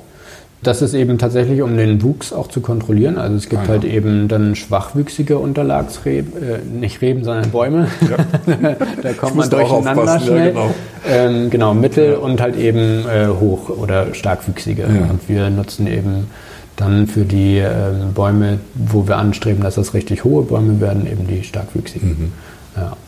Das 0.65 0.81
ist 0.81 0.95
eben 0.95 1.19
tatsächlich, 1.19 1.61
um 1.61 1.77
den 1.77 2.03
Wuchs 2.03 2.33
auch 2.33 2.49
zu 2.49 2.61
kontrollieren. 2.61 3.19
Also 3.19 3.37
es 3.37 3.49
gibt 3.51 3.63
ah, 3.63 3.65
ja. 3.65 3.71
halt 3.73 3.85
eben 3.85 4.29
dann 4.29 4.57
schwachwüchsige 4.57 5.39
Unterlagsreben, 5.39 6.33
äh, 6.43 6.59
nicht 6.65 7.03
Reben, 7.03 7.23
sondern 7.23 7.51
Bäume. 7.51 7.89
Ja. 8.01 8.77
da 9.03 9.13
kommt 9.13 9.37
man 9.37 9.51
durcheinander 9.51 10.21
schnell. 10.21 10.47
Ja, 10.47 10.51
genau. 10.51 10.75
Ähm, 11.07 11.51
genau, 11.51 11.75
mittel 11.75 12.15
und 12.15 12.41
halt 12.41 12.57
eben 12.57 13.05
äh, 13.07 13.29
hoch 13.29 13.69
oder 13.69 14.15
starkwüchsige. 14.15 14.87
Und 14.87 15.29
wir 15.29 15.51
nutzen 15.51 15.87
eben 15.87 16.29
dann 16.77 17.07
für 17.07 17.25
die 17.25 17.59
ähm, 17.59 18.15
Bäume, 18.15 18.59
wo 18.75 19.07
wir 19.07 19.19
anstreben, 19.19 19.63
dass 19.63 19.75
das 19.75 19.93
richtig 19.93 20.25
hohe 20.25 20.45
Bäume 20.45 20.81
werden, 20.81 21.07
eben 21.07 21.27
die 21.27 21.45
starkwüchsigen. 21.45 22.09
Mhm. 22.09 22.33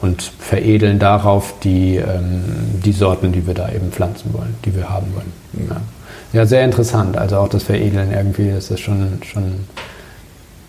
Und 0.01 0.23
veredeln 0.23 1.01
darauf 1.01 1.55
die, 1.65 1.97
ähm, 1.97 2.45
die 2.85 2.93
Sorten, 2.93 3.33
die 3.33 3.49
wir 3.49 3.55
da 3.55 3.69
eben 3.73 3.91
pflanzen 3.91 4.33
wollen, 4.33 4.55
die 4.65 4.77
wir 4.77 4.89
haben 4.89 5.07
wollen. 5.15 5.33
Mhm. 5.55 5.96
Ja. 6.37 6.47
Sehr 6.47 6.65
interessant. 6.65 7.17
Also 7.17 7.37
auch 7.37 7.49
das 7.49 7.63
Veredeln 7.63 8.13
irgendwie, 8.13 8.51
das 8.51 8.71
ist 8.71 8.81
schon, 8.81 9.19
schon 9.25 9.55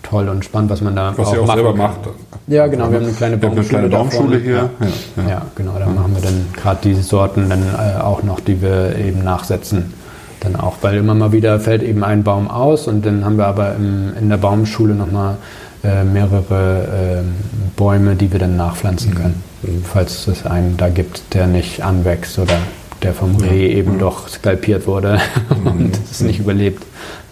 toll 0.02 0.28
und 0.28 0.44
spannend, 0.44 0.70
was 0.70 0.80
man 0.80 0.96
da 0.96 1.12
was 1.16 1.28
auch, 1.28 1.34
ihr 1.34 1.42
auch 1.42 1.54
selber 1.54 1.70
kann. 1.70 1.78
macht. 1.78 1.98
Ja, 2.46 2.66
genau. 2.66 2.90
Wir 2.90 2.96
haben 2.96 3.06
eine 3.06 3.14
kleine 3.14 3.36
Baumschule, 3.36 3.60
eine 3.60 3.68
kleine 3.68 3.88
Baumschule 3.88 4.38
hier. 4.38 4.70
Ja, 4.80 5.22
ja, 5.22 5.28
ja. 5.28 5.42
genau. 5.54 5.72
Da 5.78 5.86
machen 5.86 6.14
wir 6.14 6.22
dann 6.22 6.46
gerade 6.56 6.78
diese 6.82 7.02
Sorten 7.02 7.48
dann 7.48 7.62
äh, 7.62 8.00
auch 8.00 8.22
noch, 8.22 8.40
die 8.40 8.62
wir 8.62 8.96
eben 8.96 9.22
nachsetzen. 9.22 9.92
Dann 10.40 10.56
auch, 10.56 10.76
weil 10.82 10.96
immer 10.96 11.14
mal 11.14 11.32
wieder 11.32 11.58
fällt 11.58 11.82
eben 11.82 12.04
ein 12.04 12.22
Baum 12.22 12.48
aus 12.48 12.86
und 12.86 13.04
dann 13.04 13.24
haben 13.24 13.36
wir 13.36 13.46
aber 13.46 13.74
im, 13.74 14.12
in 14.18 14.28
der 14.28 14.36
Baumschule 14.36 14.94
nochmal 14.94 15.36
äh, 15.84 16.04
mehrere 16.04 17.22
äh, 17.22 17.76
Bäume, 17.76 18.14
die 18.14 18.32
wir 18.32 18.38
dann 18.38 18.56
nachpflanzen 18.56 19.14
können, 19.14 19.42
mhm. 19.62 19.84
falls 19.84 20.26
es 20.28 20.46
einen 20.46 20.76
da 20.76 20.88
gibt, 20.88 21.34
der 21.34 21.48
nicht 21.48 21.82
anwächst 21.82 22.38
oder 22.38 22.54
der 23.02 23.14
vom 23.14 23.36
Reh 23.36 23.72
eben 23.72 23.94
ja. 23.94 23.98
doch 23.98 24.28
skalpiert 24.28 24.86
wurde 24.86 25.20
und 25.64 25.98
es 26.10 26.20
nicht 26.20 26.40
überlebt. 26.40 26.84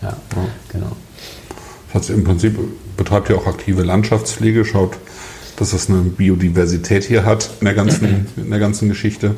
Ja, 0.02 0.16
genau. 0.72 0.92
Das 1.92 2.02
heißt, 2.02 2.11
im 2.11 2.24
Prinzip 2.24 2.59
betreibt 2.96 3.31
ihr 3.31 3.37
auch 3.37 3.46
aktive 3.46 3.83
Landschaftspflege, 3.83 4.64
schaut, 4.64 4.96
dass 5.57 5.72
es 5.72 5.88
eine 5.88 6.00
Biodiversität 6.00 7.05
hier 7.05 7.24
hat 7.24 7.50
in 7.61 7.64
der 7.64 7.74
ganzen, 7.74 8.26
in 8.37 8.50
der 8.50 8.59
ganzen 8.59 8.88
Geschichte 8.88 9.35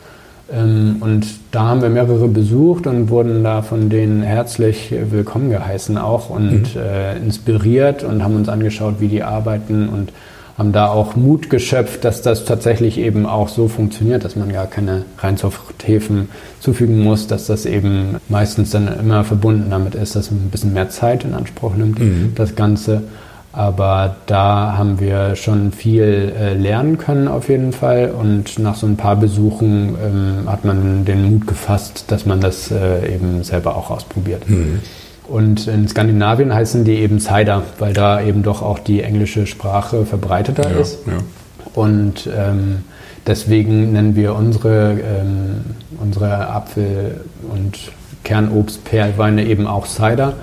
Ähm, 0.52 0.96
und 1.00 1.26
da 1.50 1.62
haben 1.62 1.82
wir 1.82 1.88
mehrere 1.88 2.28
besucht 2.28 2.86
und 2.86 3.08
wurden 3.08 3.42
da 3.42 3.62
von 3.62 3.88
denen 3.88 4.22
herzlich 4.22 4.92
willkommen 5.10 5.50
geheißen 5.50 5.98
auch 5.98 6.30
und 6.30 6.74
mhm. 6.74 6.80
äh, 6.80 7.16
inspiriert 7.16 8.04
und 8.04 8.22
haben 8.22 8.36
uns 8.36 8.48
angeschaut, 8.48 8.96
wie 8.98 9.08
die 9.08 9.22
arbeiten 9.22 9.88
und 9.88 10.12
haben 10.58 10.72
da 10.72 10.88
auch 10.88 11.16
Mut 11.16 11.48
geschöpft, 11.48 12.04
dass 12.04 12.20
das 12.20 12.44
tatsächlich 12.44 12.98
eben 12.98 13.24
auch 13.24 13.48
so 13.48 13.68
funktioniert, 13.68 14.24
dass 14.24 14.36
man 14.36 14.52
gar 14.52 14.66
keine 14.66 15.06
Reinzuchthäfen 15.18 16.28
zufügen 16.60 17.02
muss, 17.02 17.26
dass 17.26 17.46
das 17.46 17.64
eben 17.64 18.16
meistens 18.28 18.70
dann 18.70 18.88
immer 19.00 19.24
verbunden 19.24 19.70
damit 19.70 19.94
ist, 19.94 20.14
dass 20.14 20.30
man 20.30 20.40
ein 20.40 20.50
bisschen 20.50 20.74
mehr 20.74 20.90
Zeit 20.90 21.24
in 21.24 21.32
Anspruch 21.32 21.74
nimmt, 21.74 21.98
mhm. 21.98 22.32
das 22.34 22.54
Ganze. 22.54 23.02
Aber 23.52 24.16
da 24.26 24.76
haben 24.78 24.98
wir 24.98 25.36
schon 25.36 25.72
viel 25.72 26.32
äh, 26.38 26.54
lernen 26.54 26.96
können 26.96 27.28
auf 27.28 27.50
jeden 27.50 27.72
Fall. 27.72 28.10
Und 28.10 28.58
nach 28.58 28.74
so 28.74 28.86
ein 28.86 28.96
paar 28.96 29.16
Besuchen 29.16 29.94
ähm, 30.02 30.50
hat 30.50 30.64
man 30.64 31.04
den 31.04 31.30
Mut 31.30 31.46
gefasst, 31.46 32.04
dass 32.08 32.24
man 32.24 32.40
das 32.40 32.70
äh, 32.70 33.14
eben 33.14 33.44
selber 33.44 33.76
auch 33.76 33.90
ausprobiert. 33.90 34.48
Mhm. 34.48 34.80
Und 35.28 35.66
in 35.66 35.86
Skandinavien 35.86 36.52
heißen 36.52 36.84
die 36.84 36.96
eben 36.96 37.20
Cider, 37.20 37.62
weil 37.78 37.92
da 37.92 38.22
eben 38.22 38.42
doch 38.42 38.62
auch 38.62 38.78
die 38.78 39.02
englische 39.02 39.46
Sprache 39.46 40.06
verbreiteter 40.06 40.70
ja, 40.70 40.78
ist. 40.78 41.06
Ja. 41.06 41.18
Und 41.74 42.28
ähm, 42.34 42.84
deswegen 43.26 43.92
nennen 43.92 44.16
wir 44.16 44.34
unsere, 44.34 44.92
ähm, 44.92 45.60
unsere 46.00 46.48
Apfel- 46.48 47.20
und 47.50 47.78
Kernobst, 48.24 48.84
Perlweine 48.84 49.44
eben 49.46 49.66
auch 49.66 49.86
Cider, 49.86 50.34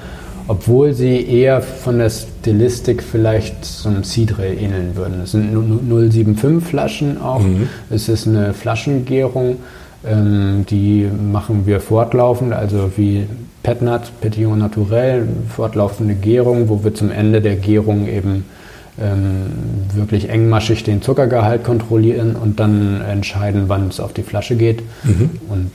obwohl 0.50 0.93
sie 0.93 1.24
eher 1.30 1.62
von 1.62 2.00
der 2.00 2.10
Stilistik 2.10 3.04
vielleicht 3.04 3.64
zum 3.64 4.04
Cidre 4.04 4.47
ähneln 4.47 4.95
würden. 4.95 5.22
Es 5.22 5.34
sind 5.34 5.54
075 5.54 6.68
Flaschen 6.68 7.22
auch. 7.22 7.41
Mhm. 7.41 7.70
Es 7.91 8.10
ist 8.10 8.28
eine 8.28 8.56
Flaschengärung, 8.56 9.58
ähm, 10.04 10.66
die 10.68 11.08
machen 11.32 11.68
wir 11.68 11.80
fortlaufend, 11.80 12.54
also 12.54 12.91
wie 12.97 13.28
Petnat, 13.62 14.12
Petillon 14.22 14.58
Naturel, 14.58 15.28
fortlaufende 15.56 16.16
Gärung, 16.16 16.68
wo 16.68 16.84
wir 16.84 16.95
zum 16.95 17.12
Ende 17.12 17.41
der 17.41 17.56
Gärung 17.56 18.08
eben 18.08 18.45
ähm, 19.00 19.52
wirklich 19.93 20.30
engmaschig 20.30 20.84
den 20.84 21.04
Zuckergehalt 21.04 21.64
kontrollieren 21.64 22.36
und 22.36 22.60
dann 22.60 23.02
entscheiden, 23.02 23.66
wann 23.68 23.89
es 23.89 24.00
auf 24.00 24.14
die 24.14 24.24
Flasche 24.24 24.56
geht. 24.56 24.82
Mhm. 25.04 25.30
Und 25.47 25.72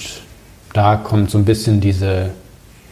da 0.73 0.97
kommt 0.97 1.31
so 1.31 1.39
ein 1.39 1.45
bisschen 1.45 1.81
diese, 1.81 2.31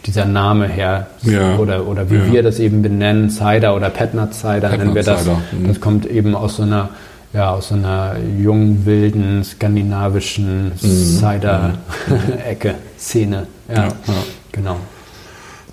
dieser 0.05 0.25
Name 0.25 0.67
her. 0.67 1.07
Ja. 1.21 1.57
Oder, 1.57 1.87
oder 1.87 2.09
wie 2.09 2.15
ja. 2.15 2.31
wir 2.31 2.43
das 2.43 2.59
eben 2.59 2.81
benennen, 2.81 3.29
Cider 3.29 3.75
oder 3.75 3.89
Petnat 3.89 4.33
Cider 4.33 4.61
Petnat 4.61 4.77
nennen 4.79 4.95
wir 4.95 5.03
das. 5.03 5.25
Mhm. 5.25 5.67
Das 5.67 5.79
kommt 5.79 6.05
eben 6.05 6.35
aus 6.35 6.57
so 6.57 6.63
einer 6.63 6.89
ja, 7.33 7.51
aus 7.51 7.69
so 7.69 7.75
einer 7.75 8.15
jungen, 8.39 8.85
wilden, 8.85 9.43
skandinavischen 9.43 10.65
mhm. 10.65 11.19
Cider-Ecke, 11.19 12.75
Szene. 12.99 13.47
Ja, 13.67 13.85
ja, 13.85 13.93
genau. 14.51 14.77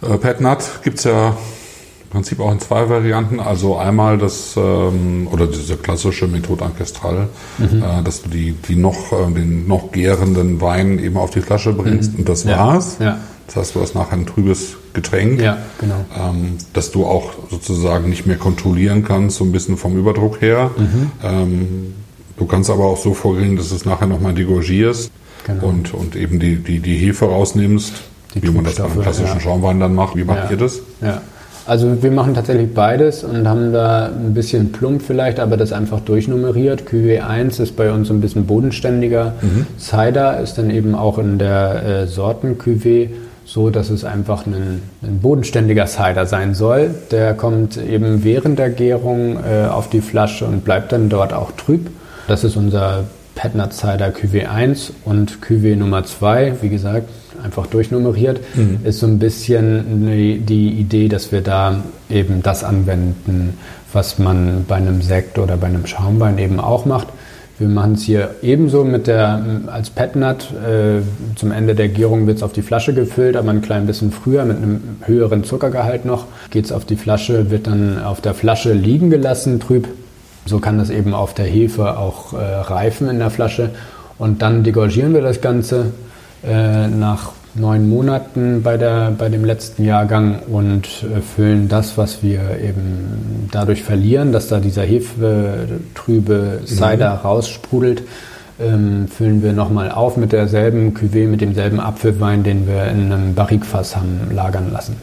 Äh, 0.02 0.16
Petnat 0.16 0.82
gibt 0.82 0.98
es 0.98 1.04
ja 1.04 1.28
im 1.28 2.08
Prinzip 2.10 2.40
auch 2.40 2.50
in 2.50 2.60
zwei 2.60 2.88
Varianten. 2.88 3.40
Also 3.40 3.76
einmal 3.76 4.16
das, 4.16 4.56
ähm, 4.56 5.28
oder 5.30 5.46
diese 5.46 5.76
klassische 5.76 6.26
Methode 6.26 6.64
Ancestral, 6.64 7.28
mhm. 7.58 7.82
äh, 7.82 8.02
dass 8.02 8.22
du 8.22 8.30
die, 8.30 8.52
die 8.52 8.76
noch, 8.76 9.12
äh, 9.12 9.30
den 9.30 9.68
noch 9.68 9.92
gärenden 9.92 10.60
Wein 10.62 10.98
eben 10.98 11.18
auf 11.18 11.30
die 11.30 11.42
Flasche 11.42 11.74
bringst 11.74 12.14
mhm. 12.14 12.20
und 12.20 12.28
das 12.28 12.46
war's. 12.46 12.96
Ja. 13.00 13.18
Das 13.50 13.56
heißt, 13.56 13.74
du 13.74 13.80
hast 13.80 13.94
nachher 13.96 14.12
ein 14.12 14.26
trübes 14.26 14.76
Getränk, 14.92 15.40
ja, 15.40 15.58
genau. 15.80 16.04
ähm, 16.16 16.58
dass 16.72 16.92
du 16.92 17.04
auch 17.04 17.32
sozusagen 17.50 18.08
nicht 18.08 18.24
mehr 18.24 18.36
kontrollieren 18.36 19.04
kannst, 19.04 19.38
so 19.38 19.44
ein 19.44 19.50
bisschen 19.50 19.76
vom 19.76 19.96
Überdruck 19.96 20.40
her. 20.40 20.70
Mhm. 20.76 21.10
Ähm, 21.24 21.94
du 22.36 22.46
kannst 22.46 22.70
aber 22.70 22.84
auch 22.84 22.96
so 22.96 23.12
vorgehen, 23.12 23.56
dass 23.56 23.72
es 23.72 23.84
nachher 23.84 24.06
nochmal 24.06 24.34
degorgierst 24.34 25.10
genau. 25.44 25.66
und, 25.66 25.92
und 25.94 26.14
eben 26.14 26.38
die, 26.38 26.56
die, 26.56 26.78
die 26.78 26.94
Hefe 26.94 27.24
rausnimmst, 27.24 27.92
die 28.36 28.42
wie 28.44 28.50
man 28.50 28.64
das 28.64 28.76
beim 28.76 29.00
klassischen 29.00 29.34
ja. 29.34 29.40
Schaumwein 29.40 29.80
dann 29.80 29.96
macht. 29.96 30.14
Wie 30.14 30.24
macht 30.24 30.44
ja. 30.44 30.50
ihr 30.52 30.56
das? 30.56 30.78
Ja. 31.00 31.20
Also 31.66 32.02
wir 32.02 32.10
machen 32.10 32.34
tatsächlich 32.34 32.72
beides 32.72 33.22
und 33.22 33.46
haben 33.46 33.72
da 33.72 34.06
ein 34.06 34.32
bisschen 34.32 34.72
plump 34.72 35.02
vielleicht, 35.02 35.40
aber 35.40 35.56
das 35.56 35.72
einfach 35.72 36.00
durchnummeriert. 36.00 36.84
Cuvée 36.88 37.20
1 37.20 37.58
ist 37.58 37.76
bei 37.76 37.92
uns 37.92 38.10
ein 38.10 38.20
bisschen 38.20 38.46
bodenständiger. 38.46 39.34
Mhm. 39.40 39.66
Cider 39.78 40.40
ist 40.40 40.54
dann 40.54 40.70
eben 40.70 40.94
auch 40.94 41.18
in 41.18 41.38
der 41.38 41.84
äh, 41.84 42.06
Sorten 42.06 42.56
Cuvée 42.58 43.10
so, 43.44 43.70
dass 43.70 43.90
es 43.90 44.04
einfach 44.04 44.46
ein, 44.46 44.82
ein, 45.02 45.20
bodenständiger 45.20 45.86
Cider 45.86 46.26
sein 46.26 46.54
soll. 46.54 46.94
Der 47.10 47.34
kommt 47.34 47.76
eben 47.76 48.22
während 48.22 48.58
der 48.58 48.70
Gärung 48.70 49.38
äh, 49.38 49.66
auf 49.66 49.90
die 49.90 50.00
Flasche 50.00 50.46
und 50.46 50.64
bleibt 50.64 50.92
dann 50.92 51.08
dort 51.08 51.32
auch 51.32 51.52
trüb. 51.52 51.90
Das 52.28 52.44
ist 52.44 52.56
unser 52.56 53.04
Petnat 53.34 53.72
Cider 53.72 54.08
Cuvée 54.10 54.46
1 54.46 54.92
und 55.04 55.38
Cuvée 55.40 55.76
Nummer 55.76 56.04
2, 56.04 56.56
wie 56.60 56.68
gesagt, 56.68 57.08
einfach 57.42 57.66
durchnummeriert, 57.66 58.40
mhm. 58.54 58.80
ist 58.84 59.00
so 59.00 59.06
ein 59.06 59.18
bisschen 59.18 60.44
die 60.46 60.68
Idee, 60.72 61.08
dass 61.08 61.32
wir 61.32 61.40
da 61.40 61.82
eben 62.10 62.42
das 62.42 62.64
anwenden, 62.64 63.58
was 63.92 64.18
man 64.18 64.64
bei 64.68 64.76
einem 64.76 65.02
Sekt 65.02 65.38
oder 65.38 65.56
bei 65.56 65.68
einem 65.68 65.86
Schaumwein 65.86 66.38
eben 66.38 66.60
auch 66.60 66.84
macht. 66.84 67.08
Wir 67.60 67.68
machen 67.68 67.92
es 67.92 68.04
hier 68.04 68.36
ebenso 68.40 68.84
mit 68.84 69.06
der, 69.06 69.44
als 69.66 69.90
Petnat. 69.90 70.48
Äh, 70.66 71.02
zum 71.36 71.52
Ende 71.52 71.74
der 71.74 71.88
Gärung 71.88 72.26
wird 72.26 72.38
es 72.38 72.42
auf 72.42 72.54
die 72.54 72.62
Flasche 72.62 72.94
gefüllt, 72.94 73.36
aber 73.36 73.50
ein 73.50 73.60
klein 73.60 73.86
bisschen 73.86 74.12
früher 74.12 74.46
mit 74.46 74.56
einem 74.56 74.80
höheren 75.02 75.44
Zuckergehalt 75.44 76.06
noch. 76.06 76.24
Geht 76.50 76.64
es 76.64 76.72
auf 76.72 76.86
die 76.86 76.96
Flasche, 76.96 77.50
wird 77.50 77.66
dann 77.66 78.02
auf 78.02 78.22
der 78.22 78.32
Flasche 78.32 78.72
liegen 78.72 79.10
gelassen, 79.10 79.60
trüb. 79.60 79.88
So 80.46 80.58
kann 80.58 80.78
das 80.78 80.88
eben 80.88 81.12
auf 81.12 81.34
der 81.34 81.44
Hefe 81.44 81.98
auch 81.98 82.32
äh, 82.32 82.38
reifen 82.38 83.10
in 83.10 83.18
der 83.18 83.28
Flasche. 83.28 83.68
Und 84.16 84.40
dann 84.40 84.64
degorgieren 84.64 85.12
wir 85.12 85.20
das 85.20 85.42
Ganze 85.42 85.92
äh, 86.42 86.88
nach 86.88 87.32
neun 87.54 87.88
Monaten 87.88 88.62
bei, 88.62 88.76
der, 88.76 89.12
bei 89.16 89.28
dem 89.28 89.44
letzten 89.44 89.84
Jahrgang 89.84 90.40
und 90.48 90.86
äh, 91.02 91.20
füllen 91.20 91.68
das, 91.68 91.98
was 91.98 92.22
wir 92.22 92.58
eben 92.60 93.48
dadurch 93.50 93.82
verlieren, 93.82 94.32
dass 94.32 94.48
da 94.48 94.60
dieser 94.60 94.82
hefetrübe 94.82 96.60
Cider 96.64 97.14
mhm. 97.14 97.20
raussprudelt, 97.20 98.02
ähm, 98.60 99.08
füllen 99.08 99.42
wir 99.42 99.52
nochmal 99.52 99.90
auf 99.90 100.16
mit 100.16 100.32
derselben 100.32 100.94
Cuvée, 100.94 101.26
mit 101.26 101.40
demselben 101.40 101.80
Apfelwein, 101.80 102.42
den 102.42 102.66
wir 102.66 102.84
in 102.88 103.12
einem 103.12 103.34
Barrikfass 103.34 103.96
haben 103.96 104.30
lagern 104.32 104.70
lassen. 104.72 104.96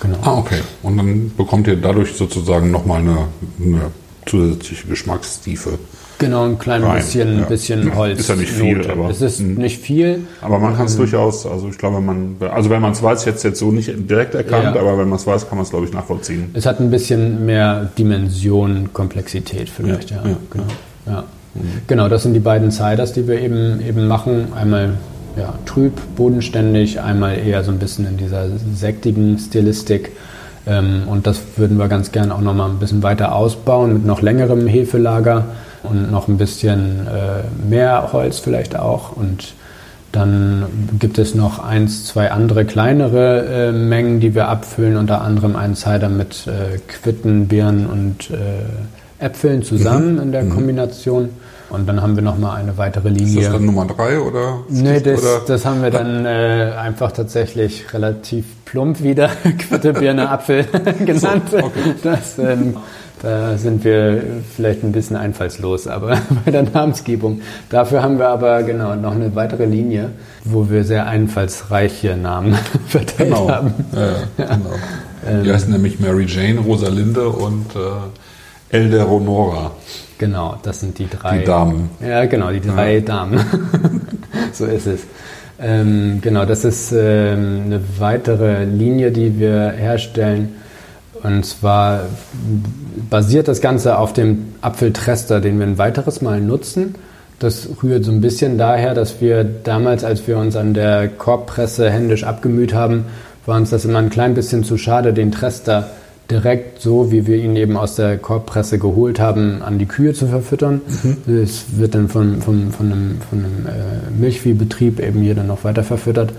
Genau. 0.00 0.18
Ah, 0.22 0.38
okay. 0.38 0.60
Und 0.82 0.96
dann 0.96 1.32
bekommt 1.36 1.66
ihr 1.66 1.76
dadurch 1.76 2.14
sozusagen 2.14 2.70
nochmal 2.70 3.00
eine, 3.00 3.28
eine 3.60 3.90
zusätzliche 4.26 4.86
Geschmackstiefe. 4.86 5.78
Genau, 6.18 6.44
ein 6.44 6.58
klein 6.58 6.82
rein. 6.82 6.96
bisschen, 6.96 7.38
ja. 7.40 7.44
bisschen 7.44 7.94
Holz. 7.94 8.20
Ist 8.20 8.28
ja 8.28 8.36
nicht 8.36 8.52
viel, 8.52 8.76
Note. 8.76 8.92
aber. 8.92 9.10
Es 9.10 9.20
ist 9.20 9.40
mh. 9.40 9.60
nicht 9.60 9.80
viel. 9.80 10.26
Aber 10.40 10.58
man 10.58 10.76
kann 10.76 10.86
es 10.86 10.92
ähm, 10.92 10.98
durchaus, 10.98 11.46
also 11.46 11.68
ich 11.68 11.78
glaube, 11.78 12.00
man, 12.00 12.36
also 12.40 12.70
wenn 12.70 12.80
man 12.80 12.92
es 12.92 13.02
weiß, 13.02 13.24
jetzt 13.24 13.42
jetzt 13.42 13.58
so 13.58 13.70
nicht 13.70 13.92
direkt 14.08 14.34
erkannt, 14.34 14.74
ja. 14.74 14.80
aber 14.80 14.98
wenn 14.98 15.08
man 15.08 15.18
es 15.18 15.26
weiß, 15.26 15.48
kann 15.48 15.58
man 15.58 15.64
es, 15.64 15.70
glaube 15.70 15.86
ich, 15.86 15.92
nachvollziehen. 15.92 16.50
Es 16.54 16.66
hat 16.66 16.80
ein 16.80 16.90
bisschen 16.90 17.44
mehr 17.44 17.90
Dimension, 17.98 18.90
Komplexität 18.92 19.68
vielleicht, 19.68 20.10
ja. 20.10 20.22
ja 20.24 20.36
genau. 20.50 20.64
Ja. 21.06 21.24
Mhm. 21.54 21.60
genau, 21.86 22.08
das 22.08 22.22
sind 22.22 22.34
die 22.34 22.40
beiden 22.40 22.70
Ciders, 22.70 23.12
die 23.12 23.26
wir 23.26 23.40
eben, 23.40 23.80
eben 23.80 24.06
machen. 24.06 24.48
Einmal 24.54 24.94
ja, 25.36 25.54
trüb, 25.66 25.92
bodenständig, 26.16 27.00
einmal 27.00 27.38
eher 27.38 27.64
so 27.64 27.72
ein 27.72 27.78
bisschen 27.78 28.06
in 28.06 28.16
dieser 28.16 28.46
sektigen 28.74 29.38
Stilistik. 29.38 30.12
Ähm, 30.66 31.02
und 31.06 31.26
das 31.26 31.40
würden 31.56 31.78
wir 31.78 31.88
ganz 31.88 32.12
gerne 32.12 32.34
auch 32.34 32.40
nochmal 32.40 32.70
ein 32.70 32.78
bisschen 32.78 33.02
weiter 33.02 33.34
ausbauen 33.34 33.92
mit 33.92 34.06
noch 34.06 34.22
längerem 34.22 34.66
Hefelager 34.66 35.46
und 35.88 36.10
noch 36.10 36.28
ein 36.28 36.36
bisschen 36.36 37.06
äh, 37.06 37.68
mehr 37.68 38.12
Holz 38.12 38.38
vielleicht 38.38 38.76
auch. 38.76 39.16
Und 39.16 39.54
dann 40.12 40.66
gibt 40.98 41.18
es 41.18 41.34
noch 41.34 41.58
eins, 41.58 42.04
zwei 42.04 42.30
andere 42.30 42.64
kleinere 42.64 43.46
äh, 43.46 43.72
Mengen, 43.72 44.20
die 44.20 44.34
wir 44.34 44.48
abfüllen, 44.48 44.96
unter 44.96 45.22
anderem 45.22 45.56
einen 45.56 45.74
Cider 45.74 46.08
mit 46.08 46.46
äh, 46.46 46.78
Quitten, 46.86 47.48
Birnen 47.48 47.86
und 47.86 48.30
äh, 48.30 49.24
Äpfeln 49.24 49.62
zusammen 49.62 50.14
mhm. 50.14 50.22
in 50.22 50.32
der 50.32 50.44
mhm. 50.44 50.50
Kombination. 50.50 51.30
Und 51.70 51.88
dann 51.88 52.00
haben 52.00 52.14
wir 52.14 52.22
noch 52.22 52.38
mal 52.38 52.54
eine 52.54 52.76
weitere 52.76 53.08
Linie. 53.08 53.40
Ist 53.40 53.46
das 53.46 53.52
dann 53.54 53.66
Nummer 53.66 53.86
drei 53.86 54.20
oder? 54.20 54.60
Nee, 54.68 55.00
das, 55.00 55.20
oder? 55.20 55.42
das 55.46 55.64
haben 55.64 55.82
wir 55.82 55.90
dann 55.90 56.24
äh, 56.26 56.72
einfach 56.78 57.10
tatsächlich 57.10 57.92
relativ 57.92 58.44
plump 58.64 59.02
wieder 59.02 59.28
Quitte, 59.58 59.94
Birne, 59.94 60.28
Apfel 60.28 60.64
genannt. 61.04 61.50
So, 61.50 61.56
okay. 61.58 61.94
Das 62.02 62.38
ähm, 62.38 62.76
da 63.24 63.56
sind 63.56 63.84
wir 63.84 64.22
vielleicht 64.54 64.84
ein 64.84 64.92
bisschen 64.92 65.16
einfallslos, 65.16 65.86
aber 65.86 66.18
bei 66.44 66.50
der 66.50 66.62
Namensgebung. 66.62 67.40
Dafür 67.70 68.02
haben 68.02 68.18
wir 68.18 68.28
aber 68.28 68.62
genau 68.62 68.94
noch 68.96 69.14
eine 69.14 69.34
weitere 69.34 69.64
Linie, 69.64 70.10
wo 70.44 70.68
wir 70.68 70.84
sehr 70.84 71.06
einfallsreiche 71.06 72.16
Namen 72.16 72.54
verteilt 72.86 73.30
genau. 73.30 73.48
haben. 73.48 73.72
Ja, 73.92 74.46
genau. 74.46 75.42
Die 75.42 75.50
heißen 75.50 75.72
nämlich 75.72 76.00
Mary 76.00 76.26
Jane, 76.26 76.60
Rosalinde 76.60 77.30
und 77.30 77.66
äh, 77.74 78.76
Elderonora. 78.76 79.70
Genau, 80.18 80.58
das 80.62 80.80
sind 80.80 80.98
die 80.98 81.08
drei. 81.08 81.38
Die 81.38 81.44
Damen. 81.44 81.88
Ja, 82.06 82.26
genau, 82.26 82.50
die 82.50 82.60
drei 82.60 82.96
ja. 82.96 83.00
Damen. 83.00 83.40
so 84.52 84.66
ist 84.66 84.86
es. 84.86 85.00
Ähm, 85.58 86.18
genau, 86.20 86.44
das 86.44 86.64
ist 86.66 86.92
ähm, 86.92 87.62
eine 87.64 87.80
weitere 87.98 88.64
Linie, 88.64 89.12
die 89.12 89.38
wir 89.38 89.70
herstellen 89.70 90.56
und 91.24 91.44
zwar 91.44 92.02
basiert 93.08 93.48
das 93.48 93.62
Ganze 93.62 93.98
auf 93.98 94.12
dem 94.12 94.52
Apfeltrester, 94.60 95.40
den 95.40 95.58
wir 95.58 95.66
ein 95.66 95.78
weiteres 95.78 96.20
Mal 96.20 96.40
nutzen. 96.40 96.94
Das 97.38 97.68
rührt 97.82 98.04
so 98.04 98.12
ein 98.12 98.20
bisschen 98.20 98.58
daher, 98.58 98.94
dass 98.94 99.22
wir 99.22 99.42
damals, 99.42 100.04
als 100.04 100.28
wir 100.28 100.36
uns 100.36 100.54
an 100.54 100.74
der 100.74 101.08
Korbpresse 101.08 101.90
händisch 101.90 102.24
abgemüht 102.24 102.74
haben, 102.74 103.06
war 103.46 103.56
uns 103.56 103.70
das 103.70 103.86
immer 103.86 104.00
ein 104.00 104.10
klein 104.10 104.34
bisschen 104.34 104.64
zu 104.64 104.76
schade, 104.76 105.14
den 105.14 105.32
Trester 105.32 105.90
direkt 106.30 106.82
so, 106.82 107.10
wie 107.10 107.26
wir 107.26 107.36
ihn 107.36 107.56
eben 107.56 107.76
aus 107.78 107.96
der 107.96 108.18
Korbpresse 108.18 108.78
geholt 108.78 109.18
haben, 109.18 109.62
an 109.62 109.78
die 109.78 109.86
Kühe 109.86 110.12
zu 110.12 110.26
verfüttern. 110.26 110.82
Mhm. 111.02 111.38
Es 111.42 111.64
wird 111.78 111.94
dann 111.94 112.08
von, 112.08 112.42
von, 112.42 112.70
von 112.70 112.92
einem, 112.92 113.20
von 113.28 113.38
einem 113.38 113.66
äh, 113.66 114.20
Milchviehbetrieb 114.20 115.00
eben 115.00 115.20
hier 115.20 115.34
dann 115.34 115.46
noch 115.46 115.64
weiter 115.64 115.84
verfüttert. 115.84 116.32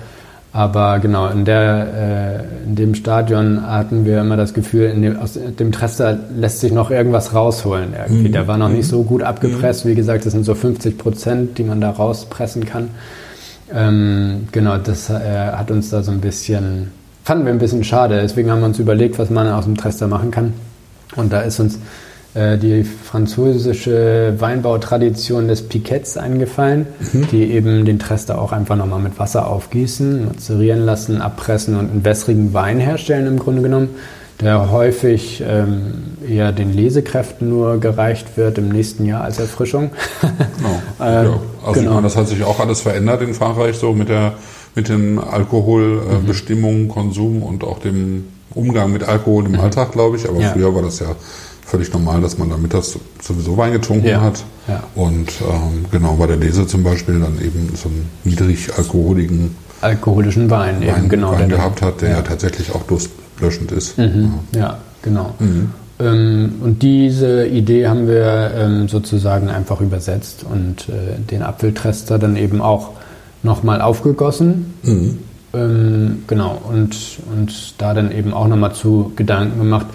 Aber 0.56 0.99
genau, 0.99 1.28
in, 1.28 1.43
der, 1.43 2.45
äh, 2.64 2.66
in 2.66 2.76
dem 2.76 2.95
Stadion 2.95 3.68
hatten 3.68 4.06
wir 4.06 4.22
immer 4.22 4.38
das 4.38 4.53
Gefühl, 4.53 4.89
dem, 4.93 5.20
aus 5.20 5.34
dem 5.34 5.74
Trester 5.74 6.18
lässt 6.34 6.62
sich 6.62 6.72
noch 6.72 6.91
irgendwas 6.91 7.34
rausholen. 7.34 7.89
Irgendwie. 7.91 8.30
Mhm. 8.30 8.32
Der 8.32 8.47
war 8.47 8.58
noch 8.58 8.70
nicht 8.70 8.88
so 8.88 9.03
gut 9.03 9.22
abgepresst. 9.22 9.84
Mhm. 9.84 9.89
Wie 9.89 9.95
gesagt, 9.95 10.26
das 10.26 10.32
sind 10.32 10.45
so 10.45 10.56
50 10.56 10.97
Prozent, 10.97 11.58
die 11.58 11.66
man 11.66 11.82
da 11.82 11.89
rauspressen 11.89 12.66
kann. 12.66 12.91
Ähm, 13.74 14.47
genau, 14.53 14.78
das 14.78 15.10
äh, 15.10 15.16
hat 15.51 15.72
uns 15.72 15.89
da 15.89 16.03
so 16.03 16.12
ein 16.12 16.22
bisschen, 16.22 16.89
fanden 17.26 17.43
wir 17.43 17.51
ein 17.51 17.60
bisschen 17.60 17.84
schade. 17.84 18.22
Deswegen 18.22 18.49
haben 18.49 18.62
wir 18.62 18.68
uns 18.68 18.80
überlegt, 18.80 19.20
was 19.20 19.30
man 19.30 19.49
aus 19.49 19.66
dem 19.66 19.76
Trester 19.76 20.08
machen 20.08 20.32
kann. 20.32 20.53
Und 21.18 21.34
da 21.34 21.41
ist 21.41 21.60
uns 21.60 21.80
die 22.36 22.83
französische 22.83 24.33
Weinbautradition 24.38 25.47
des 25.47 25.69
Piquets 25.69 26.17
eingefallen, 26.17 26.86
mhm. 27.13 27.27
die 27.31 27.51
eben 27.51 27.86
den 27.86 27.97
Trester 27.97 28.41
auch 28.41 28.51
einfach 28.51 28.75
nochmal 28.75 28.99
mit 28.99 29.17
Wasser 29.17 29.47
aufgießen, 29.47 30.25
mazerieren 30.25 30.86
lassen, 30.86 31.21
abpressen 31.21 31.77
und 31.77 31.91
einen 31.91 32.03
wässrigen 32.03 32.53
Wein 32.53 32.79
herstellen 32.79 33.27
im 33.27 33.39
Grunde 33.39 33.61
genommen, 33.61 33.89
der 34.41 34.69
häufig 34.69 35.41
ähm, 35.47 36.17
eher 36.27 36.51
den 36.51 36.73
Lesekräften 36.73 37.47
nur 37.47 37.79
gereicht 37.79 38.36
wird 38.36 38.57
im 38.57 38.67
nächsten 38.67 39.05
Jahr 39.05 39.23
als 39.23 39.39
Erfrischung. 39.39 39.91
Genau. 40.21 40.81
ähm, 40.99 41.25
ja. 41.31 41.39
Also 41.65 41.79
genau. 41.79 41.93
meine, 41.93 42.03
das 42.03 42.17
hat 42.17 42.27
sich 42.27 42.43
auch 42.43 42.59
alles 42.59 42.81
verändert 42.81 43.21
in 43.21 43.33
Frankreich, 43.33 43.77
so 43.77 43.93
mit 43.93 44.09
der 44.09 44.33
mit 44.75 44.89
den 44.89 45.19
Alkoholbestimmungen, 45.19 46.81
äh, 46.81 46.83
mhm. 46.83 46.89
Konsum 46.89 47.43
und 47.43 47.63
auch 47.63 47.79
dem 47.79 48.25
Umgang 48.53 48.91
mit 48.91 49.03
Alkohol 49.03 49.45
im 49.45 49.53
mhm. 49.53 49.61
Alltag, 49.61 49.93
glaube 49.93 50.17
ich. 50.17 50.27
Aber 50.27 50.39
ja. 50.39 50.49
früher 50.49 50.75
war 50.75 50.81
das 50.81 50.99
ja 50.99 51.15
völlig 51.66 51.91
normal, 51.91 52.22
dass 52.22 52.38
man 52.38 52.49
da 52.49 52.57
mittags 52.57 52.97
sowieso 53.22 53.57
Wein 53.57 53.74
getrunken 53.74 54.07
ja. 54.07 54.22
hat. 54.22 54.43
Ja. 54.68 54.84
Und 54.95 55.30
ähm, 55.41 55.86
genau 55.91 56.13
bei 56.16 56.28
der 56.28 56.38
Lese 56.38 56.68
zum 56.68 56.84
Beispiel 56.84 57.20
dann 57.20 57.39
eben 57.41 57.74
so 57.76 57.89
einen 57.89 58.09
niedrig 58.24 58.70
alkoholigen 58.78 59.55
alkoholischen 59.82 60.49
Wein, 60.49 60.80
Wein, 60.82 60.97
eben, 60.97 61.09
genau, 61.09 61.32
Wein 61.34 61.49
gehabt 61.49 61.82
hat, 61.82 62.01
der 62.01 62.09
ja. 62.09 62.22
tatsächlich 62.22 62.74
auch 62.74 62.84
durstlöschend 62.84 63.72
ist. 63.72 63.97
Mhm. 63.97 64.36
Ja. 64.55 64.78
genau. 65.01 65.36
Mhm. 65.39 65.72
Ähm, 65.99 66.55
und 66.61 66.82
diese 66.82 67.47
Idee 67.47 67.88
haben 67.88 68.07
wir 68.07 68.51
ähm, 68.55 68.88
sozusagen 68.88 69.49
einfach 69.49 69.82
übersetzt 69.82 70.45
und 70.49 70.89
äh, 70.89 71.20
den 71.20 71.41
Apfeltrester 71.41 72.20
dann 72.20 72.36
eben 72.36 72.61
auch 72.61 72.91
nochmal 73.43 73.82
aufgegossen. 73.82 74.74
Mhm. 74.84 75.18
Ähm, 75.53 76.24
genau, 76.28 76.61
und, 76.70 76.97
und 77.34 77.76
da 77.78 77.93
dann 77.93 78.11
eben 78.11 78.34
auch 78.34 78.47
nochmal 78.47 78.74
zu 78.74 79.13
Gedanken 79.16 79.59
gemacht, 79.59 79.88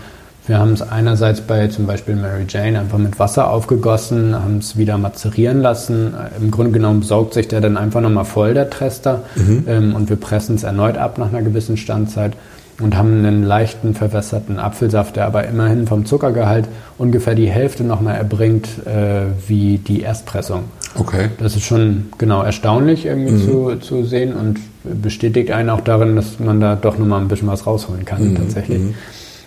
wir 0.50 0.58
haben 0.58 0.72
es 0.72 0.82
einerseits 0.82 1.42
bei 1.42 1.68
zum 1.68 1.86
Beispiel 1.86 2.16
Mary 2.16 2.44
Jane 2.48 2.80
einfach 2.80 2.98
mit 2.98 3.20
Wasser 3.20 3.48
aufgegossen, 3.48 4.34
haben 4.34 4.58
es 4.58 4.76
wieder 4.76 4.98
mazerieren 4.98 5.60
lassen. 5.62 6.12
Im 6.40 6.50
Grunde 6.50 6.72
genommen 6.72 7.02
saugt 7.02 7.34
sich 7.34 7.46
der 7.46 7.60
dann 7.60 7.76
einfach 7.76 8.00
nochmal 8.00 8.24
voll, 8.24 8.52
der 8.52 8.68
Trester. 8.68 9.22
Mhm. 9.36 9.64
Ähm, 9.68 9.94
und 9.94 10.08
wir 10.10 10.16
pressen 10.16 10.56
es 10.56 10.64
erneut 10.64 10.98
ab 10.98 11.18
nach 11.18 11.28
einer 11.28 11.42
gewissen 11.42 11.76
Standzeit 11.76 12.32
und 12.80 12.96
haben 12.96 13.18
einen 13.18 13.44
leichten 13.44 13.94
verwässerten 13.94 14.58
Apfelsaft, 14.58 15.14
der 15.14 15.26
aber 15.26 15.46
immerhin 15.46 15.86
vom 15.86 16.04
Zuckergehalt 16.04 16.66
ungefähr 16.98 17.36
die 17.36 17.48
Hälfte 17.48 17.84
nochmal 17.84 18.16
erbringt 18.16 18.66
äh, 18.86 19.26
wie 19.46 19.78
die 19.78 20.00
Erstpressung. 20.00 20.64
Okay. 20.96 21.28
Das 21.38 21.54
ist 21.54 21.62
schon 21.62 22.08
genau 22.18 22.42
erstaunlich 22.42 23.06
irgendwie 23.06 23.34
mhm. 23.34 23.44
zu, 23.44 23.76
zu 23.76 24.04
sehen 24.04 24.32
und 24.34 24.58
bestätigt 25.00 25.52
einen 25.52 25.70
auch 25.70 25.82
darin, 25.82 26.16
dass 26.16 26.40
man 26.40 26.60
da 26.60 26.74
doch 26.74 26.98
nochmal 26.98 27.20
ein 27.20 27.28
bisschen 27.28 27.46
was 27.46 27.68
rausholen 27.68 28.04
kann 28.04 28.30
mhm. 28.30 28.36
tatsächlich. 28.36 28.80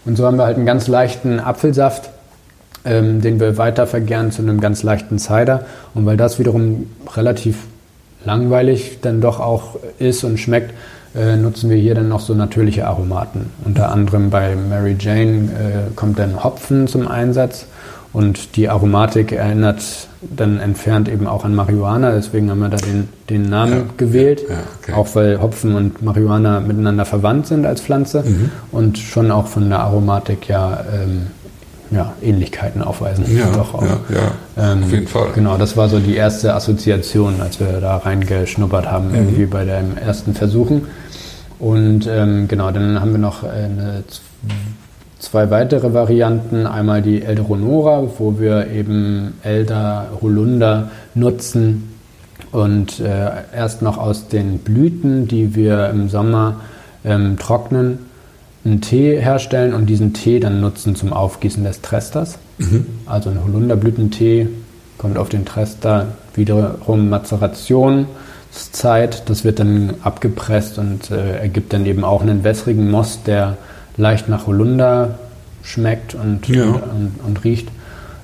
Und 0.06 0.18
so 0.18 0.26
haben 0.26 0.38
wir 0.38 0.45
halt 0.45 0.58
einen 0.58 0.66
ganz 0.66 0.88
leichten 0.88 1.39
Apfelsaft, 1.39 2.10
ähm, 2.86 3.22
den 3.22 3.39
wir 3.39 3.58
weiter 3.58 3.88
vergären 3.88 4.32
zu 4.32 4.41
einem 4.41 4.60
ganz 4.60 4.84
leichten 4.84 5.20
Cider. 5.20 5.66
Und 5.93 6.06
weil 6.06 6.18
das 6.18 6.39
wiederum 6.39 6.89
relativ 7.16 7.58
langweilig 8.26 8.99
dann 9.01 9.22
doch 9.22 9.39
auch 9.39 9.78
ist 9.99 10.24
und 10.24 10.38
schmeckt, 10.38 10.74
äh, 11.16 11.36
nutzen 11.36 11.70
wir 11.70 11.78
hier 11.78 11.95
dann 11.95 12.10
noch 12.10 12.20
so 12.20 12.34
natürliche 12.34 12.88
Aromaten. 12.88 13.51
Unter 13.64 13.91
anderem 13.91 14.30
bei 14.30 14.56
Mary 14.56 14.95
Jane 14.99 15.49
äh, 15.51 15.95
kommt 15.95 16.20
dann 16.20 16.43
Hopfen 16.43 16.88
zum 16.88 17.08
Einsatz 17.08 17.68
und 18.14 18.55
die 18.55 18.70
Aromatik 18.70 19.32
erinnert 19.32 20.07
dann 20.22 20.59
entfernt 20.59 21.09
eben 21.09 21.28
auch 21.28 21.43
an 21.43 21.53
Marihuana, 21.55 22.11
deswegen 22.11 22.49
haben 22.49 22.59
wir 22.59 22.70
da 22.70 22.78
den, 22.78 23.09
den 23.30 23.49
Namen 23.49 23.74
ja, 23.74 23.84
gewählt, 23.97 24.43
ja, 24.47 24.55
ja, 24.55 24.61
okay. 24.82 24.93
auch 24.93 25.14
weil 25.16 25.41
Hopfen 25.41 25.76
und 25.76 26.01
Marihuana 26.01 26.59
miteinander 26.59 27.05
verwandt 27.05 27.47
sind 27.47 27.66
als 27.66 27.82
Pflanze 27.82 28.24
mhm. 28.24 28.51
und 28.72 28.97
schon 28.97 29.32
auch 29.32 29.47
von 29.47 29.70
der 29.70 29.80
Aromatik 29.80 30.47
ja, 30.47 30.86
ähm, 30.93 31.28
ja 31.91 32.14
Ähnlichkeiten 32.22 32.82
aufweisen. 32.82 33.26
Ja, 33.36 33.51
Doch 33.51 33.74
auch. 33.74 33.84
ja, 33.84 34.32
ähm, 34.57 34.84
auf 34.84 34.91
jeden 34.91 35.07
Fall. 35.07 35.28
Genau, 35.36 35.57
das 35.57 35.76
war 35.76 35.89
so 35.89 35.99
die 35.99 36.16
erste 36.16 36.53
Assoziation, 36.53 37.41
als 37.41 37.59
wir 37.59 37.82
da 37.82 37.97
reingeschnuppert 37.97 38.89
haben, 38.89 39.09
mhm. 39.09 39.16
irgendwie 39.16 39.45
bei 39.45 39.66
dem 39.66 39.97
ersten 39.97 40.34
Versuchen. 40.34 40.88
Und 41.59 42.07
ähm, 42.07 42.47
genau, 42.47 42.72
dann 42.72 42.99
haben 42.99 43.11
wir 43.11 43.20
noch 43.20 43.43
eine 43.43 44.03
zwei 45.24 45.49
weitere 45.49 45.93
Varianten. 45.93 46.67
Einmal 46.67 47.01
die 47.01 47.24
Elderonora, 47.24 48.07
wo 48.17 48.39
wir 48.39 48.69
eben 48.69 49.34
Elder 49.41 50.09
Holunder 50.21 50.91
nutzen 51.15 51.93
und 52.51 52.99
äh, 52.99 53.32
erst 53.55 53.82
noch 53.82 53.97
aus 53.97 54.28
den 54.28 54.59
Blüten, 54.59 55.28
die 55.28 55.55
wir 55.55 55.89
im 55.89 56.09
Sommer 56.09 56.57
ähm, 57.05 57.38
trocknen, 57.39 57.99
einen 58.65 58.82
Tee 58.82 59.19
herstellen 59.19 59.74
und 59.74 59.88
diesen 59.88 60.13
Tee 60.13 60.39
dann 60.39 60.61
nutzen 60.61 60.95
zum 60.95 61.13
Aufgießen 61.13 61.63
des 61.63 61.82
Tresters. 61.82 62.38
Mhm. 62.57 62.86
Also 63.05 63.30
ein 63.30 63.43
Holunderblütentee 63.43 64.47
kommt 64.97 65.17
auf 65.17 65.30
den 65.30 65.45
Trester, 65.45 66.07
wiederum 66.36 67.09
Mazerationszeit. 67.09 69.30
Das 69.30 69.43
wird 69.43 69.59
dann 69.59 69.95
abgepresst 70.03 70.78
und 70.78 71.11
äh, 71.11 71.39
ergibt 71.39 71.74
dann 71.74 71.86
eben 71.86 72.03
auch 72.03 72.21
einen 72.21 72.43
wässrigen 72.43 72.91
Most, 72.91 73.28
der 73.28 73.57
leicht 73.97 74.29
nach 74.29 74.47
Holunder 74.47 75.19
schmeckt 75.63 76.15
und, 76.15 76.47
ja. 76.47 76.65
und, 76.65 76.73
und, 76.73 77.11
und, 77.25 77.43
riecht. 77.43 77.69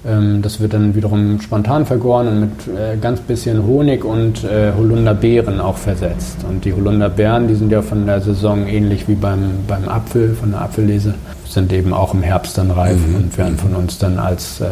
Ähm, 0.05 0.41
das 0.41 0.59
wird 0.59 0.73
dann 0.73 0.95
wiederum 0.95 1.39
spontan 1.41 1.85
vergoren 1.85 2.27
und 2.27 2.39
mit 2.39 2.51
äh, 2.67 2.97
ganz 2.97 3.19
bisschen 3.21 3.65
Honig 3.65 4.03
und 4.03 4.43
äh, 4.43 4.71
Holunderbeeren 4.77 5.59
auch 5.59 5.77
versetzt. 5.77 6.37
Und 6.47 6.65
die 6.65 6.73
Holunderbeeren, 6.73 7.47
die 7.47 7.55
sind 7.55 7.71
ja 7.71 7.81
von 7.81 8.05
der 8.05 8.21
Saison 8.21 8.67
ähnlich 8.67 9.07
wie 9.07 9.15
beim, 9.15 9.65
beim 9.67 9.87
Apfel, 9.87 10.35
von 10.35 10.51
der 10.51 10.61
Apfellese, 10.61 11.15
sind 11.47 11.73
eben 11.73 11.93
auch 11.93 12.13
im 12.13 12.23
Herbst 12.23 12.57
dann 12.57 12.71
reif 12.71 12.99
mhm. 13.07 13.15
und 13.15 13.37
werden 13.37 13.57
von 13.57 13.75
uns 13.75 13.97
dann 13.97 14.19
als 14.19 14.61
äh, 14.61 14.65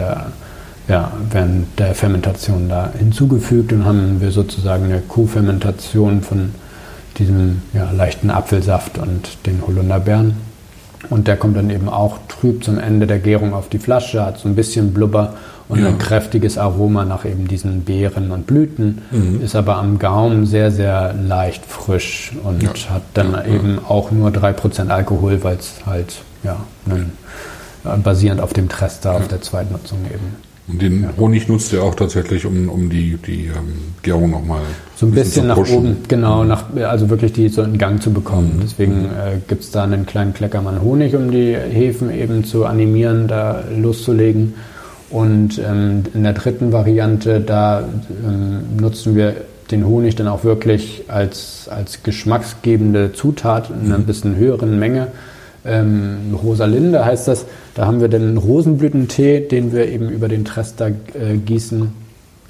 ja, 0.87 1.11
während 1.31 1.77
der 1.79 1.93
Fermentation 1.95 2.69
da 2.69 2.89
hinzugefügt 2.97 3.73
und 3.73 3.85
haben 3.85 4.21
wir 4.21 4.31
sozusagen 4.31 4.85
eine 4.85 5.01
Co-Fermentation 5.01 6.21
von 6.21 6.53
diesem 7.17 7.61
ja, 7.73 7.91
leichten 7.91 8.29
Apfelsaft 8.29 8.97
und 8.97 9.45
den 9.45 9.61
Holunderbeeren. 9.65 10.46
Und 11.09 11.27
der 11.27 11.37
kommt 11.37 11.55
dann 11.55 11.69
eben 11.69 11.89
auch 11.89 12.17
trüb 12.27 12.63
zum 12.63 12.79
Ende 12.79 13.07
der 13.07 13.19
Gärung 13.19 13.53
auf 13.53 13.69
die 13.69 13.79
Flasche, 13.79 14.25
hat 14.25 14.39
so 14.39 14.49
ein 14.49 14.55
bisschen 14.55 14.93
Blubber 14.93 15.35
und 15.69 15.79
ja. 15.79 15.87
ein 15.87 15.97
kräftiges 15.97 16.57
Aroma 16.57 17.05
nach 17.05 17.25
eben 17.25 17.47
diesen 17.47 17.83
Beeren 17.83 18.31
und 18.31 18.47
Blüten, 18.47 19.01
mhm. 19.11 19.41
ist 19.41 19.55
aber 19.55 19.77
am 19.77 19.99
Gaumen 19.99 20.45
sehr, 20.45 20.71
sehr 20.71 21.13
leicht 21.13 21.65
frisch 21.65 22.31
und 22.43 22.63
ja. 22.63 22.69
hat 22.89 23.03
dann 23.13 23.33
ja, 23.33 23.45
eben 23.45 23.79
auch 23.87 24.11
nur 24.11 24.29
3% 24.29 24.89
Alkohol, 24.89 25.43
weil 25.43 25.57
es 25.57 25.85
halt 25.85 26.21
ja, 26.43 26.57
äh, 26.89 27.97
basierend 27.97 28.41
auf 28.41 28.53
dem 28.53 28.69
Trester, 28.69 29.13
auf 29.13 29.27
der 29.27 29.41
Zweitnutzung 29.41 29.99
eben 30.05 30.46
und 30.67 30.81
den 30.81 31.03
ja. 31.03 31.09
Honig 31.17 31.47
nutzt 31.47 31.71
ihr 31.71 31.81
auch 31.81 31.95
tatsächlich, 31.95 32.45
um, 32.45 32.67
um 32.67 32.89
die, 32.89 33.17
die 33.25 33.45
ähm, 33.45 33.93
Gärung 34.01 34.31
nochmal 34.31 34.61
so 34.95 35.05
ein 35.05 35.11
bisschen, 35.11 35.47
bisschen 35.47 35.47
nach 35.47 35.57
oben, 35.57 35.97
genau, 36.07 36.43
nach, 36.43 36.65
also 36.75 37.09
wirklich 37.09 37.31
die 37.31 37.47
so 37.47 37.61
in 37.61 37.77
Gang 37.77 38.01
zu 38.01 38.11
bekommen. 38.11 38.57
Mhm. 38.57 38.61
Deswegen 38.61 39.05
äh, 39.05 39.37
gibt 39.47 39.63
es 39.63 39.71
da 39.71 39.83
einen 39.83 40.05
kleinen 40.05 40.33
Kleckermann 40.33 40.81
Honig, 40.81 41.15
um 41.15 41.31
die 41.31 41.55
Hefen 41.55 42.13
eben 42.13 42.43
zu 42.43 42.65
animieren, 42.65 43.27
da 43.27 43.63
loszulegen. 43.75 44.55
Und 45.09 45.57
ähm, 45.59 46.03
in 46.13 46.23
der 46.23 46.33
dritten 46.33 46.73
Variante, 46.73 47.39
da 47.39 47.87
ähm, 48.25 48.77
nutzen 48.77 49.15
wir 49.15 49.35
den 49.71 49.85
Honig 49.85 50.15
dann 50.15 50.27
auch 50.27 50.43
wirklich 50.43 51.03
als, 51.07 51.69
als 51.69 52.03
geschmacksgebende 52.03 53.13
Zutat 53.13 53.69
in 53.69 53.85
einer 53.85 53.99
mhm. 53.99 54.05
bisschen 54.05 54.35
höheren 54.35 54.77
Menge 54.79 55.07
ähm, 55.67 56.35
Rosalinde 56.41 57.05
heißt 57.05 57.27
das. 57.27 57.45
Da 57.75 57.85
haben 57.85 58.01
wir 58.01 58.07
den 58.07 58.37
Rosenblütentee, 58.37 59.41
den 59.41 59.71
wir 59.71 59.87
eben 59.87 60.09
über 60.09 60.27
den 60.27 60.45
Trester 60.45 60.87
äh, 60.87 61.37
gießen 61.37 61.91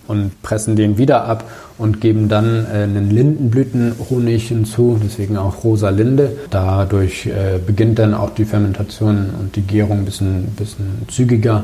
und 0.08 0.42
pressen 0.42 0.76
den 0.76 0.98
wieder 0.98 1.26
ab 1.26 1.44
und 1.78 2.02
geben 2.02 2.30
dann 2.30 2.66
äh, 2.66 2.84
einen 2.84 3.10
Lindenblütenhonig 3.10 4.48
hinzu, 4.48 5.00
deswegen 5.04 5.38
auch 5.38 5.64
Rosalinde. 5.64 6.32
Dadurch 6.50 7.28
äh, 7.28 7.60
beginnt 7.66 8.00
dann 8.00 8.14
auch 8.14 8.34
die 8.34 8.46
Fermentation 8.46 9.30
und 9.40 9.56
die 9.56 9.62
Gärung 9.62 10.00
ein 10.00 10.06
bisschen, 10.06 10.46
bisschen 10.58 11.06
zügiger. 11.10 11.64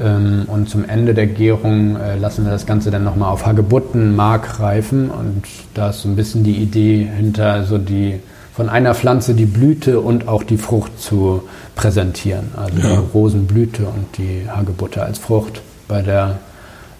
Ähm, 0.00 0.44
und 0.46 0.68
zum 0.68 0.84
Ende 0.88 1.14
der 1.14 1.26
Gärung 1.26 1.96
äh, 1.96 2.16
lassen 2.16 2.44
wir 2.44 2.52
das 2.52 2.66
Ganze 2.66 2.90
dann 2.90 3.04
nochmal 3.04 3.30
auf 3.30 3.46
Hagebuttenmark 3.46 4.60
reifen 4.60 5.10
und 5.10 5.42
da 5.74 5.90
ist 5.90 6.02
so 6.02 6.08
ein 6.08 6.16
bisschen 6.16 6.44
die 6.44 6.56
Idee 6.56 7.08
hinter 7.16 7.64
so 7.64 7.78
die 7.78 8.20
von 8.54 8.68
einer 8.68 8.94
Pflanze 8.94 9.34
die 9.34 9.46
Blüte 9.46 10.00
und 10.00 10.28
auch 10.28 10.42
die 10.42 10.58
Frucht 10.58 11.00
zu 11.00 11.42
präsentieren. 11.74 12.50
Also 12.56 12.78
ja. 12.78 12.96
die 12.96 13.02
Rosenblüte 13.14 13.84
und 13.84 14.18
die 14.18 14.46
Hagebutte 14.48 15.02
als 15.02 15.18
Frucht. 15.18 15.62
Bei 15.88 16.02
der 16.02 16.38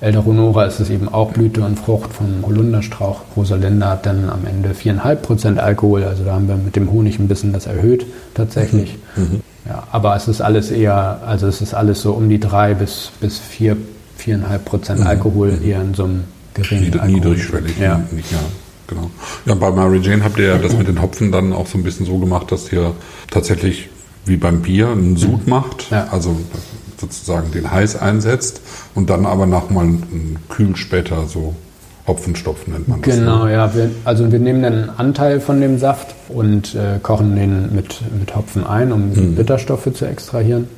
Elderonora 0.01 0.65
ist 0.65 0.81
es 0.81 0.91
eben 0.91 1.09
auch 1.09 1.33
Blüte 1.33 1.63
und 1.63 1.79
Frucht 1.79 2.13
vom 2.13 2.45
Holunderstrauch. 2.45 3.21
Rosalinda 3.37 3.91
hat 3.91 4.07
dann 4.07 4.31
am 4.31 4.47
Ende 4.47 4.71
4,5% 4.71 5.59
Alkohol. 5.59 6.05
Also 6.05 6.25
da 6.25 6.33
haben 6.33 6.49
wir 6.49 6.57
mit 6.57 6.75
dem 6.75 6.91
Honig 6.91 7.19
ein 7.19 7.29
bisschen 7.29 7.53
das 7.53 7.67
erhöht 7.67 8.07
tatsächlich. 8.35 8.99
Mhm. 9.17 9.23
mhm. 9.23 9.41
Ja, 9.65 9.85
aber 9.93 10.17
es 10.17 10.27
ist 10.27 10.41
alles 10.41 10.73
eher, 10.73 11.21
also 11.25 11.47
es 11.47 11.61
ist 11.61 11.73
alles 11.73 12.03
so 12.03 12.15
um 12.15 12.29
die 12.29 12.41
3 12.41 12.75
bis, 12.75 13.13
bis 13.21 13.39
4, 13.39 13.77
4,5% 14.19 14.97
mhm. 14.97 15.07
Alkohol, 15.07 15.53
mhm. 15.53 15.65
eher 15.65 15.81
in 15.81 15.95
so 15.95 16.03
einem 16.03 16.25
geringen 16.53 16.83
Nied 16.83 16.95
Alkohol. 16.95 17.15
Niedrigschwellig. 17.15 17.79
Ja. 17.79 18.03
ja 18.11 18.39
genau. 18.95 19.11
Ja, 19.47 19.55
bei 19.55 19.71
Mary 19.71 19.99
Jane 19.99 20.25
habt 20.25 20.39
ihr 20.39 20.47
ja 20.47 20.59
das 20.59 20.77
mit 20.77 20.89
den 20.89 21.01
Hopfen 21.01 21.33
dann 21.33 21.53
auch 21.53 21.67
so 21.67 21.79
ein 21.79 21.85
bisschen 21.85 22.07
so 22.07 22.19
gemacht, 22.19 22.53
dass 22.53 22.73
ihr 22.73 22.95
tatsächlich 23.31 23.89
wie 24.25 24.37
beim 24.37 24.63
Bier 24.63 24.89
einen 24.89 25.17
Sud 25.17 25.47
macht. 25.47 25.91
Ja. 25.91 26.09
Also 26.11 26.37
sozusagen 26.99 27.51
den 27.51 27.71
heiß 27.71 27.97
einsetzt 27.97 28.61
und 28.95 29.11
dann 29.11 29.27
aber 29.27 29.47
nochmal 29.47 29.89
kühl 30.49 30.77
später 30.77 31.27
so 31.27 31.55
Hopfenstopf 32.07 32.67
nennt 32.67 32.89
man 32.89 33.03
das. 33.03 33.17
Genau, 33.17 33.45
ne? 33.45 33.53
ja. 33.53 33.75
Wir, 33.75 33.91
also 34.05 34.31
wir 34.33 34.39
nehmen 34.39 34.65
einen 34.65 34.91
Anteil 34.91 35.41
von 35.41 35.61
dem 35.61 35.79
Saft 35.79 36.15
und 36.29 36.75
äh, 36.75 36.99
kochen 37.01 37.37
den 37.37 37.75
mit, 37.75 38.01
mit 38.19 38.35
Hopfen 38.35 38.65
ein, 38.65 38.93
um 38.93 39.11
mhm. 39.11 39.35
Bitterstoffe 39.35 39.93
zu 39.93 40.07
extrahieren. 40.07 40.69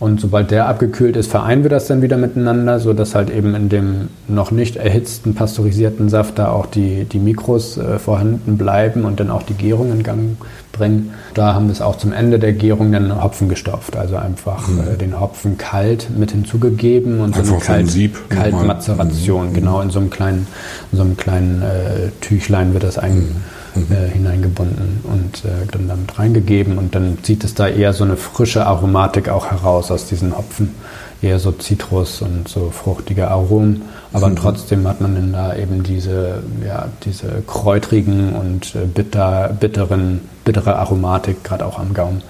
Und 0.00 0.18
sobald 0.18 0.50
der 0.50 0.66
abgekühlt 0.66 1.14
ist, 1.14 1.30
vereinen 1.30 1.62
wir 1.62 1.68
das 1.68 1.86
dann 1.86 2.00
wieder 2.00 2.16
miteinander, 2.16 2.80
sodass 2.80 3.14
halt 3.14 3.28
eben 3.28 3.54
in 3.54 3.68
dem 3.68 4.08
noch 4.28 4.50
nicht 4.50 4.76
erhitzten, 4.76 5.34
pasteurisierten 5.34 6.08
Saft 6.08 6.38
da 6.38 6.50
auch 6.50 6.64
die, 6.64 7.04
die 7.04 7.18
Mikros 7.18 7.76
äh, 7.76 7.98
vorhanden 7.98 8.56
bleiben 8.56 9.04
und 9.04 9.20
dann 9.20 9.30
auch 9.30 9.42
die 9.42 9.52
Gärung 9.52 9.92
in 9.92 10.02
Gang 10.02 10.38
bringen. 10.72 11.10
Da 11.34 11.52
haben 11.52 11.66
wir 11.66 11.72
es 11.72 11.82
auch 11.82 11.96
zum 11.96 12.14
Ende 12.14 12.38
der 12.38 12.54
Gärung 12.54 12.90
dann 12.92 13.22
Hopfen 13.22 13.50
gestopft, 13.50 13.94
also 13.94 14.16
einfach 14.16 14.66
mhm. 14.68 14.80
äh, 14.80 14.96
den 14.96 15.20
Hopfen 15.20 15.58
kalt 15.58 16.08
mit 16.16 16.30
hinzugegeben 16.30 17.20
und 17.20 17.36
einfach 17.36 17.44
so 17.44 17.54
eine 17.56 17.62
Kalt, 17.62 17.90
Sieb 17.90 18.30
Kaltmazeration, 18.30 19.50
mhm. 19.50 19.52
genau, 19.52 19.82
in 19.82 19.90
so 19.90 19.98
einem 19.98 20.08
kleinen, 20.08 20.46
in 20.92 20.96
so 20.96 21.04
einem 21.04 21.18
kleinen 21.18 21.60
äh, 21.60 22.08
Tüchlein 22.22 22.72
wird 22.72 22.84
das 22.84 22.96
eigentlich. 22.96 23.34
Mhm 23.34 23.59
äh, 23.76 24.08
hineingebunden 24.10 25.00
und 25.04 25.44
äh, 25.44 25.66
dann 25.70 25.88
damit 25.88 26.18
reingegeben 26.18 26.78
und 26.78 26.94
dann 26.94 27.18
zieht 27.22 27.44
es 27.44 27.54
da 27.54 27.68
eher 27.68 27.92
so 27.92 28.04
eine 28.04 28.16
frische 28.16 28.66
Aromatik 28.66 29.28
auch 29.28 29.50
heraus 29.50 29.90
aus 29.90 30.06
diesen 30.06 30.36
Hopfen. 30.36 30.74
Eher 31.22 31.38
so 31.38 31.52
Zitrus 31.52 32.22
und 32.22 32.48
so 32.48 32.70
fruchtige 32.70 33.28
Aromen, 33.28 33.82
aber 34.12 34.30
mhm. 34.30 34.36
trotzdem 34.36 34.88
hat 34.88 35.02
man 35.02 35.14
dann 35.14 35.32
da 35.34 35.54
eben 35.54 35.82
diese, 35.82 36.42
ja, 36.66 36.88
diese 37.04 37.42
kräutrigen 37.46 38.32
und 38.32 38.74
äh, 38.74 38.86
bitter, 38.86 39.54
bitteren, 39.60 40.22
bittere 40.44 40.76
Aromatik, 40.76 41.44
gerade 41.44 41.66
auch 41.66 41.78
am 41.78 41.92
Gaumen. 41.92 42.22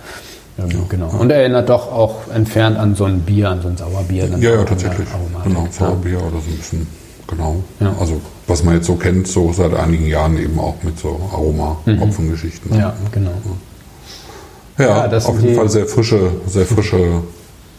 Ähm, 0.59 0.89
genau. 0.89 1.09
Und 1.09 1.31
erinnert 1.31 1.69
doch 1.69 1.93
auch 1.93 2.29
entfernt 2.35 2.79
an 2.79 2.97
so 2.97 3.05
ein 3.05 3.21
Bier, 3.21 3.51
an 3.51 3.63
so 3.63 3.69
ein 3.69 3.77
Sauerbier. 3.77 4.29
Ja, 4.39 4.57
ja, 4.57 4.65
tatsächlich. 4.65 5.09
Genau, 5.45 5.69
Sauerbier 5.71 6.19
oder 6.19 6.41
so 6.41 6.51
ein 6.51 6.57
bisschen 6.57 6.87
genau. 7.31 7.63
Ja. 7.79 7.95
Also 7.99 8.21
was 8.51 8.65
man 8.65 8.75
jetzt 8.75 8.87
so 8.87 8.97
kennt, 8.97 9.29
so 9.29 9.53
seit 9.53 9.73
einigen 9.75 10.07
Jahren 10.07 10.37
eben 10.37 10.59
auch 10.59 10.83
mit 10.83 10.99
so 10.99 11.21
Aroma-Hopfengeschichten. 11.33 12.73
Mhm. 12.73 12.81
Ja, 12.81 12.95
genau. 13.13 13.31
Ja, 14.77 15.09
ja 15.09 15.19
auf 15.19 15.41
jeden 15.41 15.55
Fall 15.55 15.71
sehr 15.71 15.87
frische, 15.87 16.33
sehr 16.47 16.67
frische 16.67 17.23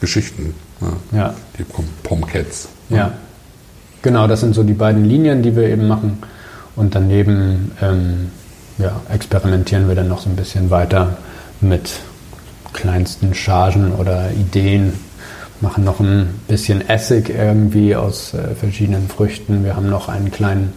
Geschichten. 0.00 0.54
Ja. 0.80 1.18
ja. 1.18 1.34
Die 1.58 1.64
Pomcats. 2.02 2.68
Ja. 2.88 3.12
Genau, 4.00 4.26
das 4.26 4.40
sind 4.40 4.54
so 4.54 4.62
die 4.64 4.72
beiden 4.72 5.04
Linien, 5.04 5.42
die 5.42 5.54
wir 5.54 5.68
eben 5.68 5.86
machen. 5.86 6.22
Und 6.74 6.94
daneben 6.94 7.72
ähm, 7.82 8.30
ja, 8.78 9.00
experimentieren 9.12 9.88
wir 9.88 9.94
dann 9.94 10.08
noch 10.08 10.20
so 10.20 10.30
ein 10.30 10.36
bisschen 10.36 10.70
weiter 10.70 11.18
mit 11.60 12.00
kleinsten 12.72 13.34
Chargen 13.34 13.92
oder 13.92 14.30
Ideen, 14.30 14.94
machen 15.62 15.84
noch 15.84 16.00
ein 16.00 16.28
bisschen 16.48 16.86
Essig 16.86 17.30
irgendwie 17.30 17.96
aus 17.96 18.34
äh, 18.34 18.54
verschiedenen 18.54 19.08
Früchten. 19.08 19.64
Wir 19.64 19.76
haben 19.76 19.88
noch 19.88 20.08
einen 20.08 20.30
kleinen 20.30 20.72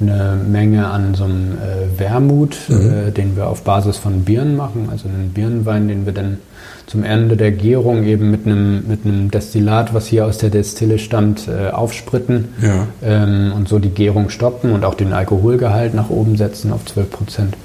eine 0.00 0.36
Menge 0.36 0.88
an 0.88 1.14
so 1.14 1.24
einem 1.24 1.52
äh, 1.52 1.98
Wermut, 2.00 2.56
mhm. 2.68 3.08
äh, 3.08 3.10
den 3.12 3.36
wir 3.36 3.48
auf 3.48 3.62
Basis 3.62 3.96
von 3.96 4.24
Birnen 4.24 4.56
machen, 4.56 4.88
also 4.90 5.08
einen 5.08 5.30
Birnenwein, 5.30 5.86
den 5.88 6.04
wir 6.04 6.12
dann 6.12 6.38
zum 6.86 7.04
Ende 7.04 7.36
der 7.36 7.52
Gärung 7.52 8.04
eben 8.04 8.30
mit 8.30 8.44
einem, 8.44 8.86
mit 8.88 9.06
einem 9.06 9.30
Destillat, 9.30 9.94
was 9.94 10.06
hier 10.06 10.26
aus 10.26 10.38
der 10.38 10.50
Destille 10.50 10.98
stammt, 10.98 11.48
äh, 11.48 11.70
aufspritten 11.70 12.48
ja. 12.60 12.88
ähm, 13.02 13.52
und 13.54 13.68
so 13.68 13.78
die 13.78 13.90
Gärung 13.90 14.30
stoppen 14.30 14.72
und 14.72 14.84
auch 14.84 14.94
den 14.94 15.12
Alkoholgehalt 15.12 15.94
nach 15.94 16.10
oben 16.10 16.36
setzen 16.36 16.72
auf 16.72 16.84
12 16.84 17.10
Prozent 17.10 17.56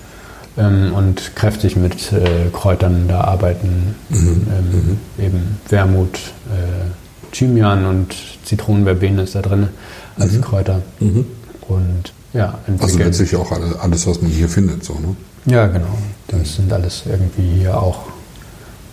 ähm, 0.58 0.94
und 0.94 1.36
kräftig 1.36 1.76
mit 1.76 2.12
äh, 2.12 2.50
Kräutern 2.52 3.08
da 3.08 3.22
arbeiten. 3.22 3.96
Mhm. 4.10 4.18
Ähm, 4.18 4.48
mhm. 4.72 4.98
Eben 5.24 5.60
Wermut, 5.70 6.20
äh, 6.50 7.32
Thymian 7.32 7.86
und 7.86 8.16
Zitronenverbene 8.44 9.24
ist 9.24 9.36
da 9.36 9.42
drin 9.42 9.70
als 10.18 10.34
mhm. 10.34 10.42
Kräuter. 10.42 10.82
Mhm. 11.00 11.26
Und 11.68 12.14
ja, 12.34 12.60
Also 12.80 12.98
letztlich 12.98 13.36
auch 13.36 13.52
alles, 13.52 14.08
was 14.08 14.22
man 14.22 14.32
hier 14.32 14.50
findet, 14.50 14.84
so, 14.84 14.94
ne? 14.94 15.16
Ja, 15.46 15.68
genau. 15.68 15.98
Das 16.28 16.56
sind 16.56 16.72
alles 16.72 17.04
irgendwie 17.10 17.60
hier 17.60 17.82
auch 17.82 18.04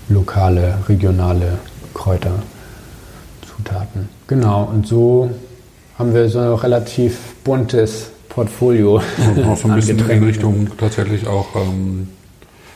lokale, 0.09 0.79
regionale 0.89 1.59
Kräuterzutaten. 1.93 4.09
Genau, 4.27 4.65
und 4.65 4.87
so 4.87 5.31
haben 5.99 6.15
wir 6.15 6.29
so 6.29 6.39
ein 6.39 6.53
relativ 6.53 7.19
buntes 7.45 8.11
Portfolio. 8.37 9.01
Und 9.35 9.45
auch 9.45 9.57
so 9.57 9.67
ein 9.67 9.75
bisschen 9.77 9.99
in 10.09 10.23
Richtung 10.23 10.69
tatsächlich 10.77 11.27
auch 11.27 11.57
ähm, 11.57 12.09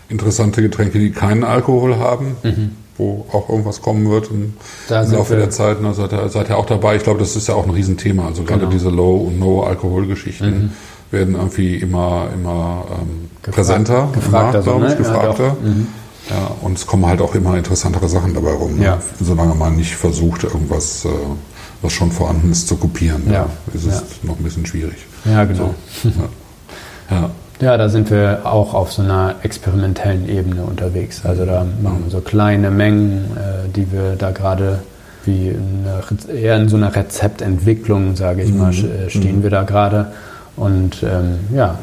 interessante 0.09 0.63
Getränke, 0.63 0.99
die 0.99 1.13
keinen 1.13 1.45
Alkohol 1.45 1.99
haben, 1.99 2.37
mhm. 2.43 2.71
wo 2.97 3.27
auch 3.31 3.49
irgendwas 3.51 3.83
kommen 3.83 4.11
wird 4.11 4.31
im, 4.31 4.55
im 4.89 5.13
Laufe 5.13 5.37
der 5.37 5.51
Zeit. 5.51 5.77
Da 5.83 5.93
seid 5.93 6.13
ihr, 6.13 6.29
seid 6.31 6.49
ihr 6.49 6.57
auch 6.57 6.65
dabei. 6.65 6.97
Ich 6.97 7.05
glaube, 7.05 7.21
das 7.21 7.37
ist 7.37 7.47
ja 7.47 7.55
auch 7.55 7.65
ein 7.65 7.71
Riesenthema. 7.71 8.27
Also 8.27 8.43
gerade 8.43 8.61
genau. 8.61 8.73
diese 8.73 8.89
Low- 8.89 9.19
und 9.19 9.39
No-Alkohol-Geschichten 9.39 10.47
mhm. 10.47 10.71
werden 11.11 11.35
irgendwie 11.35 11.77
immer, 11.77 12.29
immer 12.35 12.87
ähm, 12.93 13.29
Gefragt, 13.43 13.57
präsenter. 13.57 14.09
Gefragter, 14.15 14.63
so, 14.63 14.79
ne? 14.79 14.97
gefragter. 14.97 15.45
Ja, 15.45 15.57
mhm. 15.63 15.87
ja, 16.31 16.51
und 16.63 16.79
es 16.79 16.87
kommen 16.87 17.05
halt 17.05 17.21
auch 17.21 17.35
immer 17.35 17.55
interessantere 17.59 18.09
Sachen 18.09 18.33
dabei 18.33 18.53
rum. 18.53 18.79
Ne? 18.79 18.85
Ja. 18.87 18.99
Solange 19.21 19.55
man 19.55 19.77
nicht 19.77 19.95
versucht, 19.95 20.45
irgendwas, 20.45 21.05
äh, 21.05 21.09
was 21.83 21.93
schon 21.93 22.11
vorhanden 22.11 22.51
ist, 22.51 22.67
zu 22.67 22.77
kopieren. 22.77 23.31
Ja. 23.31 23.51
ist 23.75 23.85
es 23.85 24.03
noch 24.23 24.39
ein 24.39 24.43
bisschen 24.43 24.65
schwierig. 24.65 24.97
Ja, 25.25 25.45
genau. 25.45 25.75
So, 26.03 26.11
ja. 27.11 27.31
ja. 27.61 27.77
da 27.77 27.89
sind 27.89 28.11
wir 28.11 28.41
auch 28.45 28.75
auf 28.75 28.93
so 28.93 29.03
einer 29.03 29.37
experimentellen 29.43 30.29
Ebene 30.29 30.63
unterwegs. 30.63 31.25
Also 31.25 31.45
da 31.45 31.67
machen 31.83 32.05
wir 32.05 32.11
so 32.11 32.21
kleine 32.21 32.71
Mengen, 32.71 33.37
äh, 33.37 33.69
die 33.69 33.93
wir 33.93 34.17
da 34.17 34.31
gerade 34.31 34.81
wie 35.25 35.51
eine, 35.51 36.41
eher 36.41 36.57
in 36.57 36.69
so 36.69 36.77
einer 36.77 36.95
Rezeptentwicklung, 36.95 38.17
sage 38.17 38.43
ich 38.43 38.51
mhm. 38.51 38.59
mal, 38.59 38.71
äh, 38.73 39.11
stehen 39.11 39.39
mhm. 39.39 39.43
wir 39.43 39.51
da 39.51 39.63
gerade 39.65 40.13
und 40.57 41.03
ähm, 41.03 41.41
ja, 41.55 41.79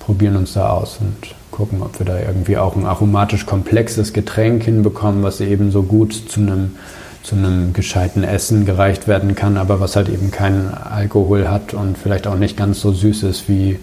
probieren 0.00 0.36
uns 0.36 0.52
da 0.52 0.70
aus 0.70 0.98
und 1.00 1.34
gucken, 1.50 1.82
ob 1.82 1.98
wir 1.98 2.06
da 2.06 2.18
irgendwie 2.18 2.58
auch 2.58 2.76
ein 2.76 2.84
aromatisch 2.84 3.46
komplexes 3.46 4.12
Getränk 4.12 4.64
hinbekommen, 4.64 5.22
was 5.22 5.40
eben 5.40 5.70
so 5.70 5.82
gut 5.82 6.12
zu 6.12 6.40
einem 6.40 6.76
zu 7.26 7.34
einem 7.34 7.72
gescheiten 7.72 8.22
Essen 8.22 8.66
gereicht 8.66 9.08
werden 9.08 9.34
kann, 9.34 9.56
aber 9.56 9.80
was 9.80 9.96
halt 9.96 10.08
eben 10.08 10.30
keinen 10.30 10.72
Alkohol 10.72 11.48
hat 11.48 11.74
und 11.74 11.98
vielleicht 11.98 12.28
auch 12.28 12.36
nicht 12.36 12.56
ganz 12.56 12.80
so 12.80 12.92
süß 12.92 13.24
ist 13.24 13.48
wie 13.48 13.80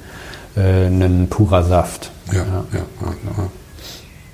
äh, 0.56 0.88
ein 0.88 1.28
purer 1.30 1.64
Saft. 1.64 2.12
Ja, 2.32 2.38
ja. 2.38 2.64
ja, 2.74 2.80
ja. 3.02 3.50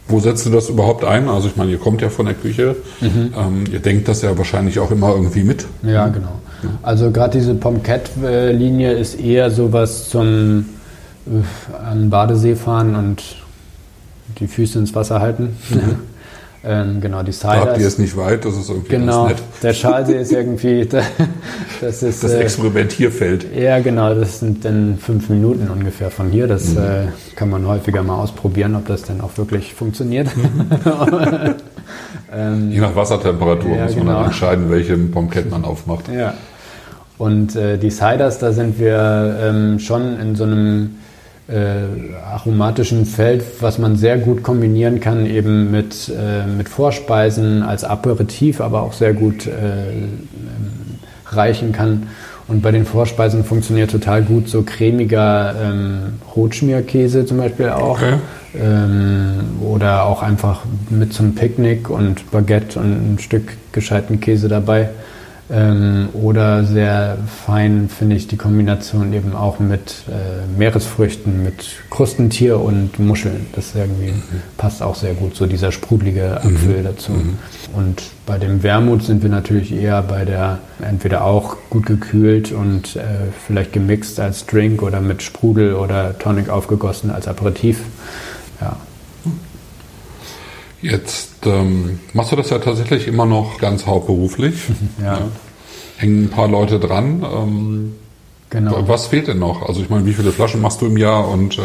Wo 0.07 0.19
setzt 0.19 0.45
du 0.45 0.51
das 0.51 0.69
überhaupt 0.69 1.03
ein? 1.03 1.27
Also 1.27 1.47
ich 1.47 1.55
meine, 1.55 1.71
ihr 1.71 1.79
kommt 1.79 2.03
ja 2.03 2.09
von 2.09 2.27
der 2.27 2.35
Küche, 2.35 2.75
mhm. 3.01 3.33
ähm, 3.35 3.63
ihr 3.71 3.79
denkt 3.79 4.07
das 4.07 4.21
ja 4.21 4.37
wahrscheinlich 4.37 4.77
auch 4.77 4.91
immer 4.91 5.09
irgendwie 5.15 5.43
mit. 5.43 5.65
Ja, 5.81 6.07
genau. 6.07 6.39
Also 6.83 7.09
gerade 7.09 7.39
diese 7.39 7.55
Pomcat-Linie 7.55 8.91
ist 8.91 9.19
eher 9.19 9.49
sowas 9.49 10.07
zum 10.09 10.65
äh, 11.25 11.83
an 11.83 12.11
Badesee 12.11 12.55
fahren 12.55 12.95
und 12.95 13.23
die 14.39 14.45
Füße 14.45 14.77
ins 14.77 14.93
Wasser 14.93 15.19
halten. 15.19 15.55
Mhm. 15.71 15.95
Ähm, 16.61 16.99
genau, 16.99 17.23
die 17.23 17.31
Ciders. 17.31 17.63
Da 17.63 17.71
habt 17.71 17.79
ihr 17.79 17.87
es 17.87 17.97
nicht 17.97 18.17
weit, 18.17 18.43
das 18.43 18.57
ist 18.57 18.69
irgendwie 18.69 18.89
genau, 18.89 19.27
ganz 19.27 19.39
nett. 19.39 19.63
der 19.63 19.73
Schalsee 19.73 20.19
ist 20.19 20.33
irgendwie, 20.33 20.87
das 21.81 22.03
ist... 22.03 22.21
Das 22.21 22.33
äh, 22.33 22.41
Experimentierfeld. 22.41 23.55
Ja, 23.55 23.79
genau, 23.79 24.13
das 24.13 24.39
sind 24.39 24.65
dann 24.65 24.97
fünf 24.97 25.29
Minuten 25.29 25.69
ungefähr 25.69 26.11
von 26.11 26.29
hier. 26.29 26.47
Das 26.47 26.69
mhm. 26.69 26.79
äh, 26.79 27.35
kann 27.35 27.49
man 27.49 27.65
häufiger 27.65 28.03
mal 28.03 28.15
ausprobieren, 28.15 28.75
ob 28.75 28.87
das 28.87 29.03
denn 29.03 29.21
auch 29.21 29.37
wirklich 29.37 29.73
funktioniert. 29.73 30.27
ähm, 32.33 32.71
Je 32.71 32.79
nach 32.79 32.95
Wassertemperatur 32.95 33.77
ja, 33.77 33.85
muss 33.85 33.95
man 33.95 34.05
genau. 34.05 34.17
dann 34.17 34.25
entscheiden, 34.25 34.69
welche 34.69 34.97
Pomket 34.97 35.49
man 35.49 35.63
aufmacht. 35.63 36.09
Ja. 36.09 36.33
Und 37.17 37.55
äh, 37.55 37.77
die 37.77 37.89
Ciders, 37.89 38.39
da 38.39 38.51
sind 38.51 38.79
wir 38.79 39.39
ähm, 39.41 39.79
schon 39.79 40.19
in 40.19 40.35
so 40.35 40.43
einem 40.43 40.98
äh, 41.49 42.13
aromatischen 42.25 43.05
Feld, 43.05 43.43
was 43.59 43.79
man 43.79 43.95
sehr 43.95 44.17
gut 44.17 44.43
kombinieren 44.43 44.99
kann, 44.99 45.25
eben 45.25 45.71
mit, 45.71 46.09
äh, 46.09 46.45
mit 46.45 46.69
Vorspeisen 46.69 47.63
als 47.63 47.83
Aperitif, 47.83 48.61
aber 48.61 48.83
auch 48.83 48.93
sehr 48.93 49.13
gut 49.13 49.47
äh, 49.47 49.51
reichen 51.25 51.71
kann. 51.71 52.07
Und 52.47 52.61
bei 52.61 52.71
den 52.71 52.85
Vorspeisen 52.85 53.43
funktioniert 53.43 53.91
total 53.91 54.23
gut 54.23 54.49
so 54.49 54.63
cremiger 54.63 55.53
ähm, 55.61 55.99
Rotschmierkäse 56.35 57.25
zum 57.25 57.37
Beispiel 57.37 57.69
auch. 57.69 57.97
Okay. 57.97 58.15
Ähm, 58.59 59.59
oder 59.61 60.05
auch 60.05 60.23
einfach 60.23 60.61
mit 60.89 61.13
zum 61.13 61.35
Picknick 61.35 61.89
und 61.89 62.31
Baguette 62.31 62.79
und 62.79 63.13
ein 63.13 63.19
Stück 63.19 63.53
gescheiten 63.71 64.19
Käse 64.19 64.47
dabei. 64.47 64.89
Ähm, 65.51 66.09
oder 66.13 66.63
sehr 66.63 67.17
fein 67.45 67.89
finde 67.89 68.15
ich 68.15 68.27
die 68.27 68.37
Kombination 68.37 69.13
eben 69.13 69.35
auch 69.35 69.59
mit 69.59 70.03
äh, 70.07 70.45
Meeresfrüchten, 70.57 71.43
mit 71.43 71.65
Krustentier 71.89 72.59
und 72.59 72.99
Muscheln. 72.99 73.47
Das 73.53 73.73
irgendwie 73.73 74.11
mhm. 74.11 74.41
passt 74.57 74.83
auch 74.83 74.93
sehr 74.93 75.15
gut, 75.15 75.35
so 75.35 75.47
dieser 75.47 75.71
sprudelige 75.71 76.37
Apfel 76.37 76.79
mhm. 76.79 76.83
dazu. 76.83 77.11
Mhm. 77.13 77.37
Und 77.73 78.03
bei 78.27 78.37
dem 78.37 78.61
Wermut 78.61 79.01
sind 79.03 79.23
wir 79.23 79.29
natürlich 79.29 79.71
eher 79.71 80.03
bei 80.03 80.23
der, 80.23 80.59
entweder 80.87 81.23
auch 81.23 81.57
gut 81.71 81.87
gekühlt 81.87 82.51
und 82.51 82.95
äh, 82.95 83.01
vielleicht 83.47 83.73
gemixt 83.73 84.19
als 84.19 84.45
Drink 84.45 84.83
oder 84.83 85.01
mit 85.01 85.23
Sprudel 85.23 85.73
oder 85.73 86.17
Tonic 86.19 86.49
aufgegossen 86.49 87.09
als 87.09 87.27
Aperitif. 87.27 87.81
Ja. 88.61 88.77
Jetzt 90.81 91.45
ähm, 91.45 91.99
machst 92.13 92.31
du 92.31 92.35
das 92.35 92.49
ja 92.49 92.59
tatsächlich 92.59 93.07
immer 93.07 93.25
noch 93.25 93.59
ganz 93.59 93.85
hauptberuflich. 93.85 94.55
ja. 95.01 95.19
ja. 95.19 95.21
Hängen 95.97 96.25
ein 96.25 96.29
paar 96.29 96.47
Leute 96.47 96.79
dran. 96.79 97.23
Ähm, 97.23 97.95
genau. 98.49 98.87
Was 98.87 99.07
fehlt 99.07 99.27
denn 99.27 99.39
noch? 99.39 99.67
Also 99.67 99.81
ich 99.81 99.89
meine, 99.89 100.05
wie 100.05 100.13
viele 100.13 100.31
Flaschen 100.31 100.61
machst 100.61 100.81
du 100.81 100.85
im 100.85 100.97
Jahr 100.97 101.27
und 101.27 101.57
äh, 101.57 101.61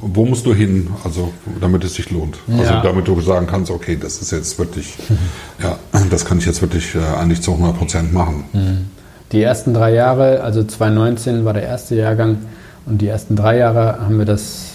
wo 0.00 0.24
musst 0.26 0.46
du 0.46 0.54
hin, 0.54 0.88
also 1.04 1.32
damit 1.60 1.84
es 1.84 1.94
sich 1.94 2.10
lohnt? 2.10 2.38
Also 2.48 2.64
ja. 2.64 2.82
damit 2.82 3.08
du 3.08 3.20
sagen 3.20 3.46
kannst, 3.46 3.70
okay, 3.70 3.96
das 4.00 4.20
ist 4.20 4.30
jetzt 4.30 4.58
wirklich, 4.58 4.94
ja, 5.62 5.78
das 6.10 6.24
kann 6.24 6.38
ich 6.38 6.46
jetzt 6.46 6.60
wirklich 6.60 6.94
äh, 6.94 6.98
eigentlich 7.18 7.42
zu 7.42 7.52
100 7.52 7.76
Prozent 7.76 8.12
machen. 8.12 8.44
Mhm. 8.52 8.90
Die 9.32 9.42
ersten 9.42 9.74
drei 9.74 9.94
Jahre, 9.94 10.42
also 10.42 10.64
2019 10.64 11.44
war 11.44 11.52
der 11.52 11.62
erste 11.62 11.94
Jahrgang 11.94 12.38
und 12.86 13.00
die 13.00 13.06
ersten 13.06 13.36
drei 13.36 13.58
Jahre 13.58 14.00
haben 14.00 14.18
wir 14.18 14.24
das, 14.24 14.69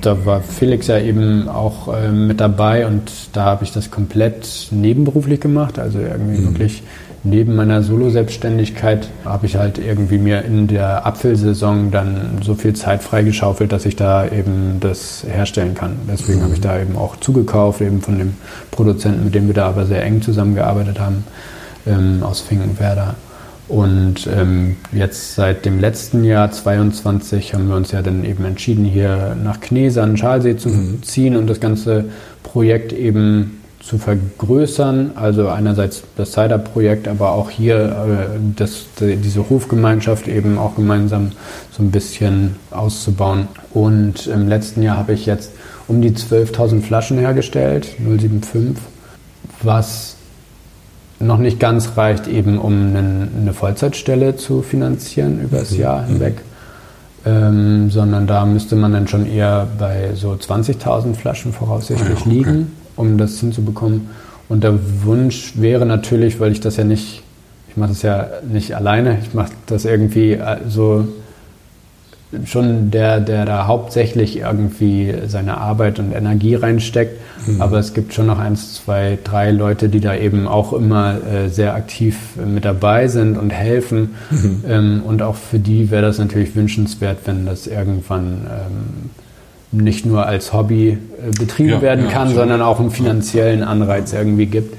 da 0.00 0.26
war 0.26 0.40
Felix 0.40 0.88
ja 0.88 0.98
eben 0.98 1.48
auch 1.48 1.94
äh, 1.94 2.10
mit 2.10 2.40
dabei 2.40 2.86
und 2.86 3.10
da 3.32 3.44
habe 3.44 3.64
ich 3.64 3.72
das 3.72 3.90
komplett 3.90 4.68
nebenberuflich 4.70 5.40
gemacht, 5.40 5.78
also 5.78 5.98
irgendwie 5.98 6.40
mhm. 6.40 6.48
wirklich 6.48 6.82
neben 7.24 7.54
meiner 7.54 7.82
Solo-Selbstständigkeit 7.82 9.08
habe 9.24 9.46
ich 9.46 9.56
halt 9.56 9.78
irgendwie 9.78 10.18
mir 10.18 10.42
in 10.42 10.66
der 10.66 11.06
Apfelsaison 11.06 11.92
dann 11.92 12.40
so 12.42 12.54
viel 12.54 12.74
Zeit 12.74 13.02
freigeschaufelt, 13.02 13.70
dass 13.70 13.86
ich 13.86 13.94
da 13.94 14.26
eben 14.26 14.78
das 14.80 15.24
herstellen 15.28 15.74
kann. 15.74 15.92
Deswegen 16.10 16.40
mhm. 16.40 16.44
habe 16.44 16.54
ich 16.54 16.60
da 16.60 16.80
eben 16.80 16.96
auch 16.96 17.16
zugekauft, 17.16 17.80
eben 17.80 18.00
von 18.00 18.18
dem 18.18 18.34
Produzenten, 18.72 19.24
mit 19.24 19.34
dem 19.34 19.46
wir 19.46 19.54
da 19.54 19.68
aber 19.68 19.86
sehr 19.86 20.02
eng 20.04 20.20
zusammengearbeitet 20.20 20.98
haben, 20.98 21.24
ähm, 21.86 22.22
aus 22.22 22.40
Finkenwerder. 22.40 23.14
Und 23.72 24.26
ähm, 24.26 24.76
jetzt 24.92 25.34
seit 25.34 25.64
dem 25.64 25.80
letzten 25.80 26.24
Jahr 26.24 26.50
22 26.50 27.54
haben 27.54 27.68
wir 27.68 27.76
uns 27.76 27.90
ja 27.90 28.02
dann 28.02 28.22
eben 28.22 28.44
entschieden, 28.44 28.84
hier 28.84 29.34
nach 29.42 29.60
Kneese 29.60 30.02
an 30.02 30.18
Schalsee 30.18 30.58
zu 30.58 30.68
mhm. 30.68 31.02
ziehen 31.02 31.36
und 31.36 31.46
das 31.46 31.58
ganze 31.58 32.04
Projekt 32.42 32.92
eben 32.92 33.62
zu 33.80 33.96
vergrößern. 33.96 35.12
Also 35.14 35.48
einerseits 35.48 36.02
das 36.18 36.32
Cider-Projekt, 36.32 37.08
aber 37.08 37.32
auch 37.32 37.48
hier 37.48 37.76
äh, 38.36 38.38
das, 38.56 38.84
diese 39.00 39.48
Hofgemeinschaft 39.48 40.28
eben 40.28 40.58
auch 40.58 40.76
gemeinsam 40.76 41.32
so 41.70 41.82
ein 41.82 41.90
bisschen 41.90 42.56
auszubauen. 42.72 43.48
Und 43.72 44.26
im 44.26 44.50
letzten 44.50 44.82
Jahr 44.82 44.98
habe 44.98 45.14
ich 45.14 45.24
jetzt 45.24 45.50
um 45.88 46.02
die 46.02 46.10
12.000 46.10 46.82
Flaschen 46.82 47.16
hergestellt, 47.16 47.86
075, 48.04 48.76
was 49.62 50.16
noch 51.22 51.38
nicht 51.38 51.60
ganz 51.60 51.96
reicht, 51.96 52.26
eben 52.26 52.58
um 52.58 52.94
eine 52.94 53.52
Vollzeitstelle 53.52 54.36
zu 54.36 54.62
finanzieren 54.62 55.40
über 55.40 55.58
das 55.58 55.72
mhm. 55.72 55.80
Jahr 55.80 56.04
hinweg. 56.04 56.42
Ähm, 57.24 57.88
sondern 57.90 58.26
da 58.26 58.44
müsste 58.44 58.74
man 58.74 58.92
dann 58.92 59.06
schon 59.06 59.26
eher 59.26 59.68
bei 59.78 60.10
so 60.14 60.32
20.000 60.32 61.14
Flaschen 61.14 61.52
voraussichtlich 61.52 62.08
ja, 62.08 62.26
okay. 62.26 62.28
liegen 62.28 62.72
um 62.96 63.18
das 63.18 63.38
hinzubekommen. 63.40 64.08
Und 64.48 64.64
der 64.64 64.78
Wunsch 65.04 65.52
wäre 65.56 65.86
natürlich, 65.86 66.40
weil 66.40 66.52
ich 66.52 66.60
das 66.60 66.76
ja 66.76 66.84
nicht, 66.84 67.22
ich 67.68 67.76
mache 67.76 67.90
das 67.90 68.02
ja 68.02 68.26
nicht 68.50 68.76
alleine, 68.76 69.18
ich 69.22 69.34
mache 69.34 69.52
das 69.66 69.84
irgendwie 69.84 70.32
äh, 70.32 70.58
so 70.68 71.06
schon 72.44 72.90
der, 72.90 73.20
der 73.20 73.44
da 73.44 73.66
hauptsächlich 73.66 74.38
irgendwie 74.38 75.14
seine 75.26 75.58
Arbeit 75.58 75.98
und 75.98 76.12
Energie 76.12 76.54
reinsteckt. 76.54 77.20
Mhm. 77.46 77.60
Aber 77.60 77.78
es 77.78 77.94
gibt 77.94 78.14
schon 78.14 78.26
noch 78.26 78.38
eins, 78.38 78.74
zwei, 78.74 79.18
drei 79.22 79.50
Leute, 79.50 79.88
die 79.88 80.00
da 80.00 80.14
eben 80.14 80.48
auch 80.48 80.72
immer 80.72 81.16
äh, 81.16 81.48
sehr 81.48 81.74
aktiv 81.74 82.16
mit 82.44 82.64
dabei 82.64 83.08
sind 83.08 83.36
und 83.36 83.50
helfen. 83.50 84.14
Mhm. 84.30 84.64
Ähm, 84.68 85.02
und 85.06 85.22
auch 85.22 85.36
für 85.36 85.58
die 85.58 85.90
wäre 85.90 86.02
das 86.02 86.18
natürlich 86.18 86.56
wünschenswert, 86.56 87.18
wenn 87.26 87.44
das 87.46 87.66
irgendwann 87.66 88.46
ähm, 88.46 89.10
nicht 89.72 90.06
nur 90.06 90.26
als 90.26 90.52
Hobby 90.52 90.90
äh, 90.90 90.96
betrieben 91.38 91.70
ja, 91.70 91.82
werden 91.82 92.08
kann, 92.08 92.28
ja, 92.28 92.34
sondern 92.34 92.62
auch 92.62 92.80
einen 92.80 92.90
finanziellen 92.90 93.62
Anreiz 93.62 94.12
irgendwie 94.12 94.46
gibt. 94.46 94.76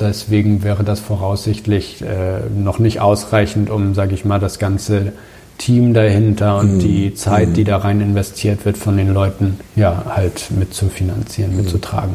Deswegen 0.00 0.64
wäre 0.64 0.82
das 0.82 0.98
voraussichtlich 0.98 2.02
äh, 2.02 2.40
noch 2.58 2.78
nicht 2.78 3.00
ausreichend, 3.00 3.68
um, 3.68 3.94
sage 3.94 4.14
ich 4.14 4.24
mal, 4.24 4.40
das 4.40 4.58
ganze 4.58 5.12
Team 5.60 5.92
dahinter 5.94 6.58
und 6.58 6.76
mhm. 6.76 6.78
die 6.80 7.14
Zeit, 7.14 7.56
die 7.56 7.60
mhm. 7.60 7.66
da 7.66 7.76
rein 7.76 8.00
investiert 8.00 8.64
wird 8.64 8.78
von 8.78 8.96
den 8.96 9.12
Leuten, 9.12 9.60
ja, 9.76 10.04
halt 10.08 10.50
mitzufinanzieren, 10.50 11.52
mhm. 11.52 11.58
mitzutragen. 11.58 12.14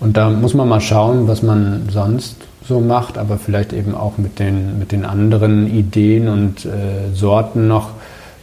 Und 0.00 0.16
da 0.16 0.30
muss 0.30 0.52
man 0.52 0.68
mal 0.68 0.80
schauen, 0.80 1.28
was 1.28 1.42
man 1.42 1.88
sonst 1.90 2.36
so 2.66 2.80
macht, 2.80 3.18
aber 3.18 3.38
vielleicht 3.38 3.72
eben 3.72 3.94
auch 3.94 4.18
mit 4.18 4.40
den, 4.40 4.78
mit 4.78 4.90
den 4.90 5.04
anderen 5.04 5.72
Ideen 5.72 6.28
und 6.28 6.64
äh, 6.64 7.14
Sorten 7.14 7.68
noch 7.68 7.90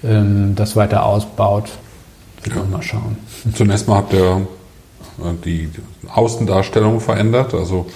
ähm, 0.03 0.53
das 0.55 0.75
weiter 0.77 1.05
ausbaut. 1.05 1.69
Wir 2.43 2.55
ja. 2.55 2.63
mal 2.63 2.81
schauen. 2.81 3.17
Zunächst 3.53 3.89
mal 3.89 3.97
habt 3.97 4.13
ihr 4.13 4.47
äh, 5.19 5.33
die 5.43 5.69
Außendarstellung 6.07 7.01
verändert. 7.01 7.53
Also 7.53 7.87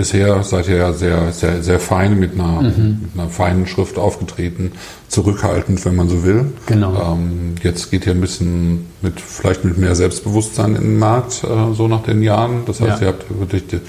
bisher 0.00 0.42
seid 0.44 0.66
ihr 0.66 0.76
ja 0.78 0.92
sehr, 0.94 1.30
sehr, 1.30 1.62
sehr 1.62 1.78
fein 1.78 2.18
mit 2.18 2.32
einer, 2.32 2.62
mhm. 2.62 3.00
mit 3.02 3.10
einer 3.20 3.28
feinen 3.28 3.66
Schrift 3.66 3.98
aufgetreten, 3.98 4.72
zurückhaltend, 5.08 5.84
wenn 5.84 5.94
man 5.94 6.08
so 6.08 6.24
will. 6.24 6.46
Genau. 6.64 6.94
Ähm, 7.12 7.56
jetzt 7.62 7.90
geht 7.90 8.06
ihr 8.06 8.12
ein 8.12 8.20
bisschen 8.22 8.86
mit, 9.02 9.20
vielleicht 9.20 9.62
mit 9.62 9.76
mehr 9.76 9.94
Selbstbewusstsein 9.94 10.74
in 10.74 10.82
den 10.82 10.98
Markt, 10.98 11.44
äh, 11.44 11.74
so 11.74 11.86
nach 11.86 12.02
den 12.02 12.22
Jahren. 12.22 12.62
Das 12.64 12.80
heißt, 12.80 13.02
ja. 13.02 13.08
ihr 13.08 13.12
habt 13.12 13.26
wirklich 13.38 13.66
die, 13.66 13.80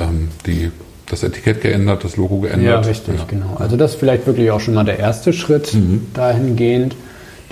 ähm, 0.00 0.28
die 0.46 0.70
das 1.10 1.24
Etikett 1.24 1.60
geändert, 1.60 2.04
das 2.04 2.16
Logo 2.16 2.38
geändert. 2.38 2.86
Ja, 2.86 2.90
richtig, 2.90 3.18
ja. 3.18 3.26
genau. 3.28 3.56
Also 3.58 3.76
das 3.76 3.90
ist 3.90 4.00
vielleicht 4.00 4.26
wirklich 4.26 4.50
auch 4.50 4.60
schon 4.60 4.72
mal 4.72 4.84
der 4.84 4.98
erste 4.98 5.34
Schritt 5.34 5.74
mhm. 5.74 6.06
dahingehend. 6.14 6.96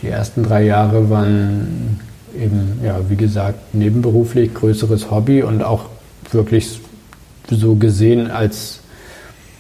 Die 0.01 0.09
ersten 0.09 0.45
drei 0.45 0.63
Jahre 0.63 1.11
waren 1.11 2.01
eben, 2.35 2.81
ja, 2.83 3.01
wie 3.11 3.17
gesagt, 3.17 3.75
nebenberuflich, 3.75 4.55
größeres 4.55 5.11
Hobby 5.11 5.43
und 5.43 5.63
auch 5.63 5.91
wirklich 6.33 6.81
so 7.51 7.75
gesehen 7.75 8.31
als 8.31 8.81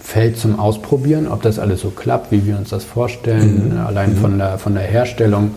Feld 0.00 0.38
zum 0.38 0.58
Ausprobieren, 0.58 1.28
ob 1.28 1.42
das 1.42 1.58
alles 1.58 1.82
so 1.82 1.90
klappt, 1.90 2.32
wie 2.32 2.46
wir 2.46 2.56
uns 2.56 2.70
das 2.70 2.84
vorstellen, 2.84 3.74
mhm. 3.74 3.80
allein 3.86 4.14
mhm. 4.14 4.16
von, 4.16 4.38
der, 4.38 4.58
von 4.58 4.74
der 4.74 4.84
Herstellung, 4.84 5.50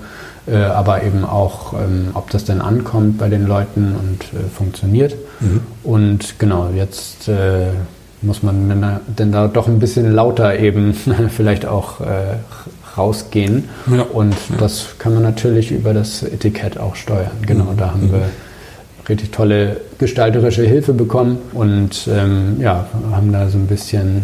äh, 0.46 0.58
aber 0.58 1.04
eben 1.04 1.24
auch, 1.24 1.74
ähm, 1.74 2.10
ob 2.16 2.30
das 2.32 2.44
denn 2.44 2.60
ankommt 2.60 3.18
bei 3.18 3.30
den 3.30 3.48
Leuten 3.48 3.96
und 3.96 4.24
äh, 4.38 4.50
funktioniert. 4.50 5.16
Mhm. 5.40 5.62
Und 5.84 6.40
genau, 6.40 6.70
jetzt 6.76 7.30
äh, 7.30 7.68
muss 8.22 8.44
man 8.44 9.02
denn 9.18 9.32
da 9.32 9.48
doch 9.48 9.68
ein 9.68 9.80
bisschen 9.80 10.12
lauter 10.14 10.60
eben 10.60 10.94
vielleicht 11.30 11.66
auch 11.66 12.02
äh, 12.02 12.38
rausgehen. 12.98 13.70
Ja. 13.90 14.02
Und 14.02 14.34
ja. 14.34 14.58
das 14.60 14.96
kann 15.00 15.14
man 15.14 15.24
natürlich 15.24 15.72
über 15.72 15.94
das 15.94 16.24
Etikett 16.24 16.78
auch 16.78 16.96
steuern. 16.96 17.32
Genau, 17.46 17.74
da 17.78 17.92
haben 17.92 18.08
mhm. 18.08 18.12
wir 18.12 18.30
richtig 19.10 19.32
tolle 19.32 19.82
gestalterische 19.98 20.64
Hilfe 20.64 20.94
bekommen 20.94 21.40
und 21.54 22.08
ähm, 22.12 22.58
ja, 22.60 22.88
haben 23.12 23.32
da 23.32 23.50
so 23.50 23.58
ein 23.58 23.68
bisschen, 23.68 24.24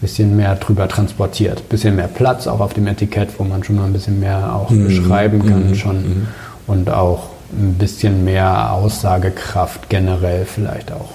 bisschen 0.00 0.36
mehr 0.36 0.54
drüber 0.56 0.88
transportiert. 0.88 1.60
Ein 1.60 1.68
bisschen 1.68 1.96
mehr 1.96 2.08
Platz 2.08 2.46
auch 2.46 2.60
auf 2.60 2.74
dem 2.74 2.86
Etikett, 2.86 3.30
wo 3.38 3.44
man 3.44 3.64
schon 3.64 3.76
mal 3.76 3.84
ein 3.84 3.92
bisschen 3.92 4.20
mehr 4.20 4.54
auch 4.54 4.70
mhm. 4.70 4.86
beschreiben 4.86 5.46
kann 5.46 5.70
mhm. 5.70 5.74
schon. 5.74 5.96
Mhm. 5.96 6.28
Und 6.66 6.90
auch 6.90 7.30
ein 7.52 7.74
bisschen 7.74 8.24
mehr 8.24 8.72
Aussagekraft 8.72 9.88
generell 9.88 10.44
vielleicht 10.44 10.92
auch. 10.92 11.10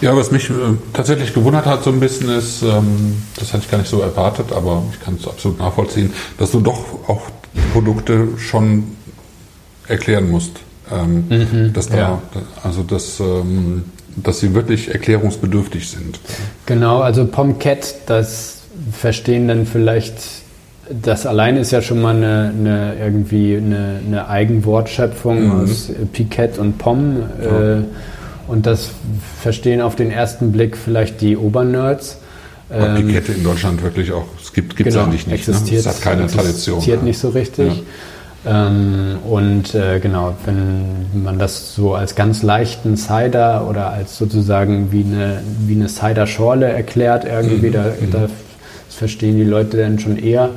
Ja, 0.00 0.14
was 0.16 0.30
mich 0.30 0.50
äh, 0.50 0.54
tatsächlich 0.92 1.32
gewundert 1.32 1.66
hat 1.66 1.82
so 1.82 1.90
ein 1.90 2.00
bisschen 2.00 2.28
ist, 2.28 2.62
ähm, 2.62 3.22
das 3.38 3.52
hatte 3.52 3.64
ich 3.64 3.70
gar 3.70 3.78
nicht 3.78 3.90
so 3.90 4.00
erwartet, 4.00 4.52
aber 4.52 4.82
ich 4.92 5.00
kann 5.00 5.16
es 5.20 5.26
absolut 5.26 5.58
nachvollziehen, 5.58 6.12
dass 6.38 6.50
du 6.50 6.60
doch 6.60 7.08
auch 7.08 7.22
Produkte 7.72 8.28
schon 8.36 8.84
erklären 9.88 10.30
musst. 10.30 10.60
Ähm, 10.92 11.24
mhm, 11.28 11.72
dass 11.72 11.88
da, 11.88 11.96
ja. 11.96 12.22
also 12.62 12.82
dass, 12.82 13.18
ähm, 13.20 13.84
dass 14.16 14.40
sie 14.40 14.54
wirklich 14.54 14.88
erklärungsbedürftig 14.92 15.88
sind. 15.88 16.20
Genau, 16.66 17.00
also 17.00 17.26
Pomcat, 17.26 17.96
das 18.06 18.58
verstehen 18.92 19.48
dann 19.48 19.66
vielleicht 19.66 20.14
das 21.02 21.26
allein 21.26 21.56
ist 21.56 21.72
ja 21.72 21.82
schon 21.82 22.00
mal 22.00 22.14
eine, 22.14 22.52
eine 22.56 22.94
irgendwie 23.00 23.56
eine, 23.56 24.00
eine 24.06 24.28
Eigenwortschöpfung 24.28 25.44
mhm. 25.44 25.60
aus 25.62 25.90
Piquet 26.12 26.58
und 26.58 26.78
Pom. 26.78 27.22
Ja. 27.42 27.78
Äh, 27.78 27.82
und 28.48 28.66
das 28.66 28.90
verstehen 29.40 29.80
auf 29.80 29.96
den 29.96 30.10
ersten 30.10 30.52
Blick 30.52 30.76
vielleicht 30.76 31.20
die 31.20 31.36
Obernerds. 31.36 32.18
Und 32.68 32.96
die 32.96 33.12
Kette 33.12 33.32
in 33.32 33.44
Deutschland 33.44 33.82
wirklich 33.82 34.12
auch, 34.12 34.24
es 34.42 34.52
gibt 34.52 34.78
es 34.78 34.84
genau, 34.84 35.04
eigentlich 35.04 35.26
nicht. 35.26 35.48
Existiert, 35.48 35.84
ne? 35.84 35.90
Es 35.90 35.96
hat 35.96 36.02
keine 36.02 36.26
Tradition. 36.26 36.78
Existiert 36.78 37.02
nicht 37.02 37.18
so 37.18 37.28
richtig. 37.30 37.82
Ähm, 38.46 39.18
und 39.28 39.74
äh, 39.74 39.98
genau, 39.98 40.34
wenn 40.44 41.24
man 41.24 41.38
das 41.38 41.74
so 41.74 41.94
als 41.94 42.14
ganz 42.14 42.44
leichten 42.44 42.96
Cider 42.96 43.66
oder 43.68 43.90
als 43.90 44.16
sozusagen 44.16 44.92
wie 44.92 45.04
eine, 45.04 45.42
wie 45.66 45.74
eine 45.74 45.88
Cider-Schorle 45.88 46.66
erklärt, 46.66 47.24
irgendwie, 47.24 47.68
mhm. 47.68 47.72
da, 47.72 47.82
mhm. 47.82 48.10
da 48.12 48.28
verstehen 48.88 49.36
die 49.36 49.44
Leute 49.44 49.78
dann 49.78 49.98
schon 49.98 50.16
eher. 50.16 50.50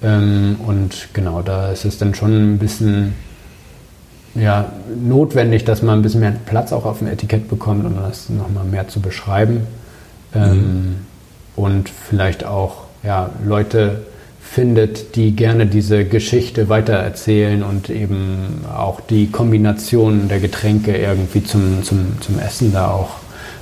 Ähm, 0.00 0.56
und 0.64 1.08
genau, 1.12 1.42
da 1.42 1.72
ist 1.72 1.84
es 1.84 1.98
dann 1.98 2.14
schon 2.14 2.54
ein 2.54 2.58
bisschen 2.58 3.14
ja, 4.36 4.66
notwendig, 4.96 5.64
dass 5.64 5.82
man 5.82 5.98
ein 5.98 6.02
bisschen 6.02 6.20
mehr 6.20 6.34
Platz 6.46 6.72
auch 6.72 6.84
auf 6.84 6.98
dem 6.98 7.08
Etikett 7.08 7.48
bekommt, 7.48 7.84
um 7.84 7.96
das 7.96 8.28
nochmal 8.28 8.64
mehr 8.64 8.86
zu 8.86 9.00
beschreiben. 9.00 9.66
Ähm, 10.34 10.52
mhm. 10.52 10.96
und 11.56 11.88
vielleicht 11.88 12.44
auch 12.44 12.82
ja, 13.02 13.30
Leute 13.44 14.02
findet, 14.50 15.14
die 15.14 15.36
gerne 15.36 15.66
diese 15.66 16.04
Geschichte 16.04 16.68
weitererzählen 16.68 17.62
und 17.62 17.90
eben 17.90 18.64
auch 18.74 19.00
die 19.00 19.30
Kombination 19.30 20.28
der 20.28 20.40
Getränke 20.40 20.96
irgendwie 20.96 21.44
zum, 21.44 21.84
zum, 21.84 22.20
zum 22.20 22.38
Essen 22.38 22.72
da 22.72 22.90
auch 22.90 23.10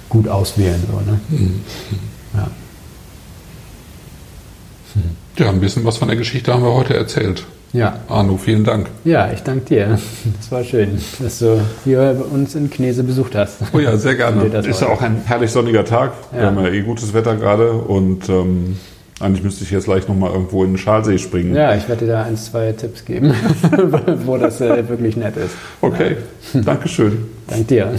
gut 0.08 0.28
auswählen. 0.28 0.80
So, 0.90 0.98
ne? 1.10 1.20
Mhm. 1.28 1.60
Ja. 2.34 2.48
ja, 5.44 5.50
ein 5.50 5.60
bisschen 5.60 5.84
was 5.84 5.98
von 5.98 6.08
der 6.08 6.16
Geschichte 6.16 6.52
haben 6.54 6.62
wir 6.62 6.72
heute 6.72 6.94
erzählt. 6.94 7.44
Ja. 7.72 7.98
Arno, 8.08 8.38
vielen 8.38 8.64
Dank. 8.64 8.88
Ja, 9.04 9.30
ich 9.32 9.42
danke 9.42 9.66
dir. 9.66 9.98
Das 10.38 10.50
war 10.52 10.64
schön, 10.64 10.98
dass 11.18 11.40
du 11.40 11.60
hier 11.84 12.24
uns 12.32 12.54
in 12.54 12.70
Knese 12.70 13.02
besucht 13.02 13.34
hast. 13.34 13.58
Oh 13.72 13.80
ja, 13.80 13.96
sehr 13.96 14.14
gerne. 14.14 14.44
Ist 14.44 14.80
ja 14.80 14.88
auch 14.88 15.02
ein 15.02 15.22
herrlich 15.26 15.50
sonniger 15.50 15.84
Tag. 15.84 16.12
Ja. 16.32 16.38
Wir 16.38 16.46
haben 16.46 16.58
ja 16.64 16.68
eh 16.70 16.82
gutes 16.82 17.12
Wetter 17.12 17.36
gerade 17.36 17.72
und 17.72 18.28
ähm, 18.28 18.78
eigentlich 19.18 19.42
müsste 19.42 19.64
ich 19.64 19.70
jetzt 19.70 19.84
gleich 19.84 20.06
nochmal 20.08 20.32
irgendwo 20.32 20.62
in 20.62 20.72
den 20.72 20.78
Schalsee 20.78 21.18
springen. 21.18 21.54
Ja, 21.54 21.74
ich 21.74 21.88
werde 21.88 22.04
dir 22.04 22.12
da 22.12 22.24
ein, 22.24 22.36
zwei 22.36 22.72
Tipps 22.72 23.04
geben, 23.04 23.32
wo 24.26 24.36
das 24.36 24.60
äh, 24.60 24.88
wirklich 24.88 25.16
nett 25.16 25.36
ist. 25.36 25.54
Okay, 25.80 26.16
ja. 26.52 26.60
Dankeschön. 26.60 27.24
Dank 27.46 27.66
dir. 27.68 27.94